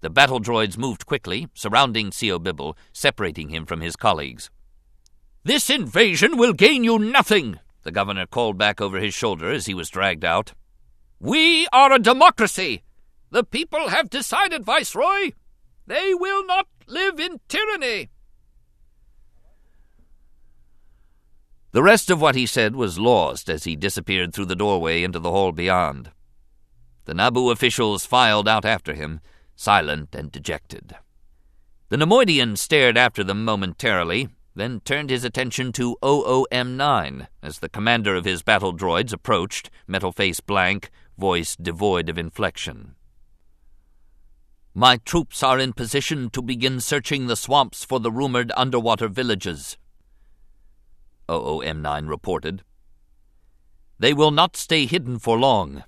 The 0.03 0.11
battle 0.11 0.41
droids 0.41 0.79
moved 0.79 1.05
quickly, 1.05 1.49
surrounding 1.55 2.11
Sio 2.11 2.43
Bibble, 2.43 2.77
separating 2.93 3.49
him 3.49 3.67
from 3.67 3.81
his 3.81 3.97
colleagues. 3.97 4.51
This 5.43 5.69
invasion 5.69 6.37
will 6.37 6.53
gain 6.53 6.85
you 6.85 6.99
nothing, 6.99 7.59
the 7.83 7.91
governor 7.91 8.27
called 8.27 8.57
back 8.57 8.81
over 8.81 8.99
his 8.99 9.15
shoulder 9.15 9.51
as 9.51 9.67
he 9.67 9.75
was 9.75 9.91
dragged 9.91 10.25
out. 10.25 10.53
We 11.19 11.67
are 11.73 11.93
a 11.93 11.99
democracy. 11.99 12.83
The 13.31 13.45
people 13.45 13.89
have 13.89 14.11
decided, 14.11 14.65
Viceroy. 14.65 15.33
They 15.91 16.15
will 16.15 16.47
not 16.47 16.69
live 16.87 17.19
in 17.19 17.41
tyranny. 17.49 18.11
The 21.73 21.83
rest 21.83 22.11
of 22.11 22.21
what 22.21 22.37
he 22.37 22.47
said 22.47 22.77
was 22.77 23.01
lost 23.01 23.51
as 23.51 23.65
he 23.65 23.75
disappeared 23.75 24.33
through 24.33 24.45
the 24.45 24.55
doorway 24.55 25.03
into 25.03 25.19
the 25.19 25.33
hall 25.33 25.51
beyond. 25.51 26.13
The 27.07 27.15
Naboo 27.15 27.51
officials 27.51 28.07
filed 28.07 28.47
out 28.47 28.65
after 28.65 28.95
him, 28.95 29.19
silent 29.57 30.15
and 30.15 30.31
dejected. 30.31 30.95
The 31.89 31.97
Neimoidian 31.97 32.57
stared 32.57 32.97
after 32.97 33.25
them 33.25 33.45
momentarily, 33.45 34.29
then 34.55 34.79
turned 34.85 35.11
his 35.11 35.25
attention 35.25 35.73
to 35.73 35.97
OOM-9 36.05 37.27
as 37.43 37.59
the 37.59 37.69
commander 37.69 38.15
of 38.15 38.25
his 38.25 38.45
battle 38.45 38.73
droids 38.73 39.13
approached, 39.13 39.71
metal 39.89 40.13
face 40.13 40.39
blank, 40.39 40.93
voice 41.19 41.57
devoid 41.57 42.09
of 42.09 42.17
inflection. 42.17 42.95
My 44.75 44.99
troops 44.99 45.43
are 45.43 45.59
in 45.59 45.73
position 45.73 46.31
to 46.31 46.41
begin 46.41 46.81
searching 46.81 47.27
the 47.27 47.37
swamps 47.37 47.85
for 47.85 47.99
the 47.99 48.13
rumored 48.13 48.53
underwater 48.57 49.09
villages, 49.09 49.77
OOM-9 51.29 52.09
reported. 52.09 52.63
They 53.99 54.13
will 54.13 54.31
not 54.31 54.57
stay 54.57 54.87
hidden 54.87 55.19
for 55.19 55.39
long. 55.39 55.85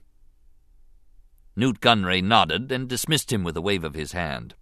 Nute 1.55 1.81
Gunray 1.81 2.23
nodded 2.23 2.73
and 2.73 2.89
dismissed 2.89 3.33
him 3.33 3.45
with 3.45 3.57
a 3.57 3.63
wave 3.63 3.85
of 3.85 3.95
his 3.95 4.13
hand. 4.13 4.55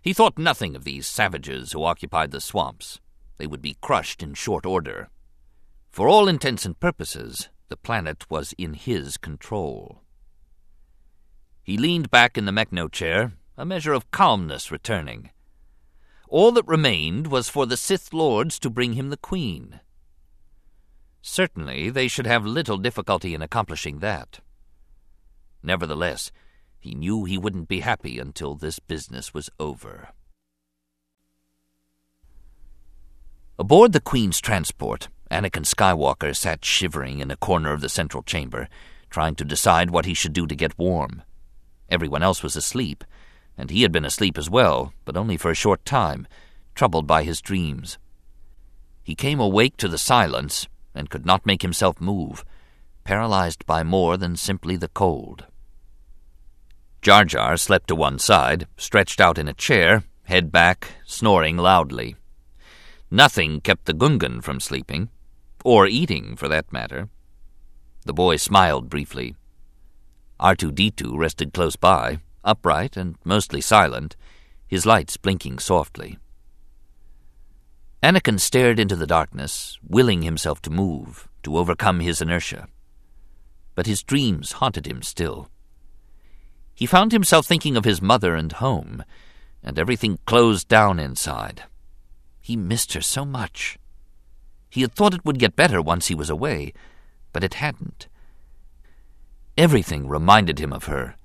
He 0.00 0.12
thought 0.12 0.38
nothing 0.38 0.76
of 0.76 0.84
these 0.84 1.06
savages 1.06 1.72
who 1.72 1.84
occupied 1.84 2.30
the 2.30 2.40
swamps. 2.40 3.00
They 3.38 3.46
would 3.46 3.62
be 3.62 3.76
crushed 3.80 4.22
in 4.22 4.34
short 4.34 4.64
order. 4.64 5.08
For 5.90 6.08
all 6.08 6.28
intents 6.28 6.64
and 6.64 6.78
purposes, 6.78 7.48
the 7.68 7.76
planet 7.76 8.30
was 8.30 8.54
in 8.56 8.74
his 8.74 9.16
control. 9.16 10.02
He 11.66 11.76
leaned 11.76 12.12
back 12.12 12.38
in 12.38 12.44
the 12.44 12.52
mechno 12.52 12.86
chair, 12.86 13.32
a 13.56 13.64
measure 13.64 13.92
of 13.92 14.12
calmness 14.12 14.70
returning. 14.70 15.30
All 16.28 16.52
that 16.52 16.64
remained 16.64 17.26
was 17.26 17.48
for 17.48 17.66
the 17.66 17.76
Sith 17.76 18.14
Lords 18.14 18.60
to 18.60 18.70
bring 18.70 18.92
him 18.92 19.10
the 19.10 19.16
Queen. 19.16 19.80
Certainly 21.22 21.90
they 21.90 22.06
should 22.06 22.24
have 22.28 22.46
little 22.46 22.78
difficulty 22.78 23.34
in 23.34 23.42
accomplishing 23.42 23.98
that. 23.98 24.38
Nevertheless, 25.60 26.30
he 26.78 26.94
knew 26.94 27.24
he 27.24 27.36
wouldn't 27.36 27.66
be 27.66 27.80
happy 27.80 28.20
until 28.20 28.54
this 28.54 28.78
business 28.78 29.34
was 29.34 29.50
over. 29.58 30.10
Aboard 33.58 33.92
the 33.92 34.00
Queen's 34.00 34.40
transport, 34.40 35.08
Anakin 35.32 35.64
Skywalker 35.64 36.36
sat 36.36 36.64
shivering 36.64 37.18
in 37.18 37.32
a 37.32 37.36
corner 37.36 37.72
of 37.72 37.80
the 37.80 37.88
central 37.88 38.22
chamber, 38.22 38.68
trying 39.10 39.34
to 39.34 39.44
decide 39.44 39.90
what 39.90 40.06
he 40.06 40.14
should 40.14 40.32
do 40.32 40.46
to 40.46 40.54
get 40.54 40.78
warm. 40.78 41.24
Everyone 41.88 42.22
else 42.22 42.42
was 42.42 42.56
asleep, 42.56 43.04
and 43.56 43.70
he 43.70 43.82
had 43.82 43.92
been 43.92 44.04
asleep 44.04 44.36
as 44.36 44.50
well, 44.50 44.92
but 45.04 45.16
only 45.16 45.36
for 45.36 45.50
a 45.50 45.54
short 45.54 45.84
time, 45.84 46.26
troubled 46.74 47.06
by 47.06 47.22
his 47.22 47.40
dreams. 47.40 47.98
He 49.02 49.14
came 49.14 49.40
awake 49.40 49.76
to 49.78 49.88
the 49.88 49.98
silence 49.98 50.66
and 50.94 51.10
could 51.10 51.24
not 51.24 51.46
make 51.46 51.62
himself 51.62 52.00
move, 52.00 52.44
paralyzed 53.04 53.64
by 53.66 53.82
more 53.82 54.16
than 54.16 54.36
simply 54.36 54.76
the 54.76 54.88
cold. 54.88 55.44
Jar 57.02 57.24
Jar 57.24 57.56
slept 57.56 57.88
to 57.88 57.94
one 57.94 58.18
side, 58.18 58.66
stretched 58.76 59.20
out 59.20 59.38
in 59.38 59.46
a 59.46 59.54
chair, 59.54 60.02
head 60.24 60.50
back, 60.50 60.88
snoring 61.04 61.56
loudly. 61.56 62.16
Nothing 63.10 63.60
kept 63.60 63.84
the 63.84 63.94
Gungan 63.94 64.42
from 64.42 64.58
sleeping, 64.58 65.08
or 65.64 65.86
eating 65.86 66.34
for 66.34 66.48
that 66.48 66.72
matter. 66.72 67.08
The 68.04 68.12
boy 68.12 68.36
smiled 68.36 68.90
briefly. 68.90 69.36
R2D2 70.40 71.16
rested 71.16 71.52
close 71.52 71.76
by, 71.76 72.20
upright 72.44 72.96
and 72.96 73.16
mostly 73.24 73.60
silent, 73.60 74.16
his 74.66 74.86
lights 74.86 75.16
blinking 75.16 75.58
softly. 75.58 76.18
Anakin 78.02 78.38
stared 78.38 78.78
into 78.78 78.96
the 78.96 79.06
darkness, 79.06 79.78
willing 79.82 80.22
himself 80.22 80.60
to 80.62 80.70
move, 80.70 81.28
to 81.42 81.56
overcome 81.56 82.00
his 82.00 82.20
inertia. 82.20 82.68
But 83.74 83.86
his 83.86 84.02
dreams 84.02 84.52
haunted 84.52 84.86
him 84.86 85.02
still. 85.02 85.48
He 86.74 86.86
found 86.86 87.12
himself 87.12 87.46
thinking 87.46 87.76
of 87.76 87.84
his 87.84 88.02
mother 88.02 88.34
and 88.34 88.52
home, 88.52 89.02
and 89.62 89.78
everything 89.78 90.18
closed 90.26 90.68
down 90.68 91.00
inside. 91.00 91.64
He 92.40 92.56
missed 92.56 92.92
her 92.92 93.00
so 93.00 93.24
much. 93.24 93.78
He 94.68 94.82
had 94.82 94.92
thought 94.92 95.14
it 95.14 95.24
would 95.24 95.38
get 95.38 95.56
better 95.56 95.80
once 95.80 96.08
he 96.08 96.14
was 96.14 96.30
away, 96.30 96.74
but 97.32 97.42
it 97.42 97.54
hadn't. 97.54 98.08
Everything 99.56 100.06
reminded 100.06 100.58
him 100.58 100.72
of 100.72 100.84
her, 100.84 101.16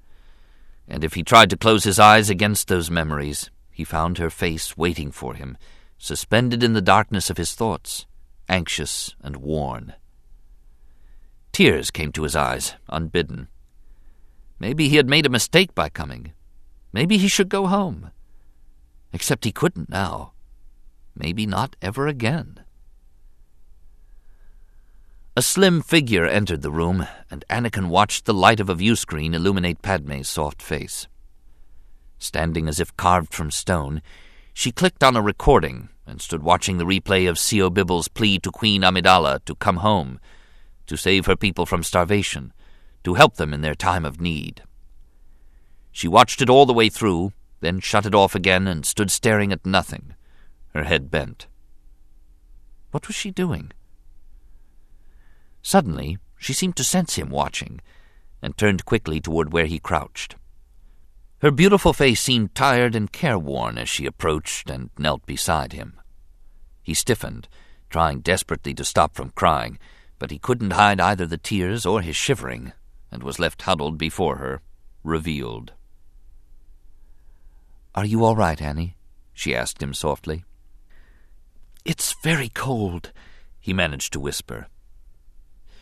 and 0.88 1.04
if 1.04 1.14
he 1.14 1.24
tried 1.24 1.50
to 1.50 1.58
close 1.58 1.84
his 1.84 2.00
eyes 2.00 2.30
against 2.30 2.68
those 2.68 2.90
memories, 2.90 3.50
he 3.72 3.84
found 3.84 4.18
her 4.18 4.30
face 4.30 4.78
waiting 4.78 5.12
for 5.12 5.34
him, 5.34 5.58
suspended 5.98 6.64
in 6.64 6.74
the 6.74 6.82
darkness 6.82 7.30
of 7.30 7.38
his 7.38 7.54
thoughts, 7.56 8.06
anxious 8.48 9.16
and 9.22 9.38
worn. 9.38 9.94
Tears 11.52 11.92
came 11.92 12.12
to 12.14 12.24
his 12.24 12.36
eyes, 12.36 12.76
unbidden. 12.88 13.48
Maybe 14.60 14.88
he 14.88 14.96
had 14.96 15.10
made 15.10 15.26
a 15.26 15.30
mistake 15.30 15.76
by 15.76 15.90
coming. 15.90 16.34
Maybe 16.94 17.18
he 17.18 17.28
should 17.28 17.50
go 17.50 17.68
home. 17.68 18.12
Except 19.12 19.44
he 19.44 19.52
couldn't 19.52 19.90
now. 19.90 20.34
Maybe 21.16 21.46
not 21.46 21.76
ever 21.82 22.08
again. 22.08 22.62
A 25.42 25.44
slim 25.44 25.82
figure 25.82 26.28
entered 26.28 26.62
the 26.62 26.70
room, 26.70 27.08
and 27.32 27.44
Anakin 27.50 27.88
watched 27.88 28.26
the 28.26 28.34
light 28.34 28.60
of 28.60 28.70
a 28.70 28.76
view 28.76 28.96
screen 28.96 29.34
illuminate 29.34 29.82
Padme's 29.82 30.30
soft 30.30 30.62
face. 30.62 31.08
Standing 32.20 32.68
as 32.68 32.80
if 32.80 32.96
carved 32.96 33.34
from 33.34 33.50
stone, 33.50 34.04
she 34.54 34.72
clicked 34.72 35.04
on 35.04 35.16
a 35.16 35.22
recording 35.24 35.90
and 36.06 36.22
stood 36.22 36.44
watching 36.44 36.78
the 36.78 36.86
replay 36.86 37.28
of 37.28 37.38
Sio 37.38 37.74
Bibble's 37.74 38.08
plea 38.08 38.38
to 38.38 38.52
Queen 38.52 38.84
Amidala 38.84 39.44
to 39.46 39.56
come 39.56 39.78
home, 39.78 40.20
to 40.86 40.96
save 40.96 41.26
her 41.26 41.36
people 41.36 41.66
from 41.66 41.82
starvation, 41.82 42.54
to 43.04 43.16
help 43.16 43.38
them 43.38 43.52
in 43.52 43.62
their 43.62 43.74
time 43.74 44.06
of 44.06 44.22
need. 44.22 44.62
She 45.92 46.08
watched 46.08 46.44
it 46.44 46.52
all 46.52 46.68
the 46.68 46.72
way 46.72 46.88
through, 46.88 47.34
then 47.62 47.80
shut 47.80 48.06
it 48.06 48.14
off 48.14 48.36
again 48.36 48.68
and 48.68 48.86
stood 48.86 49.10
staring 49.10 49.52
at 49.52 49.66
nothing, 49.66 50.14
her 50.76 50.84
head 50.84 51.10
bent. 51.10 51.48
What 52.92 53.08
was 53.08 53.16
she 53.16 53.32
doing? 53.32 53.72
Suddenly, 55.62 56.18
she 56.38 56.54
seemed 56.54 56.76
to 56.78 56.84
sense 56.84 57.16
him 57.16 57.30
watching, 57.30 57.82
and 58.42 58.58
turned 58.58 58.86
quickly 58.86 59.22
toward 59.22 59.54
where 59.54 59.68
he 59.68 59.80
crouched. 59.80 60.36
Her 61.42 61.52
beautiful 61.52 61.94
face 61.94 62.22
seemed 62.22 62.54
tired 62.54 62.96
and 62.96 63.12
careworn 63.12 63.78
as 63.78 63.90
she 63.90 64.06
approached 64.06 64.70
and 64.70 64.90
knelt 64.98 65.26
beside 65.26 65.74
him. 65.74 66.00
He 66.84 66.94
stiffened, 66.94 67.48
trying 67.90 68.22
desperately 68.22 68.74
to 68.76 68.86
stop 68.86 69.16
from 69.16 69.32
crying, 69.32 69.80
but 70.20 70.32
he 70.32 70.40
couldn't 70.40 70.72
hide 70.72 71.00
either 71.00 71.26
the 71.26 71.38
tears 71.38 71.86
or 71.86 72.02
his 72.02 72.16
shivering, 72.16 72.74
and 73.12 73.24
was 73.24 73.40
left 73.40 73.64
huddled 73.64 73.98
before 73.98 74.38
her, 74.38 74.62
revealed. 75.04 75.74
Are 77.94 78.06
you 78.06 78.24
all 78.24 78.36
right, 78.36 78.62
Annie? 78.62 78.96
she 79.34 79.56
asked 79.56 79.82
him 79.82 79.94
softly. 79.94 80.46
It's 81.84 82.16
very 82.24 82.50
cold, 82.50 83.12
he 83.60 83.74
managed 83.74 84.14
to 84.14 84.20
whisper. 84.20 84.68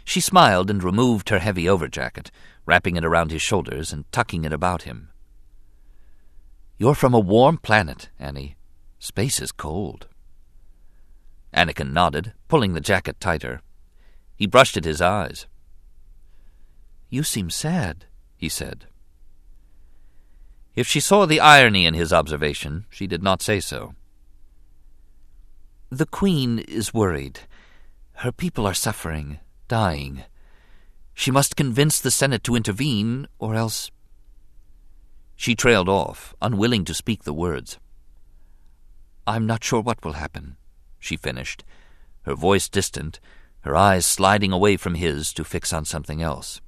She 0.10 0.22
smiled 0.22 0.72
and 0.72 0.84
removed 0.84 1.30
her 1.30 1.38
heavy 1.38 1.66
overjacket, 1.66 2.32
wrapping 2.66 2.96
it 2.96 3.06
around 3.06 3.30
his 3.30 3.44
shoulders 3.44 3.94
and 3.94 4.12
tucking 4.12 4.44
it 4.44 4.52
about 4.52 4.82
him. 4.82 5.10
You're 6.80 6.96
from 6.96 7.14
a 7.14 7.20
warm 7.20 7.60
planet, 7.60 8.10
Annie. 8.18 8.56
Space 8.98 9.40
is 9.40 9.52
cold. 9.52 10.08
Anakin 11.54 11.94
nodded, 11.94 12.34
pulling 12.48 12.74
the 12.74 12.82
jacket 12.82 13.20
tighter. 13.20 13.62
He 14.36 14.48
brushed 14.48 14.78
at 14.78 14.84
his 14.84 15.00
eyes. 15.00 15.46
You 17.12 17.22
seem 17.22 17.52
sad, 17.52 18.06
he 18.36 18.50
said. 18.50 18.88
If 20.74 20.88
she 20.88 21.00
saw 21.00 21.28
the 21.28 21.40
irony 21.40 21.86
in 21.86 21.94
his 21.94 22.12
observation, 22.12 22.88
she 22.90 23.06
did 23.06 23.22
not 23.22 23.44
say 23.44 23.60
so. 23.60 23.94
The 25.92 26.08
Queen 26.08 26.58
is 26.58 26.96
worried. 26.96 27.42
Her 28.14 28.32
people 28.32 28.66
are 28.66 28.74
suffering, 28.74 29.38
dying. 29.70 30.24
She 31.14 31.32
must 31.32 31.56
convince 31.56 32.02
the 32.02 32.12
Senate 32.12 32.44
to 32.44 32.56
intervene, 32.58 33.30
or 33.40 33.56
else. 33.56 33.90
She 35.38 35.56
trailed 35.56 35.88
off, 35.88 36.36
unwilling 36.42 36.84
to 36.84 36.94
speak 36.94 37.24
the 37.24 37.34
words. 37.34 37.80
I'm 39.26 39.46
not 39.46 39.64
sure 39.64 39.80
what 39.80 40.04
will 40.04 40.14
happen 40.14 40.58
she 41.00 41.18
finished, 41.18 41.64
her 42.24 42.36
voice 42.36 42.70
distant, 42.70 43.20
her 43.62 43.76
eyes 43.76 44.06
sliding 44.06 44.52
away 44.52 44.78
from 44.78 44.96
his 44.96 45.34
to 45.34 45.44
fix 45.44 45.74
on 45.74 45.86
something 45.86 46.22
else. 46.22 46.62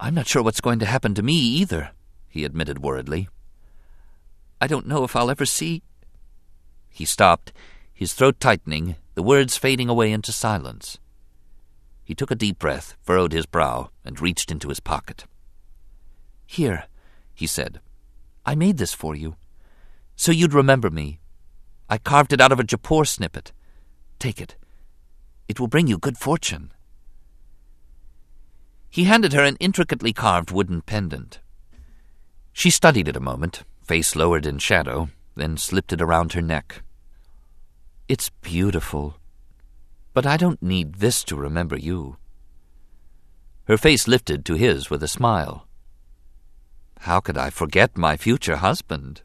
I'm 0.00 0.14
not 0.14 0.26
sure 0.26 0.42
what's 0.42 0.60
going 0.60 0.78
to 0.78 0.86
happen 0.86 1.14
to 1.14 1.22
me 1.22 1.34
either, 1.34 1.90
he 2.28 2.44
admitted 2.44 2.82
worriedly. 2.82 3.28
I 4.60 4.66
don't 4.66 4.86
know 4.86 5.04
if 5.04 5.14
I'll 5.14 5.30
ever 5.30 5.46
see. 5.46 5.82
He 6.88 7.04
stopped, 7.04 7.52
his 7.92 8.14
throat 8.14 8.40
tightening, 8.40 8.96
the 9.14 9.22
words 9.22 9.56
fading 9.56 9.88
away 9.88 10.12
into 10.12 10.32
silence. 10.32 10.98
He 12.04 12.14
took 12.14 12.30
a 12.30 12.36
deep 12.36 12.58
breath, 12.58 12.96
furrowed 13.02 13.32
his 13.32 13.46
brow, 13.46 13.90
and 14.04 14.20
reached 14.20 14.50
into 14.50 14.68
his 14.68 14.80
pocket. 14.80 15.24
Here, 16.46 16.84
he 17.34 17.46
said. 17.46 17.80
I 18.44 18.54
made 18.54 18.76
this 18.76 18.92
for 18.92 19.14
you, 19.14 19.36
so 20.16 20.32
you'd 20.32 20.52
remember 20.52 20.90
me 20.90 21.20
I 21.88 21.98
carved 21.98 22.32
it 22.32 22.40
out 22.40 22.52
of 22.52 22.58
a 22.58 22.64
Japor 22.64 23.06
snippet. 23.06 23.52
Take 24.18 24.40
it. 24.40 24.56
It 25.48 25.60
will 25.60 25.68
bring 25.68 25.86
you 25.86 25.98
good 25.98 26.16
fortune. 26.16 26.72
He 28.88 29.04
handed 29.04 29.32
her 29.32 29.42
an 29.42 29.56
intricately 29.60 30.12
carved 30.12 30.50
wooden 30.50 30.80
pendant. 30.82 31.40
She 32.52 32.70
studied 32.70 33.08
it 33.08 33.16
a 33.16 33.20
moment, 33.20 33.64
face 33.82 34.16
lowered 34.16 34.46
in 34.46 34.58
shadow, 34.58 35.10
then 35.34 35.56
slipped 35.56 35.92
it 35.92 36.00
around 36.00 36.32
her 36.32 36.42
neck. 36.42 36.82
It's 38.06 38.28
beautiful, 38.42 39.16
but 40.12 40.26
I 40.26 40.36
don't 40.36 40.62
need 40.62 40.96
this 40.96 41.24
to 41.24 41.36
remember 41.36 41.74
you. 41.76 42.18
Her 43.64 43.78
face 43.78 44.06
lifted 44.06 44.44
to 44.44 44.54
his 44.54 44.90
with 44.90 45.02
a 45.02 45.08
smile. 45.08 45.66
How 47.00 47.20
could 47.20 47.38
I 47.38 47.48
forget 47.48 47.96
my 47.96 48.18
future 48.18 48.56
husband? 48.56 49.22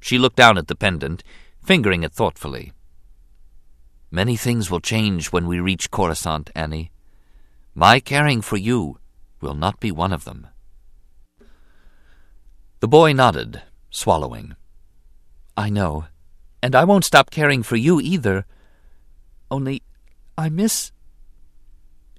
She 0.00 0.18
looked 0.18 0.36
down 0.36 0.58
at 0.58 0.68
the 0.68 0.74
pendant, 0.74 1.24
fingering 1.64 2.02
it 2.02 2.12
thoughtfully. 2.12 2.72
Many 4.10 4.36
things 4.36 4.70
will 4.70 4.80
change 4.80 5.32
when 5.32 5.46
we 5.46 5.60
reach 5.60 5.90
Coruscant, 5.90 6.50
Annie. 6.54 6.90
My 7.74 8.00
caring 8.00 8.42
for 8.42 8.58
you 8.58 8.98
will 9.40 9.54
not 9.54 9.80
be 9.80 9.90
one 9.90 10.12
of 10.12 10.24
them. 10.24 10.48
The 12.80 12.88
boy 12.88 13.14
nodded, 13.14 13.62
swallowing. 13.90 14.56
I 15.56 15.70
know, 15.70 16.04
and 16.64 16.74
I 16.74 16.84
won't 16.84 17.04
stop 17.04 17.28
caring 17.28 17.62
for 17.62 17.76
you 17.76 18.00
either. 18.00 18.46
Only, 19.50 19.82
I 20.38 20.48
miss. 20.48 20.92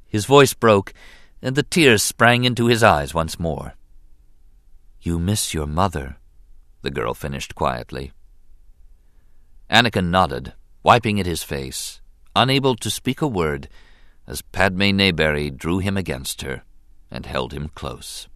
His 0.06 0.28
voice 0.28 0.54
broke, 0.54 0.93
and 1.41 1.56
the 1.56 1.64
tears 1.64 2.04
sprang 2.04 2.43
into 2.43 2.68
his 2.68 2.84
eyes 2.84 3.12
once 3.12 3.39
more. 3.39 3.74
You 5.02 5.18
miss 5.18 5.56
your 5.56 5.66
mother, 5.66 6.18
the 6.84 6.91
girl 6.91 7.16
finished 7.16 7.56
quietly. 7.56 8.12
Anakin 9.68 10.12
nodded, 10.12 10.54
wiping 10.84 11.20
at 11.20 11.26
his 11.26 11.41
face, 11.41 12.00
unable 12.36 12.76
to 12.76 12.91
speak 12.91 13.24
a 13.24 13.28
word, 13.28 13.68
as 14.28 14.43
Padme 14.43 14.93
Naberrie 14.93 15.58
drew 15.58 15.80
him 15.80 15.98
against 15.98 16.43
her 16.43 16.62
and 17.10 17.26
held 17.26 17.52
him 17.52 17.72
close. 17.74 18.28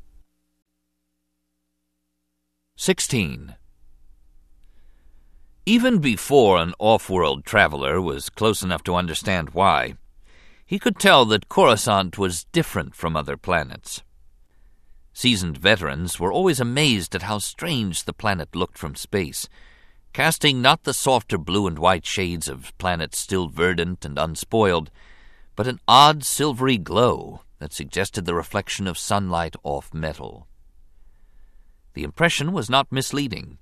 16. 2.78 3.59
Even 5.70 6.00
before 6.00 6.58
an 6.58 6.74
off-world 6.80 7.46
traveler 7.46 8.02
was 8.02 8.32
close 8.32 8.64
enough 8.64 8.82
to 8.86 8.96
understand 8.96 9.52
why, 9.52 9.94
he 10.66 10.80
could 10.80 10.98
tell 10.98 11.26
that 11.26 11.48
Coruscant 11.48 12.18
was 12.18 12.46
different 12.46 12.96
from 12.96 13.16
other 13.16 13.38
planets. 13.38 14.02
Seasoned 15.14 15.60
veterans 15.60 16.20
were 16.20 16.34
always 16.34 16.60
amazed 16.60 17.14
at 17.14 17.22
how 17.22 17.38
strange 17.38 18.06
the 18.06 18.14
planet 18.14 18.56
looked 18.56 18.80
from 18.80 18.96
space, 18.96 19.48
casting 20.12 20.60
not 20.60 20.86
the 20.86 20.92
softer 20.92 21.38
blue 21.38 21.68
and 21.68 21.78
white 21.78 22.04
shades 22.04 22.48
of 22.48 22.76
planets 22.80 23.20
still 23.20 23.48
verdant 23.48 24.04
and 24.04 24.18
unspoiled, 24.18 24.90
but 25.56 25.68
an 25.68 25.80
odd 25.88 26.24
silvery 26.24 26.80
glow 26.80 27.42
that 27.60 27.74
suggested 27.74 28.26
the 28.26 28.34
reflection 28.34 28.88
of 28.88 28.98
sunlight 28.98 29.56
off 29.62 29.94
metal. 29.94 30.48
The 31.94 32.02
impression 32.02 32.54
was 32.54 32.72
not 32.72 32.92
misleading. 32.92 33.60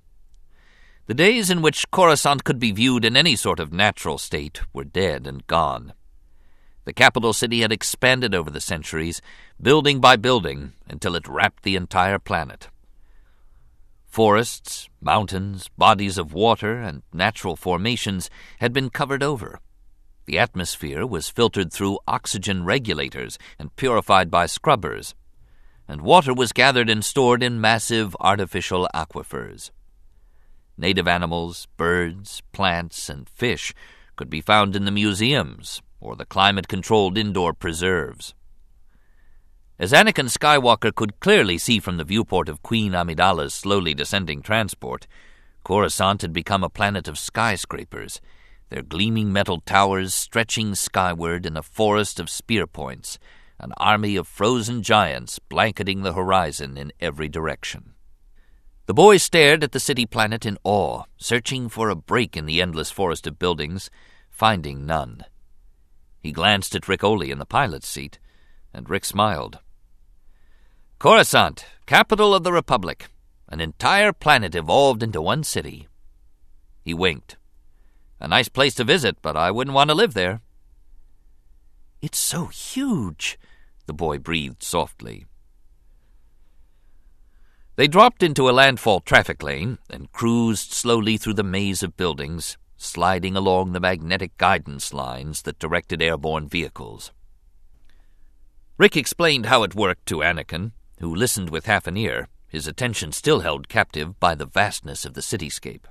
The 1.08 1.14
days 1.14 1.48
in 1.48 1.62
which 1.62 1.90
Coruscant 1.90 2.44
could 2.44 2.58
be 2.58 2.70
viewed 2.70 3.02
in 3.02 3.16
any 3.16 3.34
sort 3.34 3.60
of 3.60 3.72
natural 3.72 4.18
state 4.18 4.60
were 4.74 4.84
dead 4.84 5.26
and 5.26 5.46
gone. 5.46 5.94
The 6.84 6.92
capital 6.92 7.32
city 7.32 7.62
had 7.62 7.72
expanded 7.72 8.34
over 8.34 8.50
the 8.50 8.60
centuries, 8.60 9.22
building 9.58 10.00
by 10.00 10.16
building, 10.16 10.74
until 10.86 11.14
it 11.14 11.26
wrapped 11.26 11.62
the 11.62 11.76
entire 11.76 12.18
planet. 12.18 12.68
Forests, 14.04 14.90
mountains, 15.00 15.70
bodies 15.78 16.18
of 16.18 16.34
water, 16.34 16.78
and 16.78 17.02
natural 17.10 17.56
formations 17.56 18.28
had 18.58 18.74
been 18.74 18.90
covered 18.90 19.22
over. 19.22 19.60
The 20.26 20.38
atmosphere 20.38 21.06
was 21.06 21.30
filtered 21.30 21.72
through 21.72 22.00
oxygen 22.06 22.66
regulators 22.66 23.38
and 23.58 23.74
purified 23.76 24.30
by 24.30 24.44
scrubbers, 24.44 25.14
and 25.88 26.02
water 26.02 26.34
was 26.34 26.52
gathered 26.52 26.90
and 26.90 27.02
stored 27.02 27.42
in 27.42 27.62
massive 27.62 28.14
artificial 28.20 28.86
aquifers. 28.94 29.70
Native 30.78 31.08
animals, 31.08 31.66
birds, 31.76 32.40
plants, 32.52 33.10
and 33.10 33.28
fish 33.28 33.74
could 34.14 34.30
be 34.30 34.40
found 34.40 34.76
in 34.76 34.84
the 34.84 34.92
museums 34.92 35.82
or 36.00 36.14
the 36.14 36.24
climate 36.24 36.68
controlled 36.68 37.18
indoor 37.18 37.52
preserves. 37.52 38.34
As 39.80 39.92
Anakin 39.92 40.28
Skywalker 40.28 40.94
could 40.94 41.18
clearly 41.20 41.58
see 41.58 41.80
from 41.80 41.96
the 41.96 42.04
viewport 42.04 42.48
of 42.48 42.62
Queen 42.62 42.92
Amidala's 42.92 43.54
slowly 43.54 43.92
descending 43.94 44.40
transport, 44.40 45.06
Coruscant 45.64 46.22
had 46.22 46.32
become 46.32 46.62
a 46.62 46.70
planet 46.70 47.08
of 47.08 47.18
skyscrapers, 47.18 48.20
their 48.70 48.82
gleaming 48.82 49.32
metal 49.32 49.60
towers 49.60 50.14
stretching 50.14 50.74
skyward 50.74 51.44
in 51.44 51.56
a 51.56 51.62
forest 51.62 52.20
of 52.20 52.30
spear 52.30 52.66
points, 52.66 53.18
an 53.58 53.72
army 53.76 54.14
of 54.16 54.28
frozen 54.28 54.82
giants 54.82 55.38
blanketing 55.38 56.02
the 56.02 56.12
horizon 56.12 56.76
in 56.76 56.92
every 57.00 57.28
direction. 57.28 57.94
The 58.88 58.94
boy 58.94 59.18
stared 59.18 59.62
at 59.62 59.72
the 59.72 59.80
city 59.80 60.06
planet 60.06 60.46
in 60.46 60.56
awe, 60.64 61.02
searching 61.18 61.68
for 61.68 61.90
a 61.90 61.94
break 61.94 62.38
in 62.38 62.46
the 62.46 62.62
endless 62.62 62.90
forest 62.90 63.26
of 63.26 63.38
buildings, 63.38 63.90
finding 64.30 64.86
none. 64.86 65.26
He 66.22 66.32
glanced 66.32 66.74
at 66.74 66.88
Ric 66.88 67.02
Olié 67.02 67.28
in 67.28 67.38
the 67.38 67.44
pilot's 67.44 67.86
seat, 67.86 68.18
and 68.72 68.88
Ric 68.88 69.04
smiled. 69.04 69.58
Coruscant, 70.98 71.66
capital 71.84 72.34
of 72.34 72.44
the 72.44 72.52
Republic. 72.52 73.08
An 73.50 73.60
entire 73.60 74.14
planet 74.14 74.54
evolved 74.54 75.02
into 75.02 75.20
one 75.20 75.44
city. 75.44 75.86
He 76.82 76.94
winked. 76.94 77.36
A 78.20 78.26
nice 78.26 78.48
place 78.48 78.74
to 78.76 78.84
visit, 78.84 79.18
but 79.20 79.36
I 79.36 79.50
wouldn't 79.50 79.74
want 79.74 79.90
to 79.90 79.94
live 79.94 80.14
there. 80.14 80.40
It's 82.00 82.18
so 82.18 82.46
huge, 82.46 83.38
the 83.84 83.92
boy 83.92 84.16
breathed 84.18 84.62
softly. 84.62 85.26
They 87.78 87.86
dropped 87.86 88.24
into 88.24 88.50
a 88.50 88.50
landfall 88.50 88.98
traffic 88.98 89.40
lane 89.40 89.78
and 89.88 90.10
cruised 90.10 90.72
slowly 90.72 91.16
through 91.16 91.34
the 91.34 91.44
maze 91.44 91.84
of 91.84 91.96
buildings, 91.96 92.58
sliding 92.76 93.36
along 93.36 93.70
the 93.70 93.78
magnetic 93.78 94.36
guidance 94.36 94.92
lines 94.92 95.42
that 95.42 95.60
directed 95.60 96.02
airborne 96.02 96.48
vehicles. 96.48 97.12
Ric 98.78 98.96
explained 98.96 99.46
how 99.46 99.62
it 99.62 99.76
worked 99.76 100.06
to 100.06 100.24
Anakin, 100.24 100.72
who 100.98 101.14
listened 101.14 101.50
with 101.50 101.66
half 101.66 101.86
an 101.86 101.96
ear, 101.96 102.26
his 102.48 102.66
attention 102.66 103.12
still 103.12 103.42
held 103.42 103.68
captive 103.68 104.18
by 104.18 104.34
the 104.34 104.44
vastness 104.44 105.04
of 105.04 105.14
the 105.14 105.20
cityscape. 105.22 105.84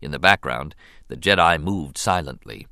In 0.00 0.10
the 0.10 0.18
background, 0.18 0.74
the 1.08 1.18
Jedi 1.18 1.62
moved 1.62 1.98
silently. 1.98 2.66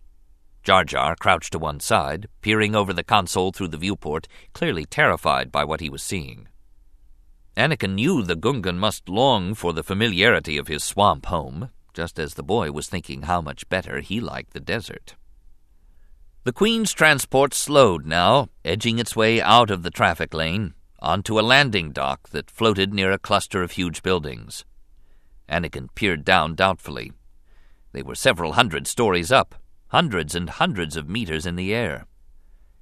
Jar 0.62 0.84
Jar 0.84 1.16
crouched 1.16 1.52
to 1.52 1.58
one 1.58 1.80
side, 1.80 2.28
peering 2.40 2.74
over 2.74 2.94
the 2.94 3.04
console 3.04 3.52
through 3.52 3.68
the 3.68 3.76
viewport, 3.76 4.26
clearly 4.54 4.86
terrified 4.86 5.52
by 5.52 5.64
what 5.64 5.80
he 5.80 5.90
was 5.90 6.02
seeing. 6.02 6.48
Anakin 7.56 7.94
knew 7.94 8.22
the 8.22 8.36
Gungan 8.36 8.76
must 8.76 9.08
long 9.08 9.54
for 9.54 9.72
the 9.72 9.82
familiarity 9.82 10.56
of 10.56 10.68
his 10.68 10.84
swamp 10.84 11.26
home, 11.26 11.70
just 11.92 12.18
as 12.18 12.34
the 12.34 12.42
boy 12.42 12.70
was 12.70 12.88
thinking 12.88 13.22
how 13.22 13.40
much 13.40 13.68
better 13.68 14.00
he 14.00 14.20
liked 14.20 14.52
the 14.52 14.60
desert. 14.60 15.16
The 16.44 16.52
Queen's 16.52 16.92
transport 16.92 17.52
slowed 17.52 18.06
now, 18.06 18.48
edging 18.64 18.98
its 18.98 19.14
way 19.14 19.42
out 19.42 19.70
of 19.70 19.82
the 19.82 19.90
traffic 19.90 20.32
lane, 20.32 20.74
onto 21.00 21.38
a 21.38 21.42
landing 21.42 21.92
dock 21.92 22.30
that 22.30 22.50
floated 22.50 22.94
near 22.94 23.12
a 23.12 23.18
cluster 23.18 23.62
of 23.62 23.72
huge 23.72 24.02
buildings. 24.02 24.64
Anakin 25.48 25.88
peered 25.94 26.24
down 26.24 26.54
doubtfully. 26.54 27.12
They 27.92 28.02
were 28.02 28.14
several 28.14 28.52
hundred 28.52 28.86
stories 28.86 29.32
up, 29.32 29.54
hundreds 29.88 30.34
and 30.34 30.48
hundreds 30.48 30.96
of 30.96 31.08
meters 31.08 31.44
in 31.44 31.56
the 31.56 31.74
air. 31.74 32.06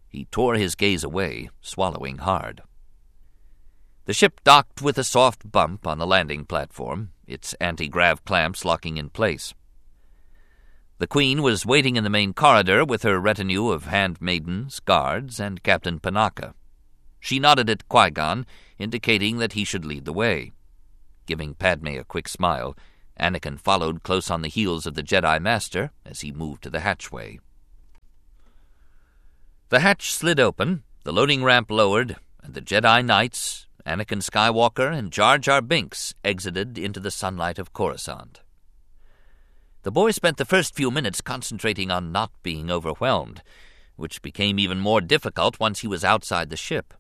He 0.09 0.27
tore 0.27 0.55
his 0.55 0.75
gaze 0.75 1.03
away, 1.03 1.49
swallowing 1.61 2.19
hard. 2.19 2.63
The 4.09 4.15
ship 4.15 4.41
docked 4.43 4.81
with 4.81 4.97
a 4.97 5.05
soft 5.05 5.53
bump 5.53 5.87
on 5.87 5.99
the 5.99 6.07
landing 6.07 6.47
platform, 6.47 7.11
its 7.27 7.53
anti-grav 7.61 8.25
clamps 8.25 8.65
locking 8.65 8.97
in 8.97 9.11
place. 9.11 9.53
The 10.97 11.07
Queen 11.07 11.43
was 11.43 11.67
waiting 11.67 11.97
in 11.97 12.05
the 12.05 12.09
main 12.09 12.33
corridor 12.33 12.87
with 12.87 13.03
her 13.03 13.21
retinue 13.21 13.69
of 13.69 13.85
handmaidens, 13.85 14.81
guards, 14.81 15.39
and 15.39 15.63
Captain 15.63 16.01
Panaka. 16.01 16.55
She 17.21 17.39
nodded 17.39 17.69
at 17.69 17.87
Qui-Gon, 17.91 18.47
indicating 18.79 19.37
that 19.41 19.53
he 19.53 19.63
should 19.63 19.85
lead 19.85 20.07
the 20.07 20.15
way. 20.15 20.53
Giving 21.27 21.53
Padme 21.53 21.99
a 21.99 22.03
quick 22.03 22.29
smile, 22.29 22.79
Anakin 23.21 23.61
followed 23.61 24.03
close 24.03 24.31
on 24.31 24.41
the 24.41 24.49
heels 24.49 24.87
of 24.87 24.95
the 24.95 25.03
Jedi 25.03 25.39
Master 25.39 25.91
as 26.07 26.23
he 26.23 26.33
moved 26.33 26.63
to 26.63 26.71
the 26.71 26.81
hatchway. 26.81 27.41
The 29.69 29.81
hatch 29.81 30.11
slid 30.11 30.41
open, 30.41 30.85
the 31.05 31.13
loading 31.13 31.45
ramp 31.45 31.71
lowered, 31.71 32.17
and 32.43 32.55
the 32.55 32.63
Jedi 32.63 33.05
Knights, 33.05 33.67
Anakin 33.89 34.21
Skywalker 34.21 34.93
and 34.93 35.11
Jar 35.11 35.39
Jar 35.39 35.63
Binks 35.63 36.15
exited 36.23 36.77
into 36.77 37.01
the 37.01 37.11
sunlight 37.11 37.59
of 37.59 37.73
Coruscant. 37.73 38.43
The 39.83 39.91
boy 39.91 40.11
spent 40.11 40.37
the 40.37 40.45
first 40.45 40.75
few 40.75 40.91
minutes 40.91 41.23
concentrating 41.23 41.91
on 41.91 42.13
not 42.13 42.31
being 42.43 42.71
overwhelmed, 42.71 43.43
which 43.97 44.21
became 44.21 44.59
even 44.59 44.79
more 44.79 45.01
difficult 45.01 45.59
once 45.59 45.79
he 45.81 45.87
was 45.89 46.05
outside 46.05 46.51
the 46.51 46.57
ship. 46.57 46.93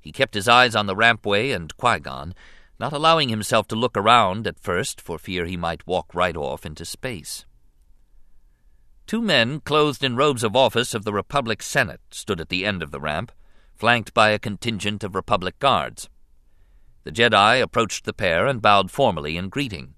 He 0.00 0.10
kept 0.10 0.34
his 0.34 0.48
eyes 0.48 0.74
on 0.74 0.86
the 0.86 0.96
rampway 0.96 1.54
and 1.54 1.76
Qui-Gon, 1.76 2.34
not 2.80 2.92
allowing 2.92 3.28
himself 3.28 3.68
to 3.68 3.76
look 3.76 3.96
around 3.96 4.48
at 4.48 4.58
first 4.58 5.00
for 5.00 5.18
fear 5.18 5.46
he 5.46 5.56
might 5.56 5.86
walk 5.86 6.12
right 6.12 6.36
off 6.36 6.66
into 6.66 6.84
space. 6.84 7.46
Two 9.06 9.22
men, 9.22 9.60
clothed 9.60 10.02
in 10.02 10.16
robes 10.16 10.42
of 10.42 10.56
office 10.56 10.94
of 10.94 11.04
the 11.04 11.12
Republic 11.12 11.62
Senate, 11.62 12.00
stood 12.10 12.40
at 12.40 12.48
the 12.48 12.66
end 12.66 12.82
of 12.82 12.90
the 12.90 13.00
ramp, 13.00 13.30
flanked 13.78 14.12
by 14.12 14.30
a 14.30 14.38
contingent 14.38 15.04
of 15.04 15.14
Republic 15.14 15.58
guards. 15.58 16.08
The 17.04 17.12
Jedi 17.12 17.62
approached 17.62 18.04
the 18.04 18.12
pair 18.12 18.46
and 18.46 18.60
bowed 18.60 18.90
formally 18.90 19.36
in 19.36 19.48
greeting. 19.48 19.94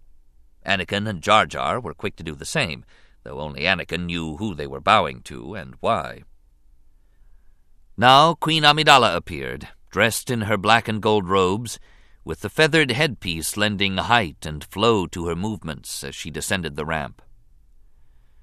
Anakin 0.66 1.08
and 1.08 1.22
Jar 1.22 1.46
Jar 1.46 1.80
were 1.80 1.94
quick 1.94 2.16
to 2.16 2.22
do 2.22 2.34
the 2.34 2.44
same, 2.44 2.84
though 3.24 3.40
only 3.40 3.62
Anakin 3.62 4.04
knew 4.04 4.36
who 4.36 4.54
they 4.54 4.66
were 4.66 4.80
bowing 4.80 5.22
to 5.22 5.54
and 5.54 5.74
why. 5.80 6.22
Now 7.96 8.34
Queen 8.34 8.62
Amidala 8.62 9.16
appeared, 9.16 9.68
dressed 9.90 10.30
in 10.30 10.42
her 10.42 10.58
black 10.58 10.86
and 10.86 11.02
gold 11.02 11.28
robes, 11.28 11.78
with 12.22 12.40
the 12.40 12.50
feathered 12.50 12.90
headpiece 12.90 13.56
lending 13.56 13.96
height 13.96 14.44
and 14.44 14.62
flow 14.62 15.06
to 15.06 15.26
her 15.26 15.34
movements 15.34 16.04
as 16.04 16.14
she 16.14 16.30
descended 16.30 16.76
the 16.76 16.84
ramp. 16.84 17.22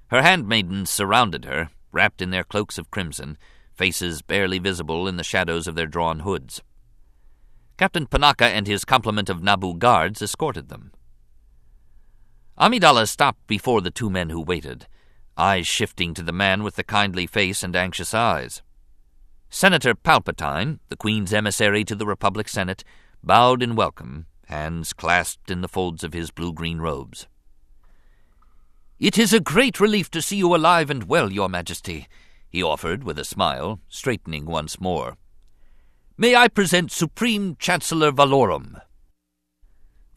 Her 0.07 0.23
handmaidens 0.23 0.89
surrounded 0.89 1.45
her, 1.45 1.69
wrapped 1.91 2.21
in 2.21 2.31
their 2.31 2.43
cloaks 2.43 2.77
of 2.77 2.91
crimson, 2.91 3.37
faces 3.77 4.21
barely 4.21 4.59
visible 4.59 5.07
in 5.07 5.17
the 5.17 5.23
shadows 5.23 5.67
of 5.67 5.75
their 5.75 5.85
drawn 5.85 6.19
hoods. 6.19 6.61
Captain 7.77 8.07
Panaka 8.07 8.45
and 8.45 8.65
his 8.65 8.83
complement 8.83 9.29
of 9.29 9.41
Naboo 9.41 9.77
guards 9.77 10.21
escorted 10.21 10.67
them. 10.67 10.91
Amidala 12.59 13.07
stopped 13.07 13.45
before 13.45 13.81
the 13.81 13.91
two 13.91 14.09
men 14.09 14.31
who 14.31 14.41
waited, 14.41 14.87
eyes 15.37 15.67
shifting 15.67 16.15
to 16.15 16.23
the 16.23 16.31
man 16.31 16.63
with 16.63 16.75
the 16.75 16.83
kindly 16.83 17.27
face 17.27 17.61
and 17.61 17.75
anxious 17.75 18.15
eyes. 18.15 18.63
Senator 19.49 19.93
Palpatine, 19.93 20.79
the 20.89 20.97
Queen's 20.97 21.31
emissary 21.31 21.83
to 21.85 21.93
the 21.93 22.07
Republic 22.07 22.49
Senate, 22.49 22.83
bowed 23.23 23.61
in 23.61 23.75
welcome, 23.75 24.25
hands 24.47 24.91
clasped 24.91 25.51
in 25.51 25.61
the 25.61 25.67
folds 25.67 26.03
of 26.03 26.13
his 26.13 26.31
blue-green 26.31 26.79
robes. 26.79 27.27
It 28.99 29.19
is 29.19 29.33
a 29.33 29.39
great 29.39 29.79
relief 29.79 30.09
to 30.11 30.21
see 30.23 30.37
you 30.37 30.55
alive 30.55 30.89
and 30.89 31.03
well, 31.03 31.31
Your 31.31 31.49
Majesty, 31.49 32.07
he 32.49 32.63
offered 32.63 33.03
with 33.03 33.19
a 33.19 33.25
smile, 33.25 33.79
straightening 33.89 34.45
once 34.45 34.79
more. 34.79 35.17
May 36.17 36.35
I 36.35 36.47
present 36.47 36.91
Supreme 36.91 37.55
Chancellor 37.59 38.11
Valorum? 38.11 38.81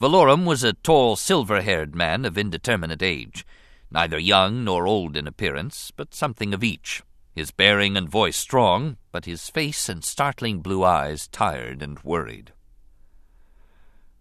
Valorum 0.01 0.47
was 0.47 0.65
a 0.65 0.73
tall, 0.73 1.17
silver-haired 1.17 1.95
man 1.95 2.25
of 2.25 2.39
indeterminate 2.39 3.03
age, 3.03 3.45
neither 3.91 4.19
young 4.19 4.65
nor 4.65 4.87
old 4.87 5.17
in 5.17 5.27
appearance, 5.27 5.91
but 5.95 6.15
something 6.15 6.55
of 6.55 6.65
each, 6.65 7.03
his 7.35 7.51
bearing 7.51 7.97
and 7.97 8.09
voice 8.09 8.37
strong, 8.37 8.97
but 9.13 9.27
his 9.27 9.51
face 9.51 9.89
and 9.89 10.03
startling 10.03 10.61
blue 10.61 10.83
eyes 10.85 11.29
tired 11.29 11.83
and 11.83 11.99
worried. 12.01 12.53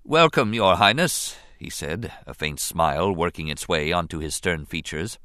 Welcome, 0.03 0.53
Your 0.53 0.75
Highness, 0.75 1.37
he 1.57 1.69
said, 1.69 2.11
a 2.25 2.33
faint 2.33 2.59
smile 2.59 3.13
working 3.13 3.47
its 3.47 3.67
way 3.67 3.91
onto 3.91 4.19
his 4.19 4.35
stern 4.35 4.65
features. 4.65 5.19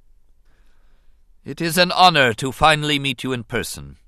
It 1.45 1.61
is 1.61 1.77
an 1.77 1.93
honor 1.93 2.33
to 2.35 2.53
finally 2.53 2.99
meet 2.99 3.23
you 3.23 3.35
in 3.35 3.45
person. 3.45 3.99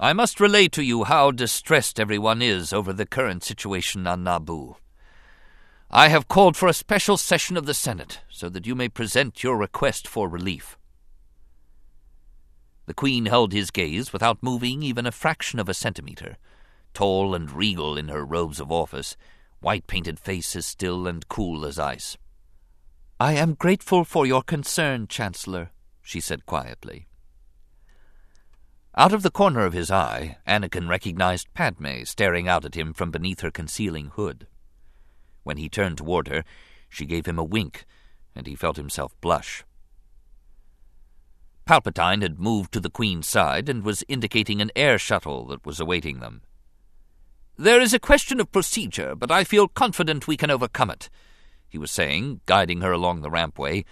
I 0.00 0.14
must 0.14 0.40
relay 0.40 0.68
to 0.68 0.82
you 0.82 1.04
how 1.04 1.30
distressed 1.30 2.00
everyone 2.00 2.40
is 2.40 2.72
over 2.72 2.90
the 2.90 3.04
current 3.04 3.44
situation 3.44 4.06
on 4.06 4.24
Naboo. 4.24 4.76
I 5.90 6.08
have 6.08 6.26
called 6.26 6.56
for 6.56 6.70
a 6.70 6.72
special 6.72 7.18
session 7.18 7.58
of 7.58 7.66
the 7.66 7.74
Senate 7.74 8.22
so 8.30 8.48
that 8.48 8.66
you 8.66 8.74
may 8.74 8.88
present 8.88 9.44
your 9.44 9.58
request 9.58 10.08
for 10.08 10.26
relief. 10.26 10.78
The 12.86 12.94
Queen 12.94 13.26
held 13.26 13.52
his 13.52 13.70
gaze 13.70 14.10
without 14.10 14.42
moving 14.42 14.82
even 14.82 15.04
a 15.04 15.12
fraction 15.12 15.58
of 15.58 15.68
a 15.68 15.74
centimeter. 15.74 16.38
Tall 16.94 17.34
and 17.34 17.52
regal 17.52 17.98
in 17.98 18.08
her 18.08 18.24
robes 18.24 18.58
of 18.58 18.72
office, 18.72 19.18
white 19.60 19.86
painted 19.86 20.18
face 20.18 20.56
as 20.56 20.64
still 20.64 21.06
and 21.06 21.28
cool 21.28 21.66
as 21.66 21.78
ice. 21.78 22.16
I 23.20 23.34
am 23.34 23.52
grateful 23.52 24.04
for 24.04 24.24
your 24.24 24.42
concern, 24.42 25.08
Chancellor, 25.08 25.72
she 26.06 26.20
said 26.20 26.46
quietly. 26.46 27.08
Out 28.96 29.12
of 29.12 29.24
the 29.24 29.30
corner 29.30 29.66
of 29.66 29.72
his 29.72 29.90
eye, 29.90 30.38
Anakin 30.46 30.88
recognized 30.88 31.52
Padme 31.52 32.04
staring 32.04 32.46
out 32.46 32.64
at 32.64 32.76
him 32.76 32.94
from 32.94 33.10
beneath 33.10 33.40
her 33.40 33.50
concealing 33.50 34.06
hood. 34.14 34.46
When 35.42 35.56
he 35.56 35.68
turned 35.68 35.98
toward 35.98 36.28
her, 36.28 36.44
she 36.88 37.06
gave 37.06 37.26
him 37.26 37.40
a 37.40 37.44
wink, 37.44 37.84
and 38.36 38.46
he 38.46 38.54
felt 38.54 38.76
himself 38.76 39.20
blush. 39.20 39.64
Palpatine 41.66 42.22
had 42.22 42.38
moved 42.38 42.72
to 42.72 42.80
the 42.80 42.88
Queen's 42.88 43.26
side 43.26 43.68
and 43.68 43.82
was 43.82 44.04
indicating 44.06 44.62
an 44.62 44.70
air 44.76 45.00
shuttle 45.00 45.44
that 45.46 45.66
was 45.66 45.80
awaiting 45.80 46.20
them. 46.20 46.42
There 47.58 47.80
is 47.80 47.92
a 47.92 47.98
question 47.98 48.38
of 48.38 48.52
procedure, 48.52 49.16
but 49.16 49.32
I 49.32 49.42
feel 49.42 49.66
confident 49.66 50.28
we 50.28 50.36
can 50.36 50.52
overcome 50.52 50.90
it, 50.90 51.10
he 51.68 51.78
was 51.78 51.90
saying, 51.90 52.42
guiding 52.46 52.80
her 52.82 52.92
along 52.92 53.22
the 53.22 53.30
rampway 53.30 53.84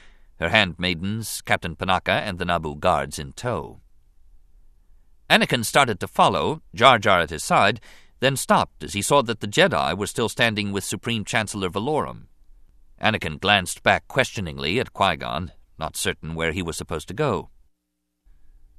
her 0.45 0.51
handmaidens, 0.51 1.40
Captain 1.40 1.74
Panaka, 1.74 2.20
and 2.20 2.38
the 2.38 2.45
Naboo 2.45 2.78
guards 2.78 3.18
in 3.18 3.32
tow. 3.32 3.80
Anakin 5.30 5.64
started 5.64 5.99
to 6.01 6.07
follow, 6.07 6.61
Jar 6.74 6.99
Jar 6.99 7.20
at 7.20 7.30
his 7.30 7.42
side, 7.42 7.80
then 8.20 8.36
stopped 8.36 8.84
as 8.84 8.92
he 8.92 9.01
saw 9.01 9.22
that 9.22 9.40
the 9.40 9.47
Jedi 9.47 9.97
were 9.97 10.07
still 10.07 10.28
standing 10.28 10.70
with 10.70 10.84
Supreme 10.84 11.24
Chancellor 11.24 11.70
Valorum. 11.70 12.26
Anakin 13.01 13.40
glanced 13.40 13.82
back 13.82 14.07
questioningly 14.07 14.78
at 14.78 14.92
Qui 14.92 15.16
Gon, 15.16 15.53
not 15.78 15.97
certain 15.97 16.34
where 16.34 16.53
he 16.53 16.62
was 16.62 16.76
supposed 16.76 17.09
to 17.09 17.14
go. 17.14 17.49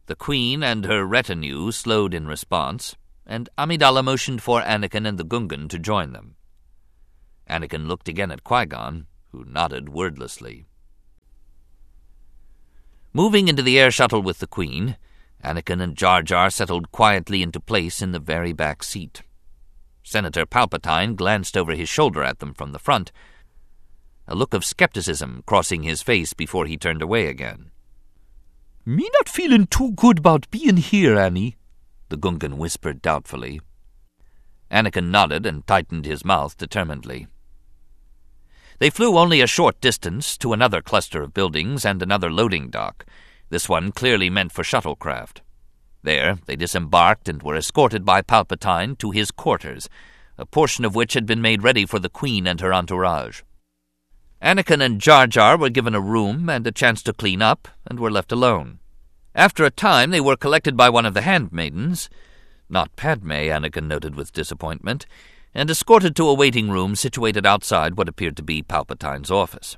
The 0.06 0.16
Queen 0.16 0.62
and 0.62 0.86
her 0.86 1.04
retinue 1.04 1.72
slowed 1.72 2.14
in 2.14 2.28
response, 2.28 2.96
and 3.26 3.50
Amidala 3.58 4.04
motioned 4.04 4.44
for 4.44 4.62
Anakin 4.62 5.08
and 5.08 5.18
the 5.18 5.26
Gungan 5.26 5.68
to 5.70 5.80
join 5.80 6.14
them. 6.14 6.36
Anakin 7.50 7.88
looked 7.88 8.08
again 8.08 8.30
at 8.30 8.44
Qui 8.44 8.68
Gon, 8.68 9.08
who 9.32 9.44
nodded 9.46 9.90
wordlessly. 9.90 10.68
Moving 13.16 13.48
into 13.48 13.64
the 13.64 13.80
air 13.80 13.92
shuttle 13.92 14.22
with 14.22 14.40
the 14.40 14.46
Queen, 14.46 14.98
Anakin 15.42 15.82
and 15.82 15.96
Jar 15.96 16.22
Jar 16.22 16.50
settled 16.50 16.92
quietly 16.92 17.42
into 17.42 17.62
place 17.62 18.02
in 18.02 18.12
the 18.12 18.20
very 18.20 18.52
back 18.52 18.84
seat. 18.84 19.24
Senator 20.04 20.46
Palpatine 20.46 21.16
glanced 21.16 21.56
over 21.56 21.76
his 21.76 21.88
shoulder 21.88 22.24
at 22.24 22.40
them 22.40 22.54
from 22.54 22.74
the 22.74 22.78
front, 22.78 23.14
a 24.28 24.36
look 24.36 24.54
of 24.54 24.66
skepticism 24.66 25.44
crossing 25.46 25.84
his 25.84 26.02
face 26.02 26.34
before 26.34 26.66
he 26.66 26.76
turned 26.76 27.02
away 27.02 27.28
again. 27.28 27.72
Me 28.86 29.10
not 29.14 29.30
feelin' 29.30 29.68
too 29.68 29.94
good 29.94 30.20
about 30.20 30.52
bein' 30.52 30.76
here, 30.76 31.18
Annie, 31.18 31.56
the 32.10 32.18
Gungan 32.18 32.58
whispered 32.58 33.02
doubtfully. 33.02 33.62
Anakin 34.70 35.10
nodded 35.10 35.46
and 35.46 35.66
tightened 35.66 36.06
his 36.06 36.26
mouth 36.26 36.58
determinedly. 36.58 37.28
They 38.80 38.90
flew 38.90 39.18
only 39.18 39.42
a 39.42 39.48
short 39.48 39.80
distance 39.80 40.38
to 40.38 40.52
another 40.52 40.82
cluster 40.82 41.22
of 41.22 41.34
buildings 41.34 41.86
and 41.86 42.02
another 42.02 42.30
loading 42.30 42.70
dock, 42.70 43.06
this 43.50 43.70
one 43.70 43.92
clearly 43.92 44.30
meant 44.30 44.52
for 44.52 44.64
shuttlecraft. 44.64 45.42
There 46.04 46.40
they 46.46 46.56
disembarked 46.56 47.30
and 47.30 47.42
were 47.42 47.56
escorted 47.56 48.04
by 48.06 48.22
Palpatine 48.22 48.98
to 48.98 49.12
his 49.12 49.32
quarters, 49.32 49.90
a 50.38 50.46
portion 50.46 50.84
of 50.84 50.94
which 50.94 51.14
had 51.14 51.26
been 51.26 51.42
made 51.42 51.64
ready 51.64 51.86
for 51.86 52.00
the 52.00 52.10
Queen 52.10 52.46
and 52.46 52.60
her 52.60 52.74
entourage. 52.74 53.42
Anakin 54.42 54.84
and 54.84 55.00
Jar 55.00 55.26
Jar 55.26 55.58
were 55.58 55.70
given 55.70 55.96
a 55.96 56.02
room 56.02 56.50
and 56.50 56.68
a 56.68 56.72
chance 56.72 57.02
to 57.04 57.14
clean 57.14 57.42
up, 57.42 57.68
and 57.88 58.00
were 58.00 58.12
left 58.12 58.32
alone. 58.32 58.80
After 59.34 59.64
a 59.64 59.72
time, 59.72 60.12
they 60.12 60.22
were 60.22 60.36
collected 60.36 60.76
by 60.76 60.90
one 60.90 61.06
of 61.06 61.14
the 61.14 61.22
handmaidens, 61.22 62.10
not 62.70 62.96
Padme, 62.96 63.32
Anakin 63.32 63.88
noted 63.88 64.16
with 64.16 64.34
disappointment, 64.34 65.06
and 65.56 65.70
escorted 65.70 66.16
to 66.18 66.28
a 66.28 66.34
waiting 66.34 66.70
room 66.70 66.96
situated 66.96 67.46
outside 67.46 67.98
what 67.98 68.10
appeared 68.10 68.36
to 68.36 68.44
be 68.44 68.62
Palpatine's 68.62 69.32
office. 69.32 69.78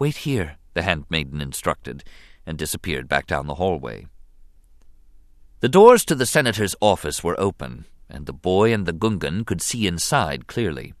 Wait 0.00 0.16
here, 0.18 0.56
the 0.74 0.82
handmaiden 0.82 1.40
instructed, 1.40 2.02
and 2.44 2.58
disappeared 2.58 3.08
back 3.08 3.26
down 3.26 3.46
the 3.46 3.54
hallway. 3.54 4.06
The 5.60 5.68
doors 5.68 6.04
to 6.06 6.16
the 6.16 6.26
senator's 6.26 6.74
office 6.80 7.22
were 7.22 7.38
open, 7.40 7.86
and 8.10 8.26
the 8.26 8.32
boy 8.32 8.74
and 8.74 8.84
the 8.84 8.92
Gungan 8.92 9.46
could 9.46 9.62
see 9.62 9.86
inside 9.86 10.48
clearly. 10.48 10.92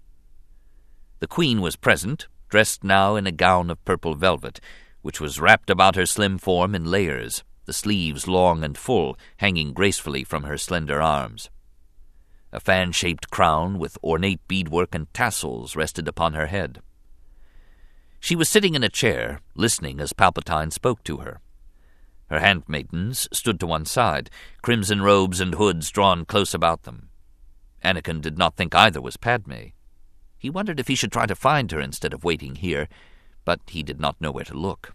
The 1.18 1.26
queen 1.26 1.60
was 1.60 1.76
present, 1.76 2.28
dressed 2.48 2.84
now 2.84 3.16
in 3.16 3.26
a 3.26 3.32
gown 3.32 3.70
of 3.70 3.84
purple 3.84 4.14
velvet, 4.14 4.60
which 5.02 5.20
was 5.20 5.40
wrapped 5.40 5.68
about 5.68 5.96
her 5.96 6.06
slim 6.06 6.38
form 6.38 6.74
in 6.74 6.84
layers, 6.84 7.42
the 7.64 7.72
sleeves 7.72 8.28
long 8.28 8.62
and 8.62 8.78
full, 8.78 9.18
hanging 9.38 9.72
gracefully 9.72 10.22
from 10.22 10.44
her 10.44 10.56
slender 10.56 11.02
arms. 11.02 11.50
A 12.52 12.60
fan 12.60 12.92
shaped 12.92 13.30
crown 13.30 13.78
with 13.78 13.98
ornate 14.02 14.46
beadwork 14.48 14.94
and 14.94 15.12
tassels 15.12 15.76
rested 15.76 16.08
upon 16.08 16.34
her 16.34 16.46
head. 16.46 16.80
She 18.20 18.34
was 18.36 18.48
sitting 18.48 18.74
in 18.74 18.82
a 18.82 18.88
chair, 18.88 19.40
listening 19.54 20.00
as 20.00 20.12
Palpatine 20.12 20.72
spoke 20.72 21.04
to 21.04 21.18
her. 21.18 21.40
Her 22.28 22.40
handmaidens 22.40 23.28
stood 23.32 23.60
to 23.60 23.66
one 23.66 23.84
side, 23.84 24.30
crimson 24.62 25.02
robes 25.02 25.40
and 25.40 25.54
hoods 25.54 25.90
drawn 25.90 26.24
close 26.24 26.54
about 26.54 26.82
them. 26.82 27.10
Anakin 27.84 28.20
did 28.20 28.36
not 28.36 28.56
think 28.56 28.74
either 28.74 29.00
was 29.00 29.16
Padme. 29.16 29.70
He 30.38 30.50
wondered 30.50 30.80
if 30.80 30.88
he 30.88 30.96
should 30.96 31.12
try 31.12 31.26
to 31.26 31.36
find 31.36 31.70
her 31.70 31.80
instead 31.80 32.12
of 32.12 32.24
waiting 32.24 32.56
here, 32.56 32.88
but 33.44 33.60
he 33.68 33.82
did 33.82 34.00
not 34.00 34.20
know 34.20 34.32
where 34.32 34.44
to 34.44 34.54
look. 34.54 34.94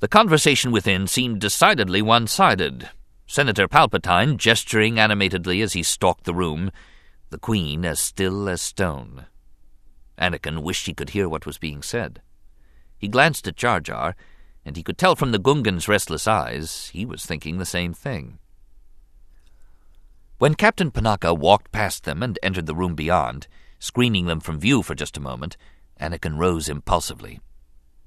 The 0.00 0.08
conversation 0.08 0.72
within 0.72 1.06
seemed 1.06 1.40
decidedly 1.40 2.02
one 2.02 2.26
sided, 2.26 2.90
Senator 3.32 3.66
Palpatine 3.66 4.36
gesturing 4.36 4.98
animatedly 4.98 5.62
as 5.62 5.72
he 5.72 5.82
stalked 5.82 6.24
the 6.24 6.34
room, 6.34 6.70
the 7.30 7.38
Queen 7.38 7.82
as 7.82 7.98
still 7.98 8.46
as 8.46 8.60
stone. 8.60 9.24
Anakin 10.18 10.62
wished 10.62 10.84
he 10.84 10.92
could 10.92 11.08
hear 11.08 11.30
what 11.30 11.46
was 11.46 11.56
being 11.56 11.80
said. 11.80 12.20
He 12.98 13.08
glanced 13.08 13.48
at 13.48 13.56
Jar 13.56 13.80
Jar, 13.80 14.14
and 14.66 14.76
he 14.76 14.82
could 14.82 14.98
tell 14.98 15.16
from 15.16 15.32
the 15.32 15.38
Gungan's 15.38 15.88
restless 15.88 16.28
eyes 16.28 16.90
he 16.92 17.06
was 17.06 17.24
thinking 17.24 17.56
the 17.56 17.64
same 17.64 17.94
thing. 17.94 18.38
When 20.36 20.54
Captain 20.54 20.90
Panaka 20.90 21.34
walked 21.34 21.72
past 21.72 22.04
them 22.04 22.22
and 22.22 22.38
entered 22.42 22.66
the 22.66 22.74
room 22.74 22.94
beyond, 22.94 23.48
screening 23.78 24.26
them 24.26 24.40
from 24.40 24.60
view 24.60 24.82
for 24.82 24.94
just 24.94 25.16
a 25.16 25.20
moment, 25.20 25.56
Anakin 25.98 26.36
rose 26.36 26.68
impulsively. 26.68 27.40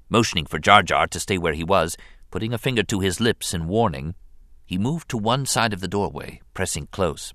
Motioning 0.08 0.46
for 0.46 0.60
Jar 0.60 0.84
Jar 0.84 1.08
to 1.08 1.18
stay 1.18 1.36
where 1.36 1.54
he 1.54 1.64
was, 1.64 1.96
putting 2.30 2.54
a 2.54 2.58
finger 2.58 2.84
to 2.84 3.00
his 3.00 3.20
lips 3.20 3.52
in 3.52 3.66
warning, 3.66 4.14
he 4.66 4.76
moved 4.76 5.08
to 5.08 5.16
one 5.16 5.46
side 5.46 5.72
of 5.72 5.80
the 5.80 5.88
doorway, 5.88 6.40
pressing 6.52 6.88
close. 6.90 7.32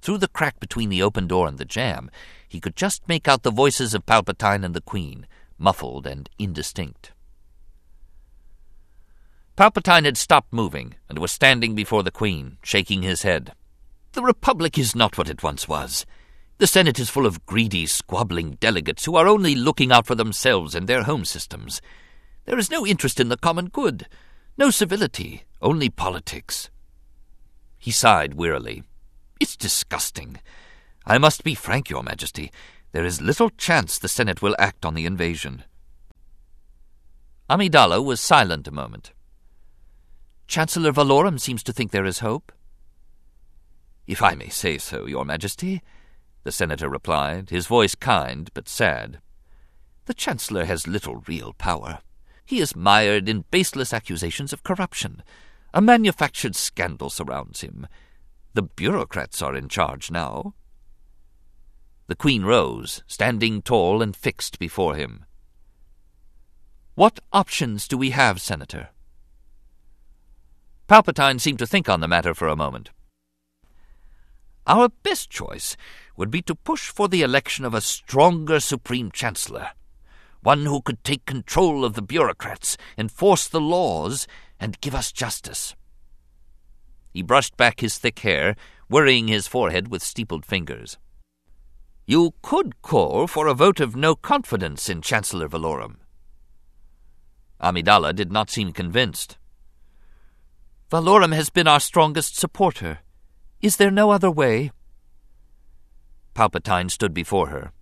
Through 0.00 0.18
the 0.18 0.28
crack 0.28 0.60
between 0.60 0.88
the 0.88 1.02
open 1.02 1.26
door 1.26 1.46
and 1.46 1.58
the 1.58 1.64
jamb, 1.64 2.10
he 2.48 2.60
could 2.60 2.76
just 2.76 3.06
make 3.08 3.28
out 3.28 3.42
the 3.42 3.50
voices 3.50 3.92
of 3.92 4.06
Palpatine 4.06 4.64
and 4.64 4.74
the 4.74 4.80
Queen, 4.80 5.26
muffled 5.58 6.06
and 6.06 6.30
indistinct. 6.38 7.12
Palpatine 9.56 10.04
had 10.04 10.16
stopped 10.16 10.52
moving 10.52 10.94
and 11.08 11.18
was 11.18 11.30
standing 11.30 11.74
before 11.74 12.02
the 12.02 12.10
Queen, 12.10 12.56
shaking 12.62 13.02
his 13.02 13.22
head. 13.22 13.52
The 14.12 14.22
Republic 14.22 14.78
is 14.78 14.96
not 14.96 15.18
what 15.18 15.28
it 15.28 15.42
once 15.42 15.68
was. 15.68 16.06
The 16.58 16.66
Senate 16.66 16.98
is 16.98 17.10
full 17.10 17.26
of 17.26 17.44
greedy, 17.46 17.86
squabbling 17.86 18.52
delegates 18.60 19.04
who 19.04 19.16
are 19.16 19.26
only 19.26 19.54
looking 19.54 19.92
out 19.92 20.06
for 20.06 20.14
themselves 20.14 20.74
and 20.74 20.88
their 20.88 21.02
home 21.02 21.24
systems. 21.24 21.80
There 22.44 22.58
is 22.58 22.70
no 22.70 22.86
interest 22.86 23.20
in 23.20 23.28
the 23.28 23.36
common 23.36 23.68
good, 23.68 24.06
no 24.56 24.70
civility, 24.70 25.44
only 25.62 25.88
politics. 25.88 26.70
He 27.78 27.90
sighed 27.90 28.34
wearily. 28.34 28.82
It's 29.40 29.56
disgusting. 29.56 30.38
I 31.06 31.18
must 31.18 31.44
be 31.44 31.54
frank, 31.54 31.88
Your 31.88 32.02
Majesty. 32.02 32.52
There 32.92 33.04
is 33.04 33.20
little 33.20 33.50
chance 33.50 33.98
the 33.98 34.08
Senate 34.08 34.42
will 34.42 34.56
act 34.58 34.84
on 34.84 34.94
the 34.94 35.06
invasion. 35.06 35.64
Amidala 37.48 38.04
was 38.04 38.20
silent 38.20 38.68
a 38.68 38.72
moment. 38.72 39.12
Chancellor 40.46 40.92
Valorum 40.92 41.40
seems 41.40 41.62
to 41.62 41.72
think 41.72 41.90
there 41.90 42.04
is 42.04 42.18
hope. 42.18 42.52
If 44.06 44.22
I 44.22 44.34
may 44.34 44.48
say 44.48 44.78
so, 44.78 45.06
Your 45.06 45.24
Majesty, 45.24 45.82
the 46.44 46.52
senator 46.52 46.88
replied, 46.88 47.50
his 47.50 47.66
voice 47.66 47.94
kind 47.94 48.50
but 48.52 48.68
sad. 48.68 49.20
The 50.06 50.14
Chancellor 50.14 50.64
has 50.64 50.86
little 50.86 51.22
real 51.26 51.52
power. 51.54 52.00
He 52.44 52.60
is 52.60 52.76
mired 52.76 53.28
in 53.28 53.44
baseless 53.50 53.92
accusations 53.92 54.52
of 54.52 54.64
corruption. 54.64 55.22
A 55.74 55.80
manufactured 55.80 56.54
scandal 56.54 57.08
surrounds 57.08 57.62
him. 57.62 57.86
The 58.54 58.62
bureaucrats 58.62 59.40
are 59.40 59.56
in 59.56 59.68
charge 59.68 60.10
now. 60.10 60.54
The 62.08 62.14
Queen 62.14 62.44
rose, 62.44 63.02
standing 63.06 63.62
tall 63.62 64.02
and 64.02 64.14
fixed 64.14 64.58
before 64.58 64.96
him. 64.96 65.24
What 66.94 67.20
options 67.32 67.88
do 67.88 67.96
we 67.96 68.10
have, 68.10 68.40
Senator? 68.40 68.90
Palpatine 70.88 71.40
seemed 71.40 71.58
to 71.60 71.66
think 71.66 71.88
on 71.88 72.00
the 72.00 72.08
matter 72.08 72.34
for 72.34 72.48
a 72.48 72.56
moment. 72.56 72.90
Our 74.66 74.90
best 75.02 75.30
choice 75.30 75.74
would 76.16 76.30
be 76.30 76.42
to 76.42 76.54
push 76.54 76.90
for 76.90 77.08
the 77.08 77.22
election 77.22 77.64
of 77.64 77.72
a 77.72 77.80
stronger 77.80 78.60
Supreme 78.60 79.10
Chancellor, 79.10 79.70
one 80.42 80.66
who 80.66 80.82
could 80.82 81.02
take 81.02 81.24
control 81.24 81.82
of 81.82 81.94
the 81.94 82.02
bureaucrats, 82.02 82.76
enforce 82.98 83.48
the 83.48 83.60
laws, 83.60 84.26
and 84.62 84.80
give 84.80 84.94
us 84.94 85.10
justice. 85.10 85.74
He 87.12 87.20
brushed 87.20 87.56
back 87.56 87.80
his 87.80 87.98
thick 87.98 88.20
hair, 88.20 88.54
worrying 88.88 89.26
his 89.26 89.48
forehead 89.48 89.88
with 89.88 90.04
steepled 90.04 90.46
fingers. 90.46 90.98
You 92.06 92.34
could 92.42 92.80
call 92.80 93.26
for 93.26 93.48
a 93.48 93.54
vote 93.54 93.80
of 93.80 93.96
no 93.96 94.14
confidence 94.14 94.88
in 94.88 95.02
Chancellor 95.02 95.48
Valorum. 95.48 95.96
Amidala 97.60 98.14
did 98.14 98.30
not 98.30 98.50
seem 98.50 98.72
convinced. 98.72 99.36
Valorum 100.90 101.34
has 101.34 101.50
been 101.50 101.66
our 101.66 101.80
strongest 101.80 102.36
supporter. 102.36 103.00
Is 103.60 103.76
there 103.76 103.90
no 103.90 104.10
other 104.10 104.30
way? 104.30 104.70
Palpatine 106.34 106.90
stood 106.90 107.12
before 107.12 107.48
her. 107.48 107.72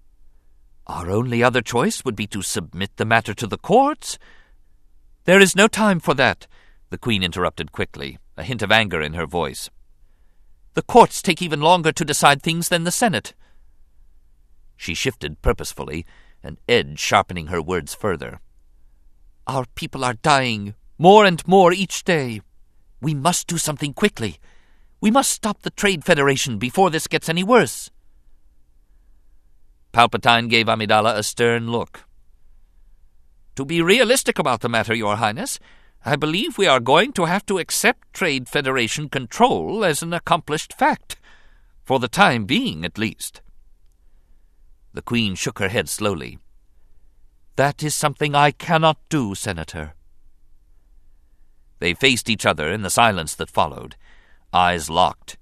Our 0.87 1.11
only 1.11 1.43
other 1.43 1.61
choice 1.61 2.05
would 2.05 2.17
be 2.17 2.27
to 2.29 2.41
submit 2.41 2.97
the 2.97 3.05
matter 3.05 3.35
to 3.35 3.47
the 3.47 3.59
courts. 3.59 4.19
There 5.25 5.41
is 5.41 5.55
no 5.55 5.69
time 5.69 6.01
for 6.01 6.15
that, 6.15 6.47
the 6.91 6.99
Queen 6.99 7.23
interrupted 7.23 7.73
quickly, 7.73 8.19
a 8.37 8.43
hint 8.43 8.63
of 8.63 8.71
anger 8.71 9.01
in 9.01 9.15
her 9.15 9.27
voice. 9.27 9.71
The 10.75 10.83
courts 10.83 11.23
take 11.23 11.41
even 11.41 11.61
longer 11.61 11.93
to 11.93 12.05
decide 12.05 12.43
things 12.43 12.69
than 12.69 12.85
the 12.85 12.91
Senate. 12.91 13.35
She 14.77 14.95
shifted 14.95 15.41
purposefully, 15.43 16.05
an 16.43 16.59
edge 16.69 16.99
sharpening 16.99 17.47
her 17.47 17.63
words 17.63 17.95
further. 17.95 18.41
Our 19.47 19.67
people 19.75 20.05
are 20.05 20.15
dying, 20.15 20.75
more 20.99 21.25
and 21.25 21.47
more 21.47 21.73
each 21.73 22.05
day. 22.05 22.41
We 23.01 23.15
must 23.15 23.47
do 23.47 23.59
something 23.59 23.95
quickly. 23.95 24.39
We 25.01 25.11
must 25.11 25.31
stop 25.31 25.63
the 25.63 25.71
Trade 25.71 26.05
Federation 26.05 26.59
before 26.59 26.91
this 26.91 27.07
gets 27.07 27.29
any 27.29 27.43
worse. 27.43 27.91
Palpatine 29.93 30.49
gave 30.49 30.67
Amidala 30.67 31.17
a 31.17 31.23
stern 31.23 31.71
look. 31.71 32.05
To 33.57 33.65
be 33.65 33.83
realistic 33.83 34.39
about 34.39 34.61
the 34.61 34.69
matter, 34.69 34.95
Your 34.95 35.17
Highness, 35.17 35.59
I 36.05 36.17
believe 36.17 36.57
we 36.57 36.67
are 36.67 36.81
going 36.81 37.13
to 37.13 37.27
have 37.27 37.45
to 37.47 37.59
accept 37.59 38.15
Trade 38.15 38.49
Federation 38.49 39.11
control 39.11 39.85
as 39.85 40.03
an 40.03 40.15
accomplished 40.15 40.73
fact, 40.73 41.17
for 41.85 41.99
the 41.99 42.09
time 42.09 42.47
being 42.47 42.85
at 42.85 42.97
least. 42.97 43.43
The 44.95 45.03
Queen 45.03 45.35
shook 45.35 45.59
her 45.59 45.69
head 45.69 45.89
slowly. 45.89 46.39
That 47.57 47.83
is 47.83 47.95
something 47.95 48.35
I 48.35 48.51
cannot 48.51 48.97
do, 49.11 49.35
Senator. 49.35 49.93
They 51.81 51.93
faced 51.93 52.31
each 52.31 52.47
other 52.47 52.71
in 52.71 52.83
the 52.83 52.91
silence 52.91 53.35
that 53.35 53.51
followed, 53.51 53.97
eyes 54.53 54.89
locked, 54.89 55.37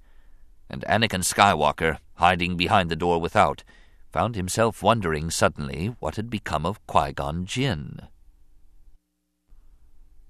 and 0.69 0.83
Anakin 0.87 1.23
Skywalker, 1.23 1.99
hiding 2.15 2.57
behind 2.57 2.89
the 2.89 2.95
door 2.97 3.21
without, 3.21 3.63
found 4.11 4.35
himself 4.35 4.83
wondering 4.83 5.29
suddenly 5.29 5.95
what 5.99 6.17
had 6.17 6.29
become 6.29 6.65
of 6.65 6.85
Qui 6.85 7.13
Gon 7.13 7.45
Jinn. 7.45 8.01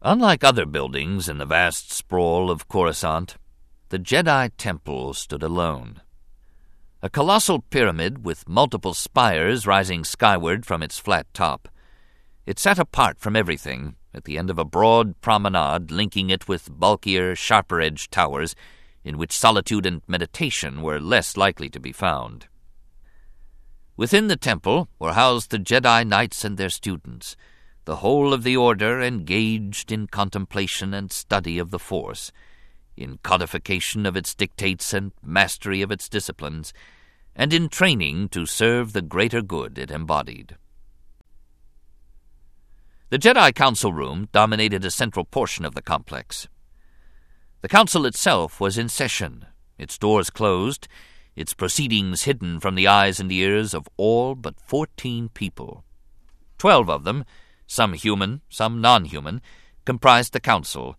Unlike 0.01 0.45
other 0.45 0.65
buildings 0.65 1.27
in 1.27 1.39
the 1.39 1.45
vast 1.45 1.91
sprawl 1.91 2.49
of 2.49 2.69
Coruscant, 2.69 3.35
the 3.89 3.99
Jedi 3.99 4.49
Temple 4.55 5.13
stood 5.13 5.43
alone. 5.43 5.99
A 7.01 7.09
colossal 7.09 7.59
pyramid 7.69 8.23
with 8.23 8.47
multiple 8.47 8.93
spires 8.93 9.67
rising 9.67 10.05
skyward 10.05 10.65
from 10.65 10.81
its 10.81 10.99
flat 10.99 11.27
top. 11.33 11.67
It 12.45 12.59
sat 12.59 12.79
apart 12.79 13.19
from 13.19 13.35
everything, 13.35 13.97
at 14.13 14.23
the 14.23 14.37
end 14.37 14.49
of 14.49 14.57
a 14.57 14.63
broad 14.63 15.19
promenade 15.19 15.91
linking 15.91 16.29
it 16.29 16.47
with 16.47 16.71
bulkier, 16.71 17.35
sharper 17.35 17.81
edged 17.81 18.09
towers 18.09 18.55
in 19.03 19.17
which 19.17 19.37
solitude 19.37 19.85
and 19.85 20.01
meditation 20.07 20.81
were 20.81 21.01
less 21.01 21.35
likely 21.35 21.69
to 21.69 21.79
be 21.79 21.91
found. 21.91 22.47
Within 23.97 24.27
the 24.27 24.37
temple 24.37 24.87
were 24.97 25.11
housed 25.11 25.51
the 25.51 25.59
Jedi 25.59 26.07
Knights 26.07 26.45
and 26.45 26.57
their 26.57 26.69
students, 26.69 27.35
the 27.89 28.05
whole 28.05 28.35
of 28.35 28.43
the 28.43 28.55
order 28.55 29.01
engaged 29.01 29.91
in 29.91 30.05
contemplation 30.05 30.93
and 30.93 31.11
study 31.11 31.57
of 31.57 31.71
the 31.71 31.79
Force 31.79 32.31
in 32.95 33.17
codification 33.23 34.05
of 34.05 34.15
its 34.15 34.35
dictates 34.35 34.93
and 34.93 35.11
mastery 35.23 35.81
of 35.81 35.89
its 35.89 36.07
disciplines, 36.07 36.71
and 37.35 37.51
in 37.51 37.67
training 37.67 38.29
to 38.29 38.45
serve 38.45 38.93
the 38.93 39.01
greater 39.01 39.41
good 39.41 39.79
it 39.79 39.89
embodied. 39.89 40.55
The 43.09 43.17
Jedi 43.17 43.55
Council 43.55 43.91
Room 43.91 44.29
dominated 44.31 44.85
a 44.85 44.91
central 44.91 45.25
portion 45.25 45.65
of 45.65 45.73
the 45.73 45.81
complex. 45.81 46.47
The 47.61 47.69
Council 47.69 48.05
itself 48.05 48.61
was 48.61 48.77
in 48.77 48.89
session, 48.89 49.47
its 49.79 49.97
doors 49.97 50.29
closed, 50.29 50.87
its 51.35 51.55
proceedings 51.55 52.25
hidden 52.25 52.59
from 52.59 52.75
the 52.75 52.85
eyes 52.85 53.19
and 53.19 53.31
ears 53.31 53.73
of 53.73 53.89
all 53.97 54.35
but 54.35 54.61
fourteen 54.61 55.29
people. 55.29 55.83
Twelve 56.59 56.87
of 56.87 57.03
them, 57.03 57.25
some 57.69 57.93
human, 57.93 58.41
some 58.49 58.81
non 58.81 59.05
human, 59.05 59.41
comprised 59.85 60.33
the 60.33 60.39
Council, 60.39 60.97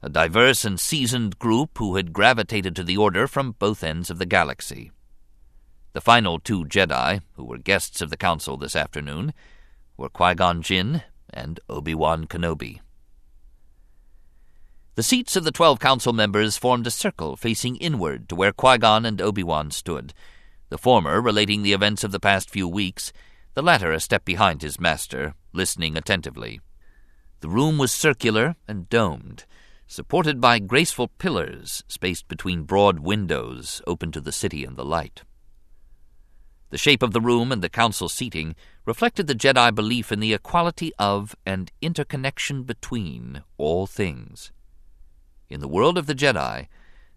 a 0.00 0.08
diverse 0.08 0.64
and 0.64 0.78
seasoned 0.78 1.36
group 1.38 1.76
who 1.78 1.96
had 1.96 2.12
gravitated 2.12 2.76
to 2.76 2.84
the 2.84 2.96
Order 2.96 3.26
from 3.26 3.56
both 3.58 3.82
ends 3.82 4.08
of 4.08 4.18
the 4.18 4.26
galaxy. 4.26 4.92
The 5.94 6.00
final 6.00 6.38
two 6.38 6.64
Jedi, 6.64 7.22
who 7.34 7.44
were 7.44 7.58
guests 7.58 8.00
of 8.00 8.10
the 8.10 8.16
Council 8.16 8.56
this 8.56 8.76
afternoon, 8.76 9.34
were 9.96 10.08
Qui 10.08 10.34
Gon 10.36 10.62
Jinn 10.62 11.02
and 11.28 11.58
Obi 11.68 11.94
Wan 11.94 12.26
Kenobi. 12.26 12.80
The 14.94 15.02
seats 15.02 15.34
of 15.34 15.42
the 15.42 15.52
twelve 15.52 15.80
council 15.80 16.12
members 16.12 16.56
formed 16.56 16.86
a 16.86 16.90
circle 16.90 17.36
facing 17.36 17.76
inward 17.76 18.28
to 18.28 18.36
where 18.36 18.52
Qui 18.52 18.78
Gon 18.78 19.04
and 19.04 19.20
Obi 19.20 19.42
Wan 19.42 19.72
stood, 19.72 20.14
the 20.68 20.78
former 20.78 21.20
relating 21.20 21.62
the 21.62 21.72
events 21.72 22.04
of 22.04 22.12
the 22.12 22.20
past 22.20 22.48
few 22.48 22.68
weeks, 22.68 23.12
the 23.54 23.62
latter 23.62 23.92
a 23.92 24.00
step 24.00 24.24
behind 24.24 24.62
his 24.62 24.80
master, 24.80 25.34
listening 25.52 25.96
attentively. 25.96 26.60
The 27.40 27.48
room 27.48 27.76
was 27.76 27.92
circular 27.92 28.56
and 28.66 28.88
domed, 28.88 29.44
supported 29.86 30.40
by 30.40 30.58
graceful 30.58 31.08
pillars 31.08 31.84
spaced 31.86 32.28
between 32.28 32.62
broad 32.62 33.00
windows 33.00 33.82
open 33.86 34.10
to 34.12 34.20
the 34.20 34.32
city 34.32 34.64
and 34.64 34.76
the 34.76 34.84
light. 34.84 35.22
The 36.70 36.78
shape 36.78 37.02
of 37.02 37.12
the 37.12 37.20
room 37.20 37.52
and 37.52 37.60
the 37.60 37.68
council 37.68 38.08
seating 38.08 38.54
reflected 38.86 39.26
the 39.26 39.34
Jedi 39.34 39.74
belief 39.74 40.10
in 40.10 40.20
the 40.20 40.32
equality 40.32 40.90
of 40.98 41.36
and 41.44 41.70
interconnection 41.82 42.62
between 42.62 43.42
all 43.58 43.86
things. 43.86 44.50
In 45.50 45.60
the 45.60 45.68
world 45.68 45.98
of 45.98 46.06
the 46.06 46.14
Jedi, 46.14 46.68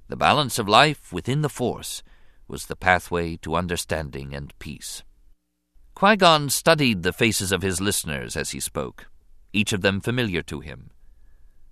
the 0.10 0.18
balance 0.18 0.60
of 0.60 0.68
life 0.68 1.14
within 1.14 1.42
the 1.42 1.48
Force 1.48 2.04
was 2.50 2.66
the 2.66 2.76
pathway 2.76 3.38
to 3.38 3.56
understanding 3.56 4.36
and 4.36 4.54
peace. 4.60 5.04
Qui 5.96 6.18
Gon 6.18 6.50
studied 6.50 7.04
the 7.04 7.14
faces 7.14 7.54
of 7.54 7.62
his 7.62 7.80
listeners 7.80 8.36
as 8.36 8.52
he 8.52 8.60
spoke, 8.60 9.08
each 9.54 9.72
of 9.72 9.82
them 9.82 10.02
familiar 10.02 10.42
to 10.42 10.60
him. 10.60 10.90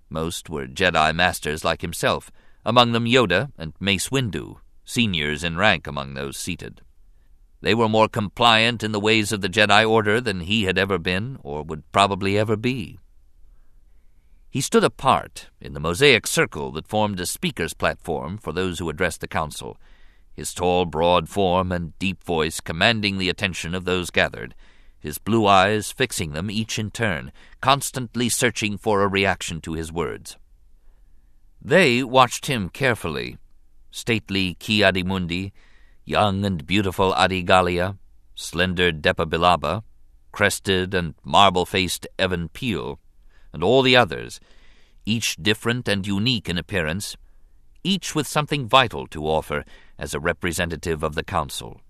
Most 0.08 0.48
were 0.48 0.66
Jedi 0.66 1.14
masters 1.14 1.62
like 1.62 1.82
himself, 1.82 2.32
among 2.64 2.92
them 2.92 3.04
Yoda 3.04 3.52
and 3.58 3.74
Mace 3.78 4.08
Windu, 4.08 4.56
seniors 4.82 5.44
in 5.44 5.58
rank 5.58 5.86
among 5.86 6.14
those 6.14 6.38
seated. 6.38 6.80
They 7.60 7.74
were 7.74 7.88
more 7.88 8.08
compliant 8.08 8.82
in 8.82 8.92
the 8.92 9.00
ways 9.00 9.30
of 9.30 9.42
the 9.42 9.48
Jedi 9.50 9.86
Order 9.86 10.22
than 10.22 10.40
he 10.40 10.64
had 10.64 10.78
ever 10.78 10.98
been, 10.98 11.36
or 11.42 11.62
would 11.62 11.92
probably 11.92 12.38
ever 12.38 12.56
be. 12.56 12.98
He 14.48 14.62
stood 14.62 14.84
apart 14.84 15.50
in 15.60 15.74
the 15.74 15.80
mosaic 15.80 16.26
circle 16.26 16.72
that 16.72 16.88
formed 16.88 17.20
a 17.20 17.26
speaker's 17.26 17.74
platform 17.74 18.38
for 18.38 18.54
those 18.54 18.78
who 18.78 18.88
addressed 18.88 19.20
the 19.20 19.28
council, 19.28 19.76
his 20.34 20.52
tall, 20.52 20.84
broad 20.84 21.28
form 21.28 21.72
and 21.72 21.98
deep 21.98 22.22
voice 22.24 22.60
commanding 22.60 23.18
the 23.18 23.28
attention 23.28 23.74
of 23.74 23.84
those 23.84 24.10
gathered, 24.10 24.54
his 24.98 25.18
blue 25.18 25.46
eyes 25.46 25.92
fixing 25.92 26.32
them 26.32 26.50
each 26.50 26.78
in 26.78 26.90
turn, 26.90 27.30
constantly 27.60 28.28
searching 28.28 28.76
for 28.76 29.02
a 29.02 29.08
reaction 29.08 29.60
to 29.60 29.74
his 29.74 29.92
words. 29.92 30.36
They 31.62 32.02
watched 32.02 32.46
him 32.46 32.68
carefully. 32.68 33.38
Stately 33.90 34.54
Ki-Adi-Mundi, 34.54 35.52
young 36.04 36.44
and 36.44 36.66
beautiful 36.66 37.12
Adi 37.12 37.42
Gallia, 37.42 37.96
slender 38.34 38.90
Depa 38.92 39.26
Billaba, 39.26 39.84
crested 40.32 40.94
and 40.94 41.14
marble-faced 41.24 42.06
Even 42.18 42.48
Piell, 42.48 42.98
and 43.52 43.62
all 43.62 43.82
the 43.82 43.96
others, 43.96 44.40
each 45.06 45.36
different 45.36 45.86
and 45.86 46.06
unique 46.06 46.48
in 46.48 46.58
appearance, 46.58 47.16
each 47.84 48.14
with 48.14 48.26
something 48.26 48.66
vital 48.66 49.06
to 49.08 49.26
offer 49.26 49.64
as 49.98 50.14
a 50.14 50.20
representative 50.20 51.02
of 51.02 51.14
the 51.14 51.22
Council. 51.22 51.80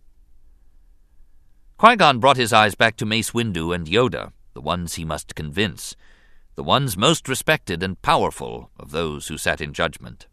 Qui-Gon 1.79 2.19
brought 2.19 2.37
his 2.37 2.53
eyes 2.53 2.75
back 2.75 2.97
to 2.97 3.07
Mace 3.07 3.31
Windu 3.31 3.75
and 3.75 3.87
Yoda, 3.87 4.33
the 4.53 4.61
ones 4.61 4.95
he 4.95 5.05
must 5.05 5.35
convince, 5.35 5.97
the 6.55 6.63
ones 6.63 6.97
most 6.97 7.29
respected 7.29 7.83
and 7.83 8.01
powerful 8.03 8.71
of 8.79 8.91
those 8.91 9.29
who 9.29 9.39
sat 9.39 9.61
in 9.61 9.73
judgment. 9.73 10.27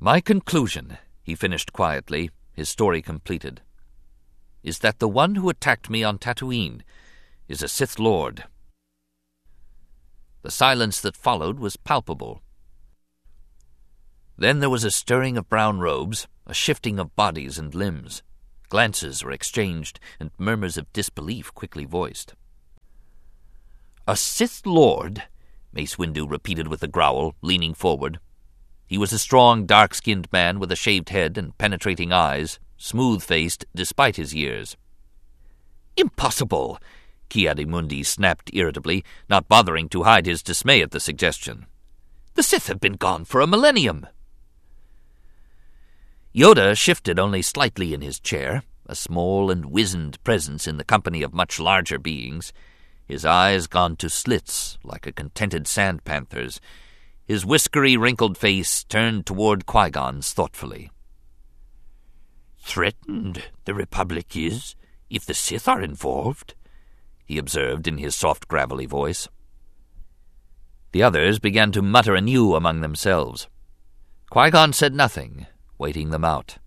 My 0.00 0.20
conclusion, 0.20 0.98
he 1.22 1.34
finished 1.34 1.72
quietly, 1.72 2.30
his 2.52 2.68
story 2.68 3.02
completed. 3.02 3.62
is 4.64 4.78
that 4.78 4.98
the 4.98 5.08
one 5.08 5.34
who 5.34 5.50
attacked 5.50 5.90
me 5.90 6.02
on 6.02 6.18
Tatooine 6.18 6.80
is 7.46 7.62
a 7.62 7.68
Sith 7.68 7.98
Lord. 7.98 8.44
The 10.42 10.50
silence 10.50 11.00
that 11.02 11.16
followed 11.16 11.58
was 11.58 11.76
palpable. 11.76 12.42
Then 14.36 14.60
there 14.60 14.70
was 14.70 14.84
a 14.84 14.90
stirring 14.90 15.38
of 15.38 15.48
brown 15.48 15.78
robes, 15.78 16.26
a 16.46 16.54
shifting 16.54 16.98
of 16.98 17.14
bodies 17.14 17.58
and 17.58 17.74
limbs. 17.74 18.22
Glances 18.68 19.22
were 19.22 19.30
exchanged, 19.30 20.00
and 20.18 20.30
murmurs 20.38 20.76
of 20.76 20.92
disbelief 20.92 21.54
quickly 21.54 21.84
voiced. 21.84 22.34
A 24.06 24.16
Sith 24.16 24.66
Lord? 24.66 25.22
Mace 25.72 25.96
Windu 25.96 26.28
repeated 26.28 26.68
with 26.68 26.82
a 26.82 26.88
growl, 26.88 27.34
leaning 27.40 27.74
forward. 27.74 28.18
He 28.86 28.98
was 28.98 29.12
a 29.12 29.18
strong, 29.18 29.66
dark 29.66 29.94
skinned 29.94 30.30
man 30.32 30.58
with 30.58 30.70
a 30.70 30.76
shaved 30.76 31.08
head 31.08 31.38
and 31.38 31.56
penetrating 31.56 32.12
eyes, 32.12 32.58
smooth 32.76 33.22
faced 33.22 33.64
despite 33.74 34.16
his 34.16 34.34
years. 34.34 34.76
Impossible! 35.96 36.78
Ki-Adi-Mundi 37.28 38.02
snapped 38.02 38.50
irritably, 38.52 39.04
not 39.28 39.48
bothering 39.48 39.88
to 39.88 40.02
hide 40.02 40.26
his 40.26 40.42
dismay 40.42 40.82
at 40.82 40.90
the 40.90 41.00
suggestion. 41.00 41.66
The 42.34 42.42
Sith 42.42 42.66
have 42.66 42.80
been 42.80 42.94
gone 42.94 43.24
for 43.24 43.40
a 43.40 43.46
millennium. 43.46 44.06
Yoda 46.34 46.76
shifted 46.76 47.20
only 47.20 47.42
slightly 47.42 47.94
in 47.94 48.00
his 48.00 48.18
chair, 48.18 48.64
a 48.86 48.96
small 48.96 49.52
and 49.52 49.66
wizened 49.66 50.22
presence 50.24 50.66
in 50.66 50.78
the 50.78 50.84
company 50.84 51.22
of 51.22 51.32
much 51.32 51.60
larger 51.60 51.96
beings, 51.96 52.52
his 53.06 53.24
eyes 53.24 53.68
gone 53.68 53.94
to 53.94 54.10
slits 54.10 54.76
like 54.82 55.06
a 55.06 55.12
contented 55.12 55.68
sand 55.68 56.02
panther's, 56.02 56.60
his 57.24 57.46
whiskery, 57.46 57.96
wrinkled 57.96 58.36
face 58.36 58.82
turned 58.82 59.26
toward 59.26 59.64
Qui 59.64 59.90
Gon's 59.90 60.32
thoughtfully. 60.32 60.90
Threatened, 62.58 63.44
the 63.64 63.74
Republic 63.74 64.34
is, 64.34 64.74
if 65.08 65.24
the 65.24 65.34
Sith 65.34 65.68
are 65.68 65.80
involved, 65.80 66.54
he 67.24 67.38
observed 67.38 67.86
in 67.86 67.98
his 67.98 68.16
soft, 68.16 68.48
gravelly 68.48 68.86
voice. 68.86 69.28
The 70.90 71.02
others 71.04 71.38
began 71.38 71.70
to 71.72 71.82
mutter 71.82 72.16
anew 72.16 72.56
among 72.56 72.80
themselves. 72.80 73.46
Qui 74.30 74.50
Gon 74.50 74.72
said 74.72 74.94
nothing, 74.94 75.46
waiting 75.78 76.10
them 76.10 76.24
out. 76.24 76.58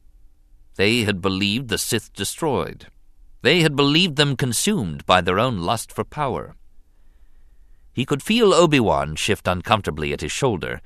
They 0.76 1.02
had 1.02 1.22
believed 1.22 1.70
the 1.70 1.78
Sith 1.78 2.14
destroyed. 2.14 2.88
They 3.42 3.62
had 3.62 3.76
believed 3.76 4.16
them 4.16 4.36
consumed 4.36 5.06
by 5.06 5.22
their 5.22 5.40
own 5.40 5.60
lust 5.60 5.92
for 5.92 6.04
power. 6.04 6.56
He 7.94 8.06
could 8.06 8.22
feel 8.22 8.54
Obi-Wan 8.54 9.16
shift 9.16 9.48
uncomfortably 9.48 10.14
at 10.14 10.22
his 10.22 10.32
shoulder, 10.32 10.82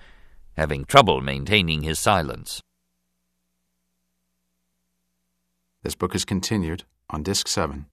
having 0.56 0.86
trouble 0.86 1.20
maintaining 1.22 1.84
his 1.84 2.00
silence. 2.00 2.62
This 5.84 5.96
book 5.96 6.16
is 6.16 6.24
continued 6.24 6.84
on 7.10 7.24
Disc 7.24 7.48
7 7.48 7.91